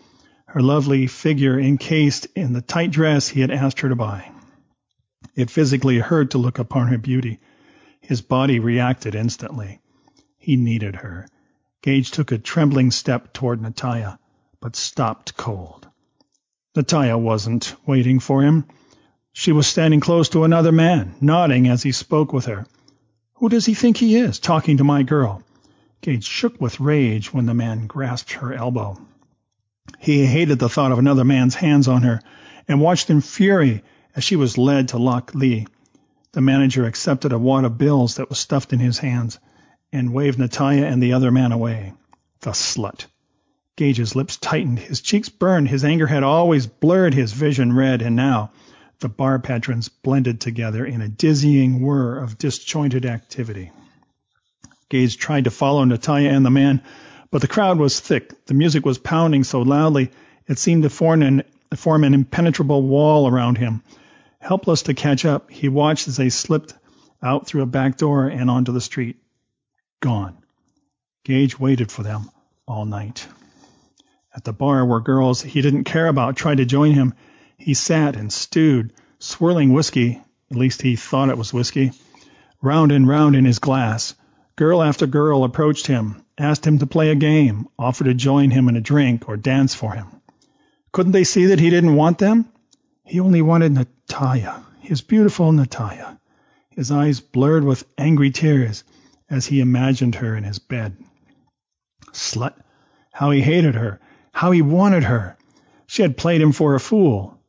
her 0.48 0.62
lovely 0.62 1.08
figure 1.08 1.58
encased 1.58 2.28
in 2.36 2.52
the 2.52 2.62
tight 2.62 2.92
dress 2.92 3.30
he 3.30 3.40
had 3.40 3.52
asked 3.52 3.80
her 3.80 3.88
to 3.88 3.96
buy. 3.96 4.30
It 5.38 5.50
physically 5.50 6.00
hurt 6.00 6.32
to 6.32 6.40
look 6.40 6.60
upon 6.60 6.90
her 6.90 6.98
beauty. 6.98 7.40
His 8.02 8.20
body 8.20 8.60
reacted 8.60 9.16
instantly. 9.16 9.80
He 10.50 10.56
needed 10.56 10.96
her. 10.96 11.28
Gage 11.84 12.10
took 12.10 12.32
a 12.32 12.40
trembling 12.40 12.90
step 12.90 13.34
toward 13.34 13.62
Natalia, 13.62 14.18
but 14.60 14.76
stopped 14.76 15.38
cold. 15.38 15.88
Natalia 16.76 17.20
wasn't 17.20 17.76
waiting 17.86 18.20
for 18.20 18.42
him. 18.42 18.66
She 19.32 19.52
was 19.52 19.68
standing 19.68 20.00
close 20.00 20.28
to 20.30 20.46
another 20.46 20.72
man, 20.72 21.14
nodding 21.22 21.68
as 21.68 21.84
he 21.84 21.92
spoke 21.92 22.34
with 22.34 22.46
her. 22.46 22.66
Who 23.36 23.50
does 23.50 23.68
he 23.68 23.76
think 23.76 23.98
he 23.98 24.16
is, 24.16 24.40
talking 24.40 24.78
to 24.78 24.84
my 24.84 25.04
girl? 25.04 25.44
Gage 26.02 26.26
shook 26.26 26.60
with 26.60 26.80
rage 26.80 27.32
when 27.32 27.46
the 27.46 27.54
man 27.54 27.86
grasped 27.86 28.32
her 28.32 28.52
elbow. 28.52 29.00
He 30.00 30.26
hated 30.26 30.58
the 30.58 30.68
thought 30.68 30.92
of 30.92 30.98
another 30.98 31.26
man's 31.26 31.54
hands 31.54 31.88
on 31.88 32.02
her 32.02 32.24
and 32.68 32.82
watched 32.82 33.12
in 33.12 33.22
fury 33.22 33.84
as 34.16 34.24
she 34.24 34.36
was 34.36 34.58
led 34.58 34.88
to 34.88 34.98
Lock 34.98 35.36
Lee. 35.36 35.68
The 36.32 36.42
manager 36.42 36.86
accepted 36.86 37.34
a 37.34 37.38
wad 37.38 37.66
of 37.66 37.78
bills 37.78 38.16
that 38.16 38.30
was 38.30 38.40
stuffed 38.40 38.74
in 38.74 38.80
his 38.80 38.98
hands 38.98 39.38
and 39.92 40.14
waved 40.14 40.40
Natalia 40.40 40.86
and 40.86 41.02
the 41.02 41.14
other 41.14 41.32
man 41.32 41.52
away. 41.52 41.94
The 42.42 42.52
slut. 42.52 43.06
Gage's 43.76 44.16
lips 44.16 44.38
tightened, 44.38 44.80
his 44.80 45.02
cheeks 45.02 45.30
burned, 45.30 45.70
his 45.70 45.86
anger 45.86 46.08
had 46.08 46.24
always 46.24 46.68
blurred 46.68 47.14
his 47.14 47.32
vision 47.32 47.74
red, 47.74 48.02
and 48.02 48.16
now 48.16 48.52
the 49.00 49.10
bar 49.10 49.40
patrons 49.40 49.88
blended 49.88 50.42
together 50.42 50.86
in 50.86 51.02
a 51.02 51.08
dizzying 51.08 51.82
whir 51.82 52.18
of 52.18 52.38
disjointed 52.38 53.06
activity. 53.06 53.72
Gage 54.90 55.18
tried 55.18 55.46
to 55.46 55.52
follow 55.52 55.84
Natalia 55.84 56.30
and 56.30 56.46
the 56.46 56.50
man, 56.50 56.82
but 57.32 57.42
the 57.42 57.48
crowd 57.48 57.78
was 57.78 58.00
thick. 58.00 58.46
The 58.48 58.54
music 58.54 58.86
was 58.86 58.98
pounding 58.98 59.44
so 59.44 59.62
loudly 59.62 60.12
it 60.48 60.58
seemed 60.58 60.84
to 60.84 60.90
form 60.90 61.22
an, 61.22 61.44
form 61.76 62.04
an 62.04 62.14
impenetrable 62.14 62.82
wall 62.82 63.28
around 63.28 63.58
him. 63.58 63.84
Helpless 64.40 64.84
to 64.84 64.94
catch 64.94 65.26
up, 65.26 65.52
he 65.52 65.70
watched 65.70 66.08
as 66.08 66.18
they 66.18 66.30
slipped 66.30 66.74
out 67.22 67.48
through 67.48 67.62
a 67.62 67.68
back 67.68 67.98
door 67.98 68.28
and 68.28 68.50
onto 68.50 68.72
the 68.72 68.82
street. 68.82 69.18
Gone. 70.02 70.38
Gage 71.26 71.60
waited 71.60 71.92
for 71.92 72.04
them 72.04 72.30
all 72.66 72.86
night. 72.86 73.28
At 74.34 74.46
the 74.46 74.54
bar 74.54 74.86
where 74.86 75.02
girls 75.02 75.42
he 75.42 75.62
didn't 75.62 75.84
care 75.84 76.08
about 76.08 76.38
tried 76.38 76.60
to 76.60 76.66
join 76.66 76.94
him, 76.94 77.14
he 77.58 77.74
sat 77.74 78.16
and 78.16 78.32
stewed, 78.32 78.94
swirling 79.18 79.74
whiskey, 79.74 80.22
at 80.50 80.56
least 80.58 80.82
he 80.82 80.96
thought 80.96 81.28
it 81.28 81.38
was 81.38 81.54
whiskey, 81.54 81.92
round 82.62 82.94
and 82.94 83.10
round 83.10 83.36
in 83.36 83.44
his 83.44 83.60
glass. 83.60 84.16
Girl 84.56 84.82
after 84.82 85.06
girl 85.06 85.44
approached 85.44 85.88
him, 85.88 86.24
asked 86.38 86.66
him 86.66 86.78
to 86.80 86.88
play 86.88 87.10
a 87.10 87.16
game, 87.16 87.68
offered 87.78 88.06
to 88.06 88.14
join 88.14 88.52
him 88.52 88.70
in 88.70 88.78
a 88.78 88.82
drink 88.82 89.28
or 89.28 89.36
dance 89.36 89.76
for 89.76 89.94
him. 89.94 90.08
Couldn't 90.94 91.12
they 91.12 91.26
see 91.26 91.48
that 91.48 91.60
he 91.60 91.70
didn't 91.70 91.96
want 91.96 92.20
them? 92.20 92.46
He 93.04 93.20
only 93.20 93.42
wanted 93.42 93.74
Natalia, 93.74 94.64
his 94.80 95.02
beautiful 95.02 95.52
Natalia. 95.52 96.18
His 96.70 96.90
eyes 96.90 97.20
blurred 97.20 97.66
with 97.66 97.84
angry 97.98 98.32
tears 98.32 98.86
as 99.30 99.46
he 99.46 99.60
imagined 99.62 100.16
her 100.16 100.36
in 100.36 100.44
his 100.44 100.60
bed. 100.60 100.98
Slut! 102.12 102.54
How 103.12 103.32
he 103.32 103.42
hated 103.42 103.76
her! 103.76 104.00
How 104.32 104.52
he 104.52 104.62
wanted 104.62 105.04
her! 105.04 105.38
She 105.88 106.02
had 106.02 106.18
played 106.18 106.42
him 106.42 106.52
for 106.52 106.76
a 106.76 106.80
fool. 106.80 107.40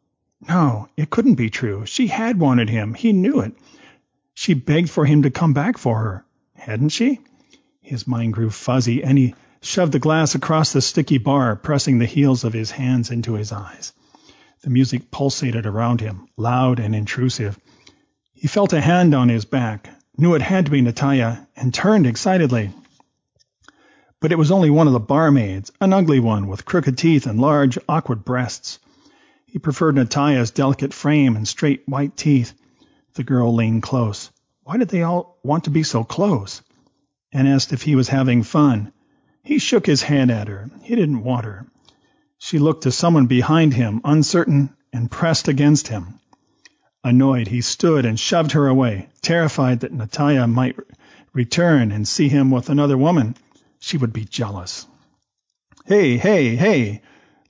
No, 0.48 0.88
it 0.96 1.10
couldn't 1.10 1.34
be 1.34 1.50
true. 1.50 1.84
She 1.86 2.06
had 2.06 2.38
wanted 2.38 2.70
him. 2.70 2.94
He 2.94 3.12
knew 3.12 3.40
it. 3.40 3.54
She 4.34 4.54
begged 4.54 4.88
for 4.90 5.04
him 5.04 5.22
to 5.22 5.30
come 5.30 5.52
back 5.52 5.76
for 5.76 5.98
her. 5.98 6.24
Hadn't 6.54 6.88
she? 6.90 7.20
His 7.82 8.06
mind 8.06 8.32
grew 8.32 8.50
fuzzy, 8.50 9.04
and 9.04 9.18
he 9.18 9.34
shoved 9.60 9.92
the 9.92 9.98
glass 9.98 10.34
across 10.34 10.72
the 10.72 10.80
sticky 10.80 11.18
bar, 11.18 11.56
pressing 11.56 11.98
the 11.98 12.06
heels 12.06 12.44
of 12.44 12.52
his 12.52 12.70
hands 12.70 13.10
into 13.10 13.34
his 13.34 13.52
eyes. 13.52 13.92
The 14.62 14.70
music 14.70 15.10
pulsated 15.10 15.66
around 15.66 16.00
him, 16.00 16.28
loud 16.36 16.80
and 16.80 16.94
intrusive. 16.94 17.58
He 18.32 18.48
felt 18.48 18.72
a 18.72 18.80
hand 18.80 19.14
on 19.14 19.28
his 19.28 19.44
back, 19.44 19.88
knew 20.16 20.34
it 20.34 20.42
had 20.42 20.66
to 20.66 20.70
be 20.70 20.80
Natalia, 20.82 21.46
and 21.56 21.72
turned 21.72 22.06
excitedly. 22.06 22.70
But 24.20 24.32
it 24.32 24.38
was 24.38 24.50
only 24.50 24.68
one 24.68 24.86
of 24.86 24.92
the 24.92 25.00
barmaids, 25.00 25.72
an 25.80 25.92
ugly 25.92 26.20
one 26.20 26.46
with 26.46 26.64
crooked 26.64 26.98
teeth 26.98 27.26
and 27.26 27.40
large, 27.40 27.78
awkward 27.88 28.24
breasts. 28.24 28.78
He 29.46 29.58
preferred 29.58 29.94
Natalia's 29.94 30.50
delicate 30.50 30.92
frame 30.92 31.36
and 31.36 31.48
straight 31.48 31.88
white 31.88 32.16
teeth. 32.16 32.52
The 33.14 33.24
girl 33.24 33.54
leaned 33.54 33.82
close. 33.82 34.30
Why 34.62 34.76
did 34.76 34.88
they 34.90 35.02
all 35.02 35.38
want 35.42 35.64
to 35.64 35.70
be 35.70 35.82
so 35.82 36.04
close? 36.04 36.62
And 37.32 37.48
asked 37.48 37.72
if 37.72 37.82
he 37.82 37.96
was 37.96 38.08
having 38.08 38.42
fun. 38.42 38.92
He 39.42 39.58
shook 39.58 39.86
his 39.86 40.02
head 40.02 40.30
at 40.30 40.48
her. 40.48 40.70
He 40.82 40.94
didn't 40.94 41.24
want 41.24 41.46
her. 41.46 41.66
She 42.38 42.58
looked 42.58 42.82
to 42.82 42.92
someone 42.92 43.26
behind 43.26 43.74
him, 43.74 44.00
uncertain, 44.04 44.76
and 44.92 45.10
pressed 45.10 45.48
against 45.48 45.88
him. 45.88 46.20
Annoyed, 47.02 47.48
he 47.48 47.62
stood 47.62 48.04
and 48.04 48.20
shoved 48.20 48.52
her 48.52 48.66
away, 48.66 49.08
terrified 49.22 49.80
that 49.80 49.92
Natalia 49.92 50.46
might 50.46 50.76
return 51.32 51.92
and 51.92 52.06
see 52.06 52.28
him 52.28 52.50
with 52.50 52.68
another 52.68 52.98
woman. 52.98 53.36
She 53.78 53.96
would 53.96 54.12
be 54.12 54.24
jealous. 54.24 54.86
Hey, 55.86 56.18
hey, 56.18 56.56
hey! 56.56 57.02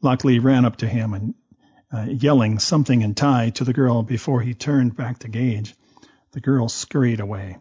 Lockley 0.03 0.39
ran 0.39 0.65
up 0.65 0.77
to 0.77 0.89
him 0.89 1.15
and 1.15 1.35
uh, 1.93 2.07
yelling 2.09 2.59
something 2.61 3.03
in 3.03 3.15
Thai 3.15 3.51
to 3.51 3.65
the 3.65 3.73
girl 3.73 4.03
before 4.03 4.41
he 4.41 4.55
turned 4.55 4.97
back 4.97 5.19
to 5.21 5.29
Gage. 5.29 5.75
The 6.33 6.41
girl 6.41 6.69
scurried 6.69 7.21
away. 7.21 7.59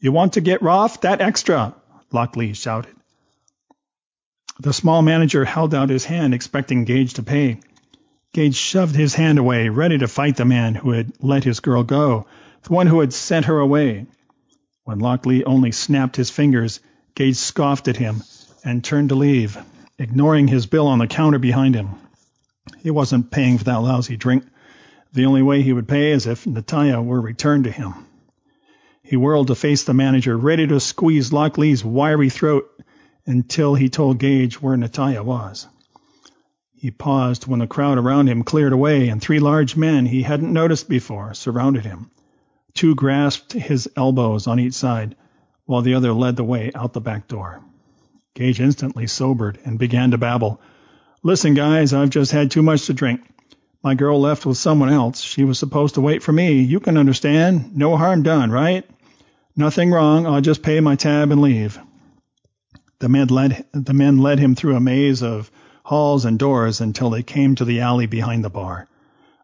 You 0.00 0.10
want 0.10 0.32
to 0.32 0.40
get 0.40 0.62
Roth? 0.62 1.02
That 1.02 1.20
extra! 1.20 1.74
Lockley 2.10 2.54
shouted. 2.54 2.94
The 4.58 4.72
small 4.72 5.00
manager 5.00 5.44
held 5.44 5.74
out 5.74 5.88
his 5.88 6.04
hand, 6.04 6.34
expecting 6.34 6.84
Gage 6.84 7.14
to 7.14 7.22
pay. 7.22 7.60
Gage 8.32 8.54
shoved 8.54 8.94
his 8.94 9.14
hand 9.14 9.40
away, 9.40 9.70
ready 9.70 9.98
to 9.98 10.06
fight 10.06 10.36
the 10.36 10.44
man 10.44 10.76
who 10.76 10.92
had 10.92 11.12
let 11.20 11.42
his 11.42 11.58
girl 11.58 11.82
go, 11.82 12.26
the 12.62 12.72
one 12.72 12.86
who 12.86 13.00
had 13.00 13.12
sent 13.12 13.46
her 13.46 13.58
away. 13.58 14.06
When 14.84 15.00
Lockley 15.00 15.44
only 15.44 15.72
snapped 15.72 16.14
his 16.14 16.30
fingers, 16.30 16.78
Gage 17.16 17.36
scoffed 17.36 17.88
at 17.88 17.96
him 17.96 18.22
and 18.64 18.84
turned 18.84 19.08
to 19.08 19.16
leave, 19.16 19.58
ignoring 19.98 20.46
his 20.46 20.66
bill 20.66 20.86
on 20.86 21.00
the 21.00 21.08
counter 21.08 21.40
behind 21.40 21.74
him. 21.74 21.88
He 22.78 22.92
wasn't 22.92 23.32
paying 23.32 23.58
for 23.58 23.64
that 23.64 23.82
lousy 23.82 24.16
drink. 24.16 24.44
The 25.12 25.26
only 25.26 25.42
way 25.42 25.62
he 25.62 25.72
would 25.72 25.88
pay 25.88 26.12
is 26.12 26.28
if 26.28 26.46
Natalia 26.46 27.00
were 27.02 27.20
returned 27.20 27.64
to 27.64 27.72
him. 27.72 27.94
He 29.02 29.16
whirled 29.16 29.48
to 29.48 29.56
face 29.56 29.82
the 29.82 29.94
manager, 29.94 30.36
ready 30.36 30.68
to 30.68 30.78
squeeze 30.78 31.32
Lockley's 31.32 31.84
wiry 31.84 32.30
throat 32.30 32.70
until 33.26 33.74
he 33.74 33.88
told 33.88 34.18
Gage 34.20 34.62
where 34.62 34.76
Natalia 34.76 35.24
was. 35.24 35.66
He 36.80 36.90
paused 36.90 37.46
when 37.46 37.58
the 37.58 37.66
crowd 37.66 37.98
around 37.98 38.28
him 38.28 38.42
cleared 38.42 38.72
away 38.72 39.10
and 39.10 39.20
three 39.20 39.38
large 39.38 39.76
men 39.76 40.06
he 40.06 40.22
hadn't 40.22 40.50
noticed 40.50 40.88
before 40.88 41.34
surrounded 41.34 41.84
him. 41.84 42.10
Two 42.72 42.94
grasped 42.94 43.52
his 43.52 43.86
elbows 43.98 44.46
on 44.46 44.58
each 44.58 44.72
side, 44.72 45.14
while 45.66 45.82
the 45.82 45.92
other 45.92 46.14
led 46.14 46.36
the 46.36 46.42
way 46.42 46.70
out 46.74 46.94
the 46.94 47.00
back 47.02 47.28
door. 47.28 47.60
Gage 48.32 48.62
instantly 48.62 49.06
sobered 49.06 49.58
and 49.62 49.78
began 49.78 50.12
to 50.12 50.16
babble. 50.16 50.58
Listen, 51.22 51.52
guys, 51.52 51.92
I've 51.92 52.08
just 52.08 52.32
had 52.32 52.50
too 52.50 52.62
much 52.62 52.86
to 52.86 52.94
drink. 52.94 53.20
My 53.84 53.94
girl 53.94 54.18
left 54.18 54.46
with 54.46 54.56
someone 54.56 54.88
else. 54.88 55.20
She 55.20 55.44
was 55.44 55.58
supposed 55.58 55.96
to 55.96 56.00
wait 56.00 56.22
for 56.22 56.32
me. 56.32 56.62
You 56.62 56.80
can 56.80 56.96
understand. 56.96 57.76
No 57.76 57.98
harm 57.98 58.22
done, 58.22 58.50
right? 58.50 58.88
Nothing 59.54 59.90
wrong. 59.90 60.26
I'll 60.26 60.40
just 60.40 60.62
pay 60.62 60.80
my 60.80 60.96
tab 60.96 61.30
and 61.30 61.42
leave. 61.42 61.78
The 63.00 63.10
men 63.10 63.28
led, 63.28 63.66
the 63.72 63.92
men 63.92 64.16
led 64.16 64.38
him 64.38 64.54
through 64.54 64.76
a 64.76 64.80
maze 64.80 65.22
of 65.22 65.50
halls 65.90 66.24
and 66.24 66.38
doors 66.38 66.80
until 66.80 67.10
they 67.10 67.24
came 67.24 67.56
to 67.56 67.64
the 67.64 67.80
alley 67.80 68.06
behind 68.06 68.44
the 68.44 68.48
bar. 68.48 68.86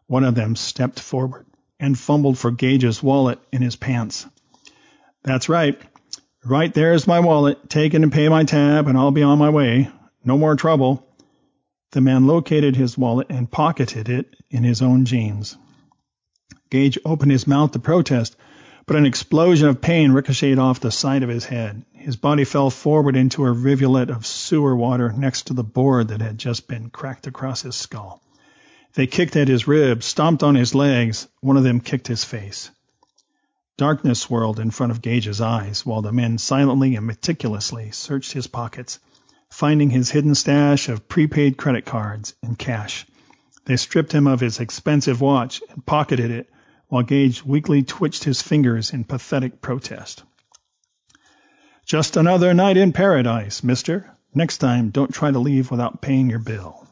One 0.05 0.23
of 0.23 0.33
them 0.33 0.55
stepped 0.55 0.97
forward 0.97 1.45
and 1.77 1.99
fumbled 1.99 2.37
for 2.37 2.51
Gage's 2.51 3.03
wallet 3.03 3.37
in 3.51 3.61
his 3.61 3.75
pants. 3.75 4.25
That's 5.25 5.49
right. 5.49 5.77
Right 6.45 6.73
there's 6.73 7.05
my 7.05 7.19
wallet. 7.19 7.69
Take 7.69 7.93
it 7.93 8.01
and 8.01 8.13
pay 8.13 8.29
my 8.29 8.45
tab, 8.45 8.87
and 8.87 8.97
I'll 8.97 9.11
be 9.11 9.23
on 9.23 9.37
my 9.37 9.49
way. 9.49 9.89
No 10.23 10.37
more 10.37 10.55
trouble. 10.55 11.05
The 11.91 11.99
man 11.99 12.27
located 12.27 12.77
his 12.77 12.97
wallet 12.97 13.27
and 13.29 13.51
pocketed 13.51 14.07
it 14.07 14.33
in 14.49 14.63
his 14.63 14.81
own 14.81 15.03
jeans. 15.03 15.57
Gage 16.69 16.97
opened 17.03 17.33
his 17.33 17.45
mouth 17.45 17.73
to 17.73 17.79
protest, 17.79 18.37
but 18.87 18.95
an 18.95 19.05
explosion 19.05 19.67
of 19.67 19.81
pain 19.81 20.13
ricocheted 20.13 20.57
off 20.57 20.79
the 20.79 20.91
side 20.91 21.21
of 21.21 21.29
his 21.29 21.43
head. 21.43 21.83
His 21.91 22.15
body 22.15 22.45
fell 22.45 22.69
forward 22.69 23.17
into 23.17 23.43
a 23.43 23.51
rivulet 23.51 24.09
of 24.09 24.25
sewer 24.25 24.73
water 24.77 25.11
next 25.11 25.47
to 25.47 25.53
the 25.53 25.63
board 25.63 26.07
that 26.07 26.21
had 26.21 26.37
just 26.37 26.69
been 26.69 26.89
cracked 26.89 27.27
across 27.27 27.63
his 27.63 27.75
skull. 27.75 28.23
They 28.93 29.05
kicked 29.05 29.35
at 29.35 29.49
his 29.49 29.67
ribs, 29.67 30.05
stomped 30.05 30.41
on 30.41 30.55
his 30.55 30.73
legs. 30.73 31.27
One 31.41 31.57
of 31.57 31.63
them 31.63 31.81
kicked 31.81 32.07
his 32.07 32.23
face. 32.23 32.71
Darkness 33.75 34.21
swirled 34.21 34.57
in 34.57 34.71
front 34.71 34.93
of 34.93 35.01
Gage's 35.01 35.41
eyes 35.41 35.85
while 35.85 36.01
the 36.01 36.13
men 36.13 36.37
silently 36.37 36.95
and 36.95 37.05
meticulously 37.05 37.91
searched 37.91 38.31
his 38.31 38.47
pockets, 38.47 38.99
finding 39.49 39.89
his 39.89 40.11
hidden 40.11 40.33
stash 40.33 40.87
of 40.87 41.09
prepaid 41.09 41.57
credit 41.57 41.85
cards 41.85 42.35
and 42.41 42.57
cash. 42.57 43.05
They 43.65 43.75
stripped 43.75 44.13
him 44.13 44.27
of 44.27 44.39
his 44.39 44.61
expensive 44.61 45.19
watch 45.19 45.61
and 45.69 45.85
pocketed 45.85 46.31
it 46.31 46.49
while 46.87 47.03
Gage 47.03 47.43
weakly 47.43 47.83
twitched 47.83 48.23
his 48.23 48.41
fingers 48.41 48.91
in 48.91 49.03
pathetic 49.03 49.61
protest. 49.61 50.23
Just 51.85 52.17
another 52.17 52.53
night 52.53 52.77
in 52.77 52.93
paradise, 52.93 53.63
mister. 53.63 54.11
Next 54.33 54.57
time, 54.57 54.89
don't 54.89 55.13
try 55.13 55.31
to 55.31 55.39
leave 55.39 55.71
without 55.71 56.01
paying 56.01 56.29
your 56.29 56.39
bill. 56.39 56.85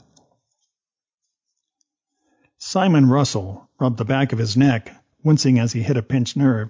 Simon 2.58 3.08
Russell 3.08 3.70
rubbed 3.80 3.98
the 3.98 4.06
back 4.06 4.34
of 4.34 4.40
his 4.40 4.58
neck 4.58 4.92
wincing 5.24 5.60
as 5.60 5.74
he 5.74 5.84
hit 5.84 5.98
a 5.98 6.02
pinched 6.02 6.38
nerve. 6.38 6.70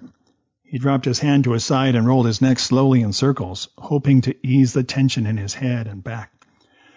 He 0.62 0.78
dropped 0.78 1.04
his 1.04 1.20
hand 1.20 1.44
to 1.44 1.52
his 1.52 1.64
side 1.64 1.94
and 1.94 2.06
rolled 2.06 2.26
his 2.26 2.42
neck 2.42 2.58
slowly 2.58 3.02
in 3.02 3.12
circles, 3.12 3.68
hoping 3.78 4.22
to 4.22 4.34
ease 4.46 4.72
the 4.72 4.82
tension 4.82 5.26
in 5.26 5.36
his 5.36 5.54
head 5.54 5.86
and 5.86 6.02
back. 6.02 6.32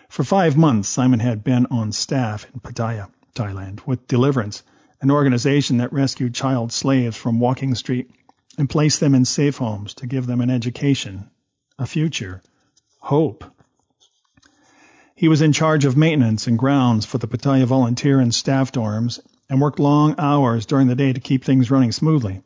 For 0.09 0.23
five 0.23 0.57
months, 0.57 0.89
Simon 0.89 1.19
had 1.19 1.43
been 1.43 1.67
on 1.67 1.91
staff 1.91 2.47
in 2.53 2.59
Pattaya, 2.61 3.11
Thailand, 3.35 3.85
with 3.85 4.07
Deliverance, 4.07 4.63
an 5.01 5.11
organization 5.11 5.77
that 5.77 5.93
rescued 5.93 6.33
child 6.33 6.71
slaves 6.71 7.15
from 7.15 7.39
Walking 7.39 7.75
Street 7.75 8.11
and 8.57 8.69
placed 8.69 8.99
them 8.99 9.15
in 9.15 9.25
safe 9.25 9.57
homes 9.57 9.93
to 9.95 10.07
give 10.07 10.27
them 10.27 10.41
an 10.41 10.49
education, 10.49 11.29
a 11.77 11.85
future, 11.85 12.41
hope. 12.99 13.45
He 15.15 15.27
was 15.27 15.41
in 15.41 15.53
charge 15.53 15.85
of 15.85 15.97
maintenance 15.97 16.47
and 16.47 16.59
grounds 16.59 17.05
for 17.05 17.17
the 17.17 17.27
Pattaya 17.27 17.65
volunteer 17.65 18.19
and 18.19 18.33
staff 18.33 18.71
dorms 18.71 19.19
and 19.49 19.61
worked 19.61 19.79
long 19.79 20.15
hours 20.17 20.65
during 20.65 20.87
the 20.87 20.95
day 20.95 21.13
to 21.13 21.19
keep 21.19 21.43
things 21.43 21.71
running 21.71 21.91
smoothly. 21.91 22.41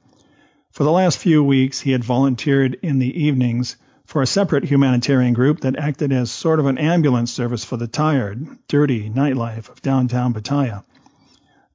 For 0.72 0.84
the 0.84 0.91
last 0.91 1.18
few 1.18 1.43
weeks, 1.43 1.80
he 1.80 1.91
had 1.91 2.04
volunteered 2.04 2.80
in 2.82 2.99
the 2.99 3.26
evenings 3.26 3.78
for 4.06 4.22
a 4.22 4.28
separate 4.28 4.64
humanitarian 4.64 5.34
group 5.34 5.62
that 5.62 5.78
acted 5.78 6.12
as 6.12 6.32
sort 6.32 6.60
of 6.60 6.66
an 6.66 6.78
ambulance 6.78 7.32
service 7.32 7.64
for 7.64 7.78
the 7.78 7.88
tired, 7.88 8.45
dirty 8.68 9.10
nightlife 9.10 9.70
of 9.70 9.82
downtown 9.82 10.34
Pattaya. 10.34 10.84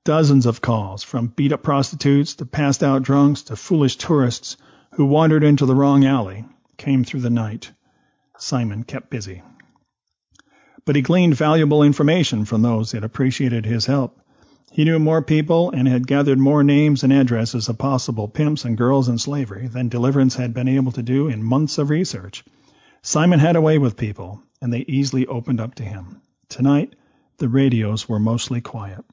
Dozens 0.08 0.46
of 0.46 0.62
calls, 0.62 1.02
from 1.02 1.34
beat 1.36 1.52
up 1.52 1.62
prostitutes 1.62 2.32
to 2.36 2.46
passed 2.46 2.82
out 2.82 3.02
drunks 3.02 3.42
to 3.42 3.56
foolish 3.56 3.96
tourists 3.96 4.56
who 4.94 5.04
wandered 5.04 5.44
into 5.44 5.66
the 5.66 5.74
wrong 5.74 6.06
alley, 6.06 6.46
came 6.78 7.04
through 7.04 7.20
the 7.20 7.28
night. 7.28 7.72
Simon 8.38 8.84
kept 8.84 9.10
busy. 9.10 9.42
But 10.86 10.96
he 10.96 11.02
gleaned 11.02 11.34
valuable 11.34 11.82
information 11.82 12.46
from 12.46 12.62
those 12.62 12.92
that 12.92 13.04
appreciated 13.04 13.66
his 13.66 13.84
help. 13.84 14.18
He 14.72 14.86
knew 14.86 14.98
more 14.98 15.20
people 15.20 15.70
and 15.72 15.86
had 15.86 16.06
gathered 16.06 16.38
more 16.38 16.64
names 16.64 17.04
and 17.04 17.12
addresses 17.12 17.68
of 17.68 17.76
possible 17.76 18.28
pimps 18.28 18.64
and 18.64 18.78
girls 18.78 19.10
in 19.10 19.18
slavery 19.18 19.68
than 19.68 19.90
Deliverance 19.90 20.36
had 20.36 20.54
been 20.54 20.68
able 20.68 20.92
to 20.92 21.02
do 21.02 21.28
in 21.28 21.42
months 21.42 21.76
of 21.76 21.90
research. 21.90 22.46
Simon 23.02 23.40
had 23.40 23.56
a 23.56 23.60
way 23.60 23.76
with 23.76 23.98
people, 23.98 24.40
and 24.62 24.72
they 24.72 24.86
easily 24.88 25.26
opened 25.26 25.60
up 25.60 25.74
to 25.74 25.84
him. 25.84 26.22
Tonight, 26.48 26.96
the 27.36 27.48
radios 27.50 28.08
were 28.08 28.18
mostly 28.18 28.62
quiet. 28.62 29.04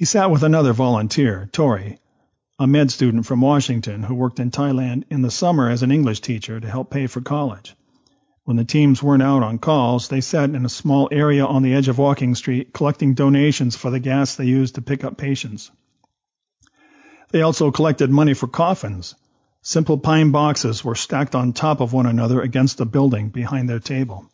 He 0.00 0.06
sat 0.06 0.30
with 0.30 0.42
another 0.42 0.72
volunteer, 0.72 1.50
Tori, 1.52 1.98
a 2.58 2.66
med 2.66 2.90
student 2.90 3.26
from 3.26 3.42
Washington 3.42 4.02
who 4.02 4.14
worked 4.14 4.40
in 4.40 4.50
Thailand 4.50 5.04
in 5.10 5.20
the 5.20 5.30
summer 5.30 5.68
as 5.68 5.82
an 5.82 5.92
English 5.92 6.20
teacher 6.20 6.58
to 6.58 6.70
help 6.70 6.88
pay 6.88 7.06
for 7.06 7.20
college. 7.20 7.76
When 8.44 8.56
the 8.56 8.64
teams 8.64 9.02
weren't 9.02 9.22
out 9.22 9.42
on 9.42 9.58
calls, 9.58 10.08
they 10.08 10.22
sat 10.22 10.48
in 10.48 10.64
a 10.64 10.70
small 10.70 11.10
area 11.12 11.44
on 11.44 11.62
the 11.62 11.74
edge 11.74 11.88
of 11.88 11.98
Walking 11.98 12.34
Street 12.34 12.72
collecting 12.72 13.12
donations 13.12 13.76
for 13.76 13.90
the 13.90 14.00
gas 14.00 14.36
they 14.36 14.46
used 14.46 14.76
to 14.76 14.80
pick 14.80 15.04
up 15.04 15.18
patients. 15.18 15.70
They 17.30 17.42
also 17.42 17.70
collected 17.70 18.08
money 18.08 18.32
for 18.32 18.48
coffins. 18.48 19.14
Simple 19.60 19.98
pine 19.98 20.30
boxes 20.30 20.82
were 20.82 20.94
stacked 20.94 21.34
on 21.34 21.52
top 21.52 21.82
of 21.82 21.92
one 21.92 22.06
another 22.06 22.40
against 22.40 22.80
a 22.80 22.86
building 22.86 23.28
behind 23.28 23.68
their 23.68 23.80
table. 23.80 24.30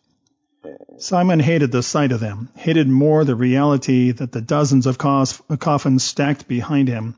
Simon 0.99 1.39
hated 1.41 1.71
the 1.71 1.83
sight 1.83 2.11
of 2.11 2.19
them, 2.21 2.49
hated 2.57 2.89
more 2.89 3.25
the 3.25 3.37
reality 3.37 4.11
that 4.11 4.33
the 4.33 4.41
dozens 4.41 4.87
of 4.87 4.99
coffins 4.99 6.03
stacked 6.03 6.49
behind 6.49 6.89
him 6.89 7.15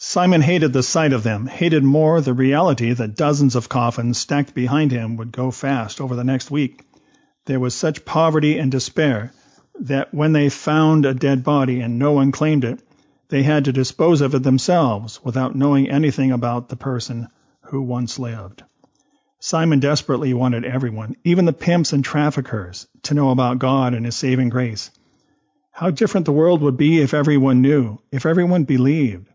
Simon 0.00 0.42
hated 0.42 0.72
the 0.72 0.82
sight 0.84 1.12
of 1.12 1.24
them, 1.24 1.48
hated 1.48 1.82
more 1.82 2.20
the 2.20 2.32
reality 2.32 2.92
that 2.92 3.16
dozens 3.16 3.56
of 3.56 3.68
coffins 3.68 4.16
stacked 4.16 4.54
behind 4.54 4.92
him 4.92 5.16
would 5.16 5.32
go 5.32 5.50
fast 5.50 6.00
over 6.00 6.14
the 6.14 6.22
next 6.22 6.52
week. 6.52 6.86
There 7.46 7.58
was 7.58 7.74
such 7.74 8.04
poverty 8.04 8.60
and 8.60 8.70
despair 8.70 9.32
that 9.80 10.14
when 10.14 10.34
they 10.34 10.50
found 10.50 11.04
a 11.04 11.14
dead 11.14 11.42
body 11.42 11.80
and 11.80 11.98
no 11.98 12.12
one 12.12 12.30
claimed 12.30 12.62
it, 12.62 12.80
they 13.28 13.42
had 13.42 13.64
to 13.64 13.72
dispose 13.72 14.20
of 14.20 14.36
it 14.36 14.44
themselves 14.44 15.18
without 15.24 15.56
knowing 15.56 15.90
anything 15.90 16.30
about 16.30 16.68
the 16.68 16.76
person 16.76 17.26
who 17.62 17.82
once 17.82 18.20
lived. 18.20 18.62
Simon 19.40 19.78
desperately 19.78 20.34
wanted 20.34 20.64
everyone, 20.64 21.14
even 21.22 21.44
the 21.44 21.52
pimps 21.52 21.92
and 21.92 22.04
traffickers, 22.04 22.88
to 23.04 23.14
know 23.14 23.30
about 23.30 23.60
God 23.60 23.94
and 23.94 24.04
His 24.04 24.16
saving 24.16 24.48
grace. 24.48 24.90
How 25.70 25.90
different 25.90 26.26
the 26.26 26.32
world 26.32 26.60
would 26.60 26.76
be 26.76 27.00
if 27.00 27.14
everyone 27.14 27.62
knew, 27.62 27.98
if 28.10 28.26
everyone 28.26 28.64
believed. 28.64 29.28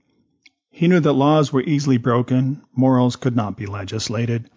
He 0.69 0.89
knew 0.89 0.99
that 0.99 1.13
laws 1.13 1.53
were 1.53 1.61
easily 1.61 1.97
broken, 1.97 2.61
morals 2.75 3.15
could 3.15 3.35
not 3.35 3.55
be 3.55 3.65
legislated. 3.65 4.49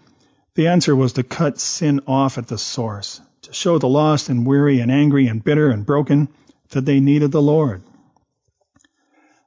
The 0.57 0.66
answer 0.66 0.97
was 0.97 1.12
to 1.12 1.22
cut 1.22 1.61
sin 1.61 2.01
off 2.09 2.38
at 2.38 2.49
the 2.49 2.59
source, 2.59 3.20
to 3.42 3.53
show 3.53 3.78
the 3.78 3.88
lost 3.88 4.28
and 4.28 4.47
weary 4.47 4.80
and 4.80 4.90
angry 4.90 5.28
and 5.28 5.44
bitter 5.44 5.70
and 5.70 5.86
broken 5.86 6.28
that 6.70 6.86
they 6.86 6.99
needed 6.99 7.30
the 7.30 7.40
Lord. 7.40 7.82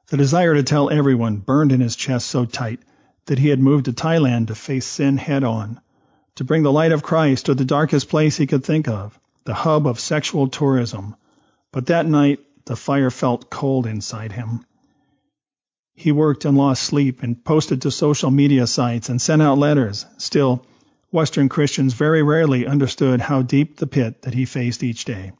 The 0.07 0.17
desire 0.17 0.55
to 0.55 0.63
tell 0.63 0.89
everyone 0.89 1.37
burned 1.37 1.73
in 1.73 1.81
his 1.81 1.97
chest 1.97 2.27
so 2.29 2.45
tight 2.45 2.79
that 3.25 3.39
he 3.39 3.49
had 3.49 3.59
moved 3.59 3.85
to 3.85 3.93
Thailand 3.93 4.47
to 4.47 4.55
face 4.55 4.85
sin 4.85 5.17
head 5.17 5.43
on, 5.43 5.81
to 6.39 6.45
bring 6.45 6.63
the 6.63 6.71
light 6.71 6.93
of 6.93 7.03
Christ 7.03 7.47
to 7.47 7.53
the 7.53 7.65
darkest 7.65 8.07
place 8.07 8.37
he 8.37 8.47
could 8.47 8.63
think 8.63 8.87
of, 8.87 9.19
the 9.43 9.53
hub 9.53 9.85
of 9.85 9.99
sexual 9.99 10.47
tourism. 10.47 11.17
But 11.73 11.87
that 11.87 12.05
night 12.05 12.39
the 12.63 12.77
fire 12.77 13.09
felt 13.11 13.49
cold 13.49 13.85
inside 13.85 14.31
him. 14.31 14.65
He 15.95 16.13
worked 16.13 16.45
and 16.45 16.57
lost 16.57 16.83
sleep 16.83 17.23
and 17.23 17.43
posted 17.43 17.81
to 17.81 17.91
social 17.91 18.31
media 18.31 18.67
sites 18.67 19.09
and 19.09 19.21
sent 19.21 19.41
out 19.41 19.57
letters. 19.57 20.05
Still, 20.17 20.65
Western 21.11 21.49
Christians 21.49 21.93
very 21.93 22.23
rarely 22.23 22.65
understood 22.65 23.19
how 23.19 23.41
deep 23.41 23.75
the 23.75 23.85
pit 23.85 24.21
that 24.21 24.33
he 24.33 24.45
faced 24.45 24.81
each 24.81 25.03
day. 25.03 25.33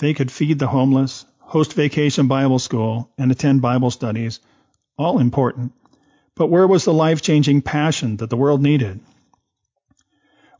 They 0.00 0.12
could 0.12 0.30
feed 0.30 0.58
the 0.58 0.68
homeless, 0.68 1.24
host 1.38 1.72
vacation 1.72 2.26
Bible 2.26 2.58
school, 2.58 3.10
and 3.16 3.32
attend 3.32 3.62
Bible 3.62 3.90
studies, 3.90 4.40
all 4.98 5.18
important. 5.18 5.72
But 6.34 6.48
where 6.48 6.66
was 6.66 6.84
the 6.84 6.92
life 6.92 7.22
changing 7.22 7.62
passion 7.62 8.18
that 8.18 8.28
the 8.28 8.36
world 8.36 8.60
needed? 8.60 9.00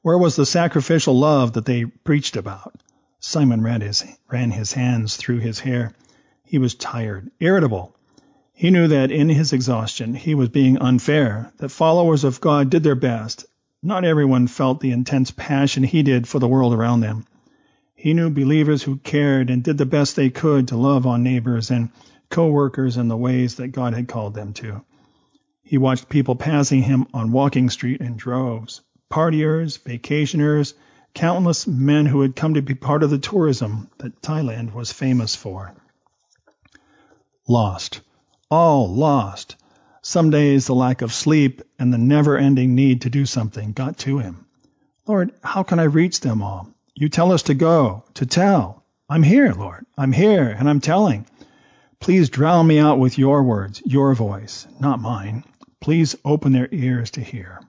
Where 0.07 0.19
was 0.19 0.37
the 0.37 0.47
sacrificial 0.47 1.19
love 1.19 1.55
that 1.55 1.65
they 1.65 1.85
preached 1.85 2.37
about? 2.37 2.81
Simon 3.19 3.61
ran 3.61 3.81
his, 3.81 4.05
ran 4.31 4.53
his 4.53 4.73
hands 4.73 5.17
through 5.17 5.39
his 5.39 5.59
hair. 5.59 5.95
He 6.45 6.59
was 6.59 6.77
tired, 6.77 7.33
irritable. 7.41 7.93
He 8.53 8.71
knew 8.71 8.87
that 8.87 9.11
in 9.11 9.29
his 9.29 9.53
exhaustion 9.53 10.15
he 10.15 10.37
was 10.37 10.49
being 10.49 10.79
unfair, 10.79 11.53
that 11.57 11.71
followers 11.71 12.23
of 12.23 12.41
God 12.41 12.71
did 12.71 12.85
their 12.85 12.95
best. 12.95 13.47
Not 13.83 14.05
everyone 14.05 14.47
felt 14.47 14.79
the 14.79 14.93
intense 14.93 15.33
passion 15.33 15.83
he 15.83 16.05
did 16.05 16.29
for 16.29 16.39
the 16.39 16.47
world 16.47 16.73
around 16.73 17.01
them. 17.01 17.27
He 17.97 18.15
knew 18.15 18.31
believers 18.31 18.85
who 18.85 18.99
cared 18.99 19.51
and 19.51 19.65
did 19.65 19.77
the 19.77 19.87
best 19.87 20.15
they 20.15 20.31
could 20.31 20.69
to 20.69 20.77
love 20.77 21.05
on 21.05 21.25
neighbors 21.25 21.69
and 21.73 21.91
co-workers 22.31 22.97
in 22.97 23.09
the 23.09 23.17
ways 23.17 23.57
that 23.57 23.73
God 23.73 23.93
had 23.93 24.07
called 24.07 24.35
them 24.35 24.53
to. 24.53 24.85
He 25.65 25.79
watched 25.79 26.09
people 26.09 26.37
passing 26.37 26.83
him 26.83 27.09
on 27.13 27.33
Walking 27.33 27.71
Street 27.71 28.01
in 28.01 28.17
droves, 28.17 28.83
partiers, 29.11 29.79
vacationers, 29.79 30.75
countless 31.15 31.67
men 31.67 32.07
who 32.07 32.21
had 32.23 32.37
come 32.37 32.55
to 32.55 32.63
be 32.63 32.75
part 32.75 33.03
of 33.03 33.11
the 33.11 33.19
tourism 33.19 33.91
that 33.99 34.21
Thailand 34.21 34.75
was 34.75 34.93
famous 34.93 35.35
for. 35.35 35.73
Lost 37.49 38.01
all 38.51 38.89
lost. 38.89 39.57
Some 40.03 40.31
days 40.31 40.67
the 40.67 40.75
lack 40.75 41.03
of 41.03 41.13
sleep 41.13 41.63
and 41.79 41.93
the 41.93 41.99
never 41.99 42.37
ending 42.37 42.75
need 42.75 43.03
to 43.03 43.11
do 43.11 43.27
something 43.27 43.73
got 43.73 43.99
to 43.99 44.19
him. 44.19 44.47
Lord, 45.07 45.33
how 45.43 45.63
can 45.63 45.79
I 45.79 45.85
reach 45.85 46.21
them 46.21 46.43
all? 46.43 46.69
You 46.95 47.09
tell 47.09 47.33
us 47.33 47.43
to 47.45 47.55
go, 47.55 48.05
to 48.15 48.27
tell. 48.27 48.85
I'm 49.09 49.23
here, 49.23 49.53
Lord. 49.53 49.85
I'm 49.99 50.13
here, 50.13 50.49
and 50.49 50.69
I'm 50.69 50.81
telling. 50.81 51.27
Please 52.01 52.29
drown 52.29 52.67
me 52.67 52.79
out 52.79 52.99
with 52.99 53.19
your 53.19 53.43
words, 53.43 53.83
your 53.85 54.15
voice, 54.15 54.67
not 54.81 55.01
mine. 55.01 55.45
Please 55.81 56.17
open 56.25 56.53
their 56.53 56.69
ears 56.71 57.13
to 57.13 57.21
hear. 57.21 57.61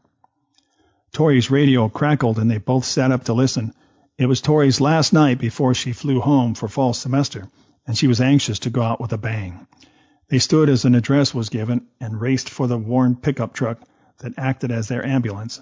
Tori's 1.17 1.49
radio 1.49 1.89
crackled 1.89 2.37
and 2.37 2.51
they 2.51 2.59
both 2.59 2.85
sat 2.85 3.11
up 3.11 3.23
to 3.23 3.33
listen. 3.33 3.73
It 4.19 4.27
was 4.27 4.39
Tori's 4.39 4.79
last 4.79 5.13
night 5.13 5.39
before 5.39 5.73
she 5.73 5.91
flew 5.91 6.21
home 6.21 6.53
for 6.53 6.67
fall 6.67 6.93
semester, 6.93 7.47
and 7.87 7.97
she 7.97 8.05
was 8.05 8.21
anxious 8.21 8.59
to 8.59 8.69
go 8.69 8.83
out 8.83 9.01
with 9.01 9.11
a 9.13 9.17
bang. 9.17 9.65
They 10.29 10.37
stood 10.37 10.69
as 10.69 10.85
an 10.85 10.93
address 10.93 11.33
was 11.33 11.49
given 11.49 11.87
and 11.99 12.21
raced 12.21 12.51
for 12.51 12.67
the 12.67 12.77
worn 12.77 13.15
pickup 13.15 13.55
truck 13.55 13.79
that 14.19 14.37
acted 14.37 14.71
as 14.71 14.89
their 14.89 15.03
ambulance. 15.03 15.59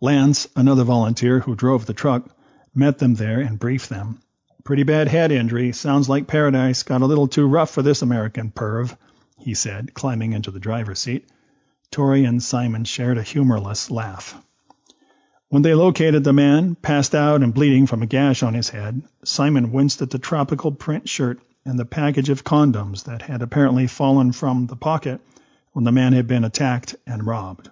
Lance, 0.00 0.46
another 0.54 0.84
volunteer 0.84 1.40
who 1.40 1.56
drove 1.56 1.84
the 1.84 1.92
truck, 1.92 2.30
met 2.72 2.98
them 2.98 3.16
there 3.16 3.40
and 3.40 3.58
briefed 3.58 3.88
them. 3.88 4.20
Pretty 4.62 4.84
bad 4.84 5.08
head 5.08 5.32
injury. 5.32 5.72
Sounds 5.72 6.08
like 6.08 6.28
paradise. 6.28 6.84
Got 6.84 7.02
a 7.02 7.06
little 7.06 7.26
too 7.26 7.48
rough 7.48 7.72
for 7.72 7.82
this 7.82 8.00
American 8.00 8.52
perv, 8.52 8.96
he 9.40 9.54
said, 9.54 9.92
climbing 9.92 10.34
into 10.34 10.52
the 10.52 10.60
driver's 10.60 11.00
seat. 11.00 11.28
Tori 11.94 12.24
and 12.24 12.42
Simon 12.42 12.84
shared 12.84 13.18
a 13.18 13.22
humorless 13.22 13.88
laugh. 13.88 14.34
When 15.48 15.62
they 15.62 15.74
located 15.74 16.24
the 16.24 16.32
man, 16.32 16.74
passed 16.74 17.14
out 17.14 17.40
and 17.40 17.54
bleeding 17.54 17.86
from 17.86 18.02
a 18.02 18.06
gash 18.06 18.42
on 18.42 18.52
his 18.52 18.70
head, 18.70 19.02
Simon 19.24 19.70
winced 19.70 20.02
at 20.02 20.10
the 20.10 20.18
tropical 20.18 20.72
print 20.72 21.08
shirt 21.08 21.38
and 21.64 21.78
the 21.78 21.84
package 21.84 22.30
of 22.30 22.42
condoms 22.42 23.04
that 23.04 23.22
had 23.22 23.42
apparently 23.42 23.86
fallen 23.86 24.32
from 24.32 24.66
the 24.66 24.74
pocket 24.74 25.20
when 25.70 25.84
the 25.84 25.92
man 25.92 26.14
had 26.14 26.26
been 26.26 26.42
attacked 26.42 26.96
and 27.06 27.28
robbed. 27.28 27.70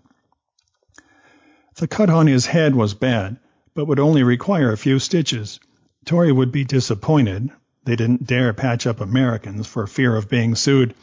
The 1.75 1.89
cut 1.89 2.09
on 2.09 2.29
his 2.29 2.47
head 2.47 2.77
was 2.77 2.95
bad, 2.95 3.41
but 3.75 3.87
would 3.87 3.99
only 3.99 4.23
require 4.23 4.71
a 4.71 4.79
few 4.79 5.01
stitches. 5.01 5.59
Tori 6.05 6.31
would 6.31 6.53
be 6.53 6.63
disappointed. 6.63 7.51
They 7.87 7.97
didn't 7.97 8.29
dare 8.29 8.53
patch 8.53 8.87
up 8.87 9.01
Americans 9.01 9.67
for 9.67 9.89
fear 9.89 10.15
of 10.15 10.29
being 10.29 10.55
sued. 10.55 10.95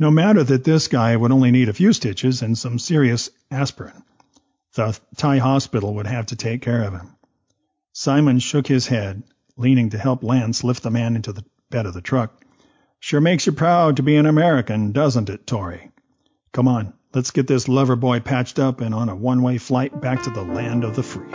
No 0.00 0.10
matter 0.10 0.42
that 0.42 0.64
this 0.64 0.88
guy 0.88 1.14
would 1.14 1.30
only 1.30 1.50
need 1.50 1.68
a 1.68 1.74
few 1.74 1.92
stitches 1.92 2.40
and 2.40 2.56
some 2.56 2.78
serious 2.78 3.28
aspirin. 3.50 4.02
The 4.74 4.98
Thai 5.16 5.36
hospital 5.36 5.96
would 5.96 6.06
have 6.06 6.24
to 6.26 6.36
take 6.36 6.62
care 6.62 6.82
of 6.84 6.94
him. 6.94 7.16
Simon 7.92 8.38
shook 8.38 8.66
his 8.66 8.86
head, 8.86 9.22
leaning 9.58 9.90
to 9.90 9.98
help 9.98 10.24
Lance 10.24 10.64
lift 10.64 10.82
the 10.82 10.90
man 10.90 11.16
into 11.16 11.34
the 11.34 11.44
bed 11.68 11.84
of 11.84 11.92
the 11.92 12.00
truck. 12.00 12.42
Sure 12.98 13.20
makes 13.20 13.44
you 13.44 13.52
proud 13.52 13.96
to 13.96 14.02
be 14.02 14.16
an 14.16 14.24
American, 14.24 14.92
doesn't 14.92 15.28
it, 15.28 15.46
Tori? 15.46 15.90
Come 16.52 16.66
on, 16.66 16.94
let's 17.12 17.30
get 17.30 17.46
this 17.46 17.68
lover 17.68 17.94
boy 17.94 18.20
patched 18.20 18.58
up 18.58 18.80
and 18.80 18.94
on 18.94 19.10
a 19.10 19.14
one 19.14 19.42
way 19.42 19.58
flight 19.58 20.00
back 20.00 20.22
to 20.22 20.30
the 20.30 20.42
land 20.42 20.82
of 20.82 20.96
the 20.96 21.02
free. 21.02 21.28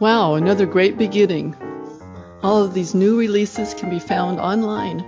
Wow, 0.00 0.34
another 0.34 0.66
great 0.66 0.98
beginning. 0.98 1.54
All 2.42 2.64
of 2.64 2.74
these 2.74 2.92
new 2.92 3.16
releases 3.16 3.72
can 3.72 3.88
be 3.88 4.00
found 4.00 4.40
online. 4.40 5.04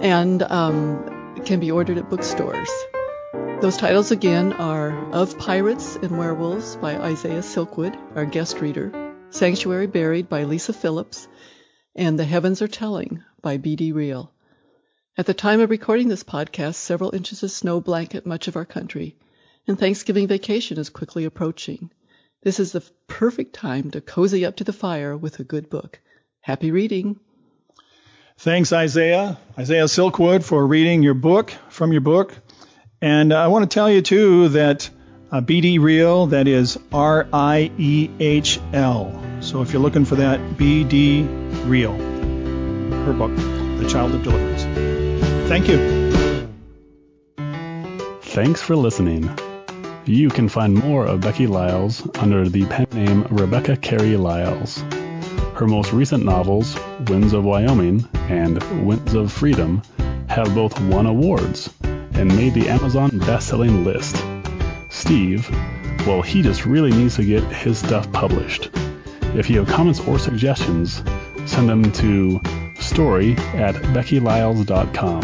And 0.00 0.42
um, 0.42 1.42
can 1.44 1.60
be 1.60 1.70
ordered 1.70 1.98
at 1.98 2.08
bookstores. 2.08 2.70
Those 3.60 3.76
titles 3.76 4.10
again 4.10 4.54
are 4.54 5.12
Of 5.12 5.38
Pirates 5.38 5.96
and 5.96 6.18
Werewolves 6.18 6.76
by 6.76 6.96
Isaiah 6.96 7.42
Silkwood, 7.42 7.94
our 8.16 8.24
guest 8.24 8.62
reader, 8.62 9.14
Sanctuary 9.28 9.86
Buried 9.86 10.30
by 10.30 10.44
Lisa 10.44 10.72
Phillips, 10.72 11.28
and 11.94 12.18
The 12.18 12.24
Heavens 12.24 12.62
Are 12.62 12.68
Telling 12.68 13.22
by 13.42 13.58
B.D. 13.58 13.92
Riehl. 13.92 14.30
At 15.18 15.26
the 15.26 15.34
time 15.34 15.60
of 15.60 15.68
recording 15.68 16.08
this 16.08 16.24
podcast, 16.24 16.76
several 16.76 17.14
inches 17.14 17.42
of 17.42 17.50
snow 17.50 17.82
blanket 17.82 18.24
much 18.24 18.48
of 18.48 18.56
our 18.56 18.64
country, 18.64 19.18
and 19.68 19.78
Thanksgiving 19.78 20.26
vacation 20.26 20.78
is 20.78 20.88
quickly 20.88 21.26
approaching. 21.26 21.90
This 22.42 22.58
is 22.58 22.72
the 22.72 22.82
perfect 23.06 23.52
time 23.52 23.90
to 23.90 24.00
cozy 24.00 24.46
up 24.46 24.56
to 24.56 24.64
the 24.64 24.72
fire 24.72 25.14
with 25.14 25.38
a 25.38 25.44
good 25.44 25.68
book. 25.68 26.00
Happy 26.40 26.70
reading! 26.70 27.20
Thanks, 28.40 28.72
Isaiah. 28.72 29.38
Isaiah 29.58 29.84
Silkwood, 29.84 30.42
for 30.42 30.66
reading 30.66 31.02
your 31.02 31.12
book 31.12 31.52
from 31.68 31.92
your 31.92 32.00
book. 32.00 32.34
And 33.02 33.34
I 33.34 33.48
want 33.48 33.70
to 33.70 33.74
tell 33.74 33.90
you, 33.90 34.00
too, 34.00 34.48
that 34.48 34.88
uh, 35.30 35.42
BD 35.42 35.78
Riehl, 35.78 36.30
that 36.30 36.48
is 36.48 36.78
R 36.90 37.28
I 37.34 37.70
E 37.76 38.08
H 38.18 38.58
L. 38.72 39.22
So 39.40 39.60
if 39.60 39.74
you're 39.74 39.82
looking 39.82 40.06
for 40.06 40.14
that, 40.14 40.40
BD 40.56 41.26
Riehl, 41.66 41.98
her 43.04 43.12
book, 43.12 43.36
The 43.36 43.86
Child 43.90 44.14
of 44.14 44.22
Deliverance. 44.22 44.62
Thank 45.46 45.68
you. 45.68 46.48
Thanks 48.22 48.62
for 48.62 48.74
listening. 48.74 49.28
You 50.06 50.30
can 50.30 50.48
find 50.48 50.72
more 50.72 51.04
of 51.04 51.20
Becky 51.20 51.46
Lyles 51.46 52.08
under 52.16 52.48
the 52.48 52.64
pen 52.64 52.86
name 52.92 53.26
Rebecca 53.30 53.76
Carey 53.76 54.16
Lyles. 54.16 54.82
Her 55.60 55.66
most 55.66 55.92
recent 55.92 56.24
novels, 56.24 56.74
Winds 57.08 57.34
of 57.34 57.44
Wyoming 57.44 58.08
and 58.30 58.62
Winds 58.86 59.12
of 59.12 59.30
Freedom, 59.30 59.82
have 60.26 60.54
both 60.54 60.80
won 60.80 61.04
awards 61.04 61.68
and 61.82 62.34
made 62.34 62.54
the 62.54 62.66
Amazon 62.70 63.18
best-selling 63.18 63.84
list. 63.84 64.24
Steve, 64.88 65.46
well, 66.06 66.22
he 66.22 66.40
just 66.40 66.64
really 66.64 66.90
needs 66.90 67.16
to 67.16 67.24
get 67.26 67.42
his 67.42 67.76
stuff 67.76 68.10
published. 68.10 68.70
If 69.34 69.50
you 69.50 69.58
have 69.58 69.68
comments 69.68 70.00
or 70.00 70.18
suggestions, 70.18 71.02
send 71.44 71.68
them 71.68 71.92
to 71.92 72.40
story 72.80 73.32
at 73.52 73.74
beckylyles.com. 73.92 75.20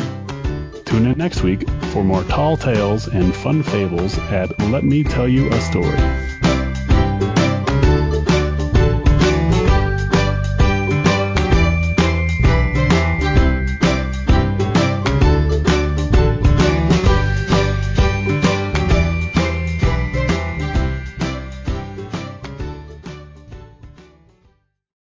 Tune 0.84 1.06
in 1.06 1.16
next 1.16 1.44
week 1.44 1.66
for 1.94 2.04
more 2.04 2.24
tall 2.24 2.58
tales 2.58 3.08
and 3.08 3.34
fun 3.34 3.62
fables 3.62 4.18
at 4.18 4.50
Let 4.60 4.84
Me 4.84 5.02
Tell 5.02 5.26
You 5.26 5.48
a 5.50 5.58
Story. 5.62 6.45